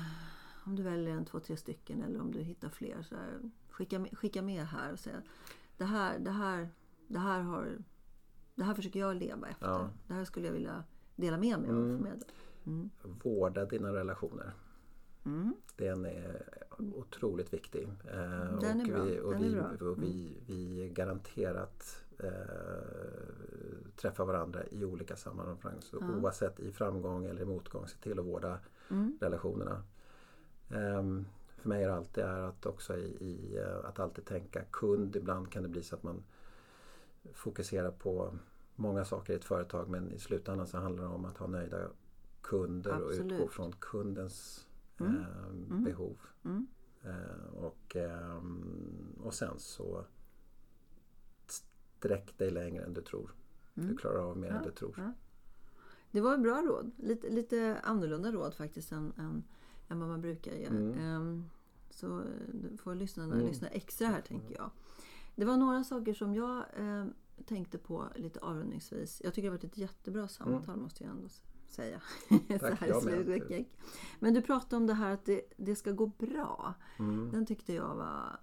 om 0.67 0.77
du 0.77 0.83
väljer 0.83 1.15
en, 1.17 1.25
två, 1.25 1.41
tre 1.41 1.57
stycken 1.57 2.03
eller 2.03 2.21
om 2.21 2.33
du 2.33 2.43
hittar 2.43 2.69
fler. 2.69 3.03
Sådär, 3.03 3.41
skicka, 3.71 4.07
skicka 4.13 4.43
med 4.43 4.67
här 4.67 4.93
och 4.93 4.99
säga 4.99 5.23
det 5.77 5.85
här, 5.85 6.19
det 6.19 6.31
här, 6.31 6.69
det 7.09 7.19
här 7.19 7.41
har 7.41 7.79
det 8.55 8.65
här 8.65 8.75
försöker 8.75 9.01
jag 9.01 9.17
leva 9.17 9.49
efter. 9.49 9.67
Ja. 9.67 9.91
Det 10.07 10.15
här 10.15 10.25
skulle 10.25 10.47
jag 10.47 10.53
vilja 10.55 10.85
dela 11.17 11.39
med 11.39 11.59
mig 11.61 11.71
av 11.71 11.77
och 11.77 11.83
Mm. 11.85 11.97
förmedla. 11.99 12.27
Mm. 12.67 12.91
Vårda 13.03 13.65
dina 13.65 13.93
relationer. 13.93 14.53
Mm. 15.25 15.55
Den 15.77 16.05
är 16.07 16.43
otroligt 16.79 17.53
viktig. 17.55 17.89
Eh, 18.11 18.59
Den 18.61 18.81
är 18.81 18.85
och 18.85 18.89
bra. 18.89 19.05
Vi, 19.05 19.21
och 19.21 19.33
Den 19.33 19.43
är 19.45 19.49
vi, 19.49 19.55
bra. 19.79 19.89
Mm. 19.93 20.01
Vi, 20.01 20.37
vi 20.47 20.89
garanterat 20.89 22.03
eh, 22.19 22.31
träffar 23.97 24.25
varandra 24.25 24.61
i 24.71 24.85
olika 24.85 25.17
sammanhang. 25.17 25.81
Så 25.81 25.97
Ja. 26.01 26.17
Oavsett 26.23 26.61
i 26.61 26.73
framgång 26.73 27.25
eller 27.25 27.43
i 27.43 27.45
motgång, 27.45 27.87
se 27.89 27.97
till 27.99 28.19
att 28.19 28.27
vårda 28.27 28.59
Mm. 28.91 29.19
relationerna. 29.21 29.83
Ehm, 30.71 31.27
för 31.57 31.69
mig 31.69 31.83
är 31.85 31.89
det 31.89 31.95
alltid 31.95 32.25
är 32.25 32.39
att 32.41 32.67
också 32.67 32.97
i, 32.97 33.05
i 33.21 33.59
eh, 33.59 33.85
att 33.85 33.99
alltid 33.99 34.25
tänka 34.25 34.63
kund. 34.65 35.17
Ibland 35.17 35.53
kan 35.53 35.63
det 35.63 35.69
bli 35.69 35.83
så 35.83 35.97
att 35.97 36.03
man 36.03 36.23
fokuserar 37.33 37.91
på 37.91 38.35
många 38.83 39.05
saker 39.05 39.33
i 39.33 39.37
ett 39.37 39.45
företag 39.45 39.89
men 39.89 40.13
i 40.13 40.19
slutändan 40.19 40.67
så 40.67 40.79
handlar 40.79 41.03
det 41.03 41.09
om 41.11 41.25
att 41.25 41.39
ha 41.39 41.47
nöjda 41.47 41.79
kunder 42.43 43.01
och 43.03 43.09
Absolut. 43.11 43.33
utgå 43.33 43.49
från 43.49 43.73
kundens 43.73 44.67
Mm. 45.01 45.17
ehm, 45.17 45.65
Mm. 45.71 45.85
behov. 45.85 46.19
Mm. 46.45 46.67
Eh, 47.05 47.55
och, 47.55 47.97
ehm, 47.97 49.17
och 49.25 49.35
sen 49.35 49.59
så 49.59 50.05
sträck 51.47 52.39
dig 52.39 52.51
längre 52.51 52.85
än 52.85 52.95
du 52.95 53.01
tror. 53.03 53.35
Du 53.75 53.83
Mm. 53.83 53.97
klarar 53.97 54.19
av 54.31 54.37
mer 54.37 54.49
än 54.49 54.57
Ja, 54.57 54.63
du 54.65 54.71
tror. 54.71 54.95
ja. 54.97 55.13
Det 56.11 56.21
var 56.21 56.35
ett 56.35 56.43
bra 56.43 56.63
råd. 56.63 56.91
Lite, 56.97 57.31
lite 57.31 57.81
annorlunda 57.85 58.33
råd 58.33 58.55
faktiskt 58.55 58.93
än, 58.93 59.13
än, 59.19 59.45
än 59.89 60.01
vad 60.01 60.09
man 60.09 60.21
brukar 60.21 60.53
ge. 60.53 60.67
Mm. 60.67 60.99
Ehm, 60.99 61.45
så 61.91 62.19
eh, 62.21 62.25
du 62.53 62.77
får 62.77 62.95
lyssnarna 62.95 63.35
Mm. 63.35 63.47
lyssna 63.47 63.69
extra 63.69 64.07
här 64.09 64.21
tänker 64.21 64.55
jag. 64.55 64.71
Det 65.37 65.45
var 65.45 65.57
några 65.57 65.85
saker 65.85 66.15
som 66.15 66.35
jag 66.35 66.65
eh, 66.77 67.05
tänkte 67.43 67.79
på 67.79 68.09
lite 68.17 68.41
avrundningsvis. 68.41 69.21
Jag 69.25 69.35
tycker 69.35 69.43
det 69.49 69.53
har 69.53 69.57
varit 69.59 69.65
ett 69.65 69.79
jättebra 69.79 70.29
samtal 70.29 70.77
måste 70.77 71.05
jag 71.05 71.11
ändå 71.11 71.29
säga. 71.69 72.03
så 72.29 72.59
Tack, 72.59 72.81
här 72.81 72.89
jag 72.89 73.05
med. 73.05 73.65
Men 74.21 74.35
du 74.35 74.43
pratade 74.43 74.77
om 74.77 74.87
det 74.87 74.95
här 74.95 75.13
att 75.13 75.25
det, 75.25 75.43
det 75.57 75.77
ska 75.77 75.93
gå 75.93 76.07
bra. 76.07 76.75
Mm. 76.99 77.31
Den 77.33 77.47
tyckte 77.47 77.73
jag 77.73 77.95
var, 77.97 78.41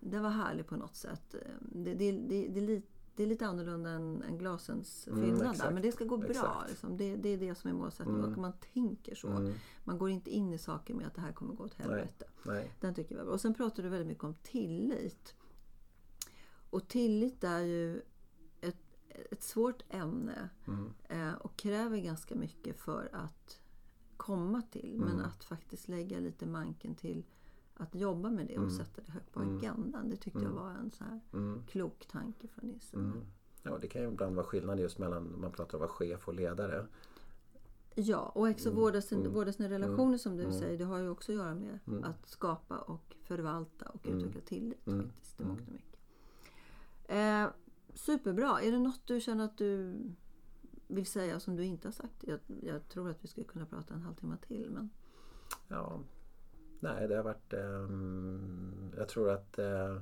den 0.00 0.22
var 0.22 0.30
härlig 0.30 0.66
på 0.66 0.76
något 0.76 0.96
sätt. 0.96 1.34
Det, 1.60 1.94
det, 1.94 2.12
det, 2.12 2.48
det, 2.48 2.60
är, 2.60 2.66
lite, 2.66 2.86
det 3.16 3.22
är 3.22 3.26
lite 3.26 3.46
annorlunda 3.46 3.90
än, 3.90 4.22
än 4.22 4.38
glasens 4.38 5.08
Mm, 5.08 5.20
fyllnad 5.20 5.42
där. 5.44 5.50
exakt, 5.50 5.72
Men 5.74 5.82
det 5.82 5.92
ska 5.92 6.04
gå 6.04 6.16
bra. 6.16 6.30
exakt. 6.30 6.70
Liksom. 6.70 6.96
Det, 6.96 7.16
det 7.16 7.28
är 7.28 7.38
det 7.38 7.54
som 7.54 7.70
är 7.70 7.74
målsättningen. 7.74 8.20
Mm. 8.20 8.32
Och 8.32 8.38
man 8.40 8.52
tänker 8.72 9.14
så. 9.14 9.28
Mm. 9.28 9.52
Man 9.84 9.98
går 9.98 10.10
inte 10.10 10.30
in 10.30 10.52
i 10.52 10.58
saker 10.58 10.94
med 10.94 11.06
att 11.06 11.14
det 11.14 11.20
här 11.20 11.32
kommer 11.32 11.54
gå 11.54 11.64
åt 11.64 11.74
helvete. 11.74 12.24
Nej. 12.42 12.72
Den 12.80 12.94
tycker 12.94 13.14
jag 13.14 13.18
var 13.18 13.24
bra. 13.24 13.34
Och 13.34 13.40
sen 13.40 13.54
pratar 13.54 13.82
du 13.82 13.88
väldigt 13.88 14.08
mycket 14.08 14.24
om 14.24 14.34
tillit. 14.42 15.34
Och 16.70 16.88
tillit 16.88 17.44
är 17.44 17.60
ju 17.60 18.02
ett, 19.30 19.42
svårt 19.42 19.82
ämne. 19.88 20.48
Mm. 20.66 20.92
Eh, 21.08 21.34
och 21.34 21.56
kräver 21.56 21.98
ganska 21.98 22.34
mycket 22.34 22.76
för 22.80 23.08
att 23.12 23.60
komma 24.16 24.62
till. 24.62 24.96
Men 25.00 25.12
Mm. 25.12 25.24
att 25.24 25.44
faktiskt 25.44 25.88
lägga 25.88 26.18
lite 26.20 26.46
manken 26.46 26.94
till 26.94 27.24
att 27.76 27.94
jobba 27.94 28.30
med 28.30 28.46
det 28.46 28.56
och 28.58 28.64
Mm. 28.64 28.76
sätta 28.76 29.02
det 29.06 29.12
högt 29.12 29.32
på 29.32 29.40
Mm. 29.40 29.56
agendan. 29.58 30.10
Det 30.10 30.16
tyckte 30.16 30.38
jag 30.38 30.50
Mm. 30.52 30.62
var 30.64 30.70
en 30.70 30.90
så 30.90 31.04
här 31.04 31.20
Mm. 31.32 31.62
klok 31.66 32.06
tanke 32.06 32.48
från 32.48 32.68
din 32.70 32.80
sida. 32.80 33.12
Ja, 33.62 33.78
det 33.78 33.88
kan 33.88 34.02
ju 34.02 34.08
ibland 34.08 34.36
vara 34.36 34.46
skillnad 34.46 34.80
just 34.80 34.98
mellan 34.98 35.40
man 35.40 35.52
pratar 35.52 35.78
om 35.78 35.84
att 35.84 35.88
vara 35.90 35.98
chef 35.98 36.28
och 36.28 36.34
ledare. 36.34 36.86
Ja, 37.94 38.18
och 38.34 38.48
också 38.48 38.68
Mm. 38.68 38.80
vårda, 38.80 39.00
sin, 39.02 39.32
vårda 39.32 39.52
sina 39.52 39.68
relationer 39.68 40.18
som 40.18 40.36
du 40.36 40.52
säger. 40.52 40.78
Det 40.78 40.84
har 40.84 40.98
ju 40.98 41.08
också 41.08 41.32
att 41.32 41.38
göra 41.38 41.54
med 41.54 41.78
att 42.04 42.28
skapa 42.28 42.78
och 42.78 43.16
förvalta 43.22 43.84
och 43.88 44.00
utveckla 44.04 44.40
tillit 44.40 44.84
faktiskt. 44.84 45.38
Det 45.38 45.44
mycket. 45.44 45.74
Eh, 47.06 47.46
superbra. 47.94 48.60
Är 48.60 48.72
det 48.72 48.78
något 48.78 49.06
du 49.06 49.20
känner 49.20 49.44
att 49.44 49.58
du 49.58 49.94
vill 50.88 51.06
säga 51.06 51.40
som 51.40 51.56
du 51.56 51.64
inte 51.64 51.88
har 51.88 51.92
sagt? 51.92 52.14
Jag, 52.20 52.38
jag 52.62 52.88
tror 52.88 53.10
att 53.10 53.24
vi 53.24 53.28
skulle 53.28 53.46
kunna 53.46 53.66
prata 53.66 53.94
en 53.94 54.02
halvtimme 54.02 54.36
till. 54.46 54.70
Men... 54.70 54.90
Ja, 55.68 56.00
nej 56.80 57.08
det 57.08 57.16
har 57.16 57.22
varit... 57.22 57.52
ehm, 57.52 58.92
jag 58.96 59.08
tror 59.08 59.30
att 59.30 59.58
eh, 59.58 59.98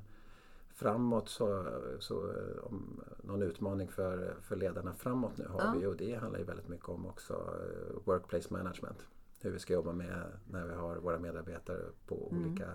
framåt 0.74 1.28
så, 1.28 1.66
så 1.98 2.30
eh, 2.30 2.64
om 2.64 3.00
någon 3.22 3.42
utmaning 3.42 3.88
för, 3.88 4.36
för 4.40 4.56
ledarna 4.56 4.94
framåt 4.94 5.38
nu 5.38 5.46
har 5.48 5.60
Ja. 5.60 5.74
vi 5.80 5.86
och 5.86 5.96
det 5.96 6.14
handlar 6.14 6.38
ju 6.38 6.44
väldigt 6.44 6.68
mycket 6.68 6.88
om 6.88 7.06
också 7.06 7.34
eh, 7.34 7.96
workplace 8.04 8.48
management. 8.50 8.98
Hur 9.40 9.50
vi 9.50 9.58
ska 9.58 9.72
jobba 9.72 9.92
med 9.92 10.26
när 10.50 10.66
vi 10.66 10.74
har 10.74 10.96
våra 10.96 11.18
medarbetare 11.18 11.82
på 12.06 12.28
Mm. 12.32 12.44
olika 12.44 12.70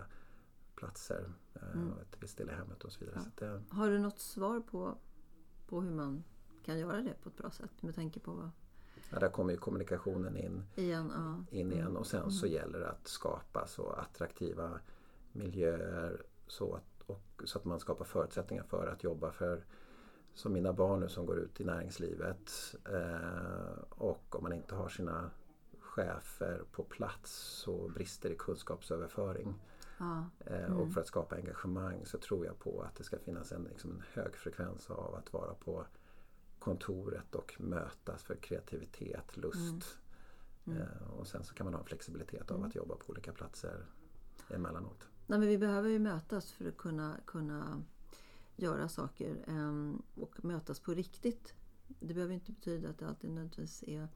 platser. 0.76 1.30
Eh, 1.54 1.62
Mm. 1.74 1.92
och 1.94 2.02
att 2.02 2.18
vi 2.24 2.28
ställer 2.28 2.54
hemmet 2.54 2.84
och 2.84 2.92
så 2.92 3.00
vidare. 3.00 3.16
Ja. 3.16 3.22
Så 3.40 3.46
det, 3.46 3.62
Har 3.76 3.90
du 3.90 4.00
något 4.00 4.20
svar 4.20 4.60
på, 4.60 4.98
på 5.68 5.82
hur 5.82 5.92
man 5.92 6.24
kan 6.66 6.80
göra 6.80 7.02
det 7.02 7.14
på 7.24 7.30
ett 7.30 7.38
bra 7.38 7.52
sätt? 7.52 7.82
Med 7.82 7.96
tanke 7.96 8.20
på 8.20 8.32
vad... 8.32 8.50
ja, 9.12 9.20
där 9.20 9.30
kommer 9.30 9.52
ju 9.52 9.58
kommunikationen 9.58 10.38
in 10.38 10.64
Igen, 10.76 11.12
ja. 11.16 11.58
in 11.58 11.72
igen 11.72 11.98
och 11.98 12.08
sen 12.08 12.32
så 12.32 12.46
Mm. 12.46 12.56
gäller 12.56 12.80
det 12.80 12.90
att 12.90 13.08
skapa 13.08 13.68
så 13.68 13.90
attraktiva 13.90 14.80
miljöer 15.32 16.22
så 16.48 16.74
att, 16.76 17.02
och, 17.06 17.42
så 17.46 17.58
att 17.60 17.66
man 17.66 17.80
skapar 17.80 18.06
förutsättningar 18.06 18.64
för 18.64 18.88
att 18.88 19.04
jobba 19.04 19.32
för 19.32 19.66
som 20.34 20.54
mina 20.54 20.74
barn 20.74 21.00
nu 21.00 21.10
som 21.10 21.26
går 21.26 21.38
ut 21.40 21.62
i 21.62 21.64
näringslivet 21.64 22.76
eh, 22.92 23.80
och 23.90 24.36
om 24.36 24.44
man 24.44 24.54
inte 24.54 24.76
har 24.76 24.90
sina 24.90 25.30
chefer 25.80 26.62
på 26.72 26.84
plats 26.84 27.32
så 27.64 27.88
brister 27.88 28.30
det 28.30 28.36
i 28.36 28.38
kunskapsöverföring. 28.38 29.54
Ja. 29.98 30.30
Eh, 30.46 30.66
Mm. 30.66 30.78
Och 30.78 30.94
för 30.94 31.02
att 31.02 31.08
skapa 31.08 31.36
engagemang 31.36 32.06
så 32.06 32.18
tror 32.18 32.46
jag 32.46 32.60
på 32.60 32.82
att 32.82 32.96
det 32.96 33.04
ska 33.04 33.20
finnas 33.20 33.52
en, 33.52 33.64
liksom 33.64 33.92
en 33.92 34.04
hög 34.14 34.36
frekvens 34.36 34.90
av 34.90 35.16
att 35.16 35.34
vara 35.34 35.54
på 35.54 35.86
kontoret 36.60 37.36
och 37.36 37.56
mötas 37.62 38.24
för 38.24 38.36
kreativitet, 38.36 39.38
lust. 39.38 39.98
Mm. 40.66 40.82
Eh, 40.82 41.10
och 41.20 41.28
sen 41.28 41.44
så 41.44 41.54
kan 41.54 41.66
man 41.66 41.74
ha 41.74 41.82
en 41.82 41.88
flexibilitet 41.88 42.52
av 42.52 42.58
Mm. 42.58 42.70
att 42.70 42.76
jobba 42.76 42.96
på 42.96 43.10
olika 43.12 43.32
platser 43.34 43.86
emellanåt. 44.50 45.08
Nej, 45.28 45.40
men 45.40 45.48
vi 45.48 45.58
behöver 45.58 45.90
ju 45.90 46.00
mötas 46.00 46.52
för 46.52 46.68
att 46.68 46.78
kunna, 46.78 47.18
kunna 47.26 47.84
göra 48.56 48.90
saker 48.90 49.44
ehm, 49.48 50.02
och 50.16 50.46
mötas 50.46 50.80
på 50.80 50.94
riktigt. 50.94 51.54
Det 51.88 52.14
behöver 52.14 52.34
inte 52.34 52.52
betyda 52.52 52.90
att 52.90 52.98
det 53.00 53.08
alltid 53.08 53.30
nödvändigtvis 53.30 53.84
är 53.84 54.08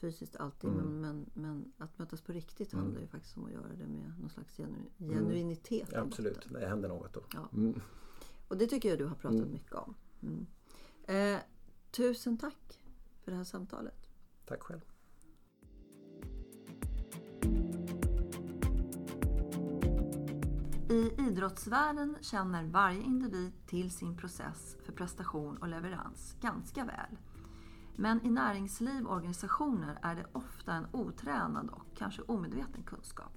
fysiskt 0.00 0.36
alltid. 0.36 0.70
Mm. 0.70 1.00
Men, 1.00 1.30
men, 1.34 1.72
att 1.78 1.98
mötas 1.98 2.20
på 2.20 2.32
riktigt 2.32 2.72
Mm. 2.72 2.84
handlar 2.84 3.00
ju 3.00 3.06
faktiskt 3.06 3.36
om 3.36 3.44
att 3.44 3.52
göra 3.52 3.68
det 3.68 3.86
med 3.86 4.12
någon 4.20 4.30
slags 4.30 4.56
genu, 4.58 4.78
genuinitet. 4.98 5.92
i 5.92 5.96
Absolut, 5.96 6.46
det 6.50 6.68
händer 6.68 6.88
något 6.88 7.12
då. 7.12 7.20
Ja. 7.34 7.48
Mm. 7.52 7.80
Och 8.48 8.56
det 8.56 8.66
tycker 8.66 8.88
jag 8.88 8.98
du 8.98 9.04
har 9.06 9.14
pratat 9.14 9.38
Mm. 9.40 9.52
mycket 9.52 9.72
om. 9.74 9.94
Mm. 10.22 10.46
Eh, 11.04 11.40
tusen 11.90 12.36
tack 12.38 12.82
för 13.24 13.30
det 13.30 13.36
här 13.36 13.44
samtalet. 13.44 14.08
Tack 14.46 14.62
själv. 14.62 14.80
I 20.90 21.12
idrottsvärlden 21.28 22.16
känner 22.20 22.64
varje 22.64 23.02
individ 23.02 23.52
till 23.66 23.90
sin 23.90 24.16
process 24.16 24.76
för 24.84 24.92
prestation 24.92 25.56
och 25.56 25.68
leverans 25.68 26.36
ganska 26.40 26.84
väl. 26.84 27.18
Men 28.00 28.26
i 28.26 28.30
näringsliv 28.30 29.06
och 29.06 29.14
organisationer 29.14 29.98
är 30.02 30.14
det 30.14 30.26
ofta 30.32 30.72
en 30.72 30.86
otränad 30.92 31.70
och 31.70 31.86
kanske 31.96 32.22
omedveten 32.22 32.82
kunskap. 32.82 33.32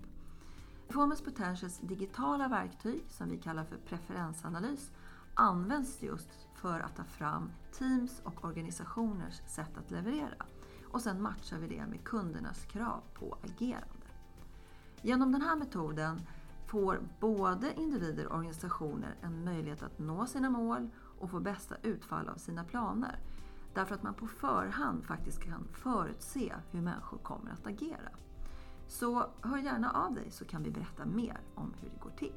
Performance 0.87 1.23
Potentials 1.23 1.79
digitala 1.79 2.47
verktyg, 2.47 3.05
som 3.09 3.29
vi 3.29 3.37
kallar 3.37 3.63
för 3.63 3.77
preferensanalys, 3.77 4.91
används 5.33 6.03
just 6.03 6.29
för 6.55 6.79
att 6.79 6.95
ta 6.95 7.03
fram 7.03 7.51
teams 7.71 8.21
och 8.23 8.45
organisationers 8.45 9.41
sätt 9.47 9.77
att 9.77 9.91
leverera. 9.91 10.45
Och 10.91 11.01
sen 11.01 11.21
matchar 11.21 11.57
vi 11.57 11.67
det 11.67 11.85
med 11.87 12.03
kundernas 12.03 12.65
krav 12.65 13.01
på 13.13 13.37
agerande. 13.43 14.07
Genom 15.01 15.31
den 15.31 15.41
här 15.41 15.55
metoden 15.55 16.21
får 16.67 16.99
både 17.19 17.73
individer 17.73 18.27
och 18.27 18.35
organisationer 18.35 19.15
en 19.21 19.43
möjlighet 19.43 19.83
att 19.83 19.99
nå 19.99 20.25
sina 20.25 20.49
mål 20.49 20.89
och 21.19 21.31
få 21.31 21.39
bästa 21.39 21.75
utfall 21.83 22.29
av 22.29 22.37
sina 22.37 22.63
planer. 22.63 23.19
Därför 23.73 23.95
att 23.95 24.03
man 24.03 24.13
på 24.13 24.27
förhand 24.27 25.05
faktiskt 25.05 25.43
kan 25.43 25.67
förutse 25.73 26.53
hur 26.71 26.81
människor 26.81 27.17
kommer 27.17 27.51
att 27.51 27.67
agera. 27.67 28.09
Så 28.87 29.25
hör 29.41 29.57
gärna 29.57 29.91
av 29.91 30.13
dig 30.13 30.31
så 30.31 30.45
kan 30.45 30.63
vi 30.63 30.71
berätta 30.71 31.05
mer 31.05 31.41
om 31.55 31.73
hur 31.81 31.89
det 31.89 31.99
går 31.99 32.11
till. 32.17 32.33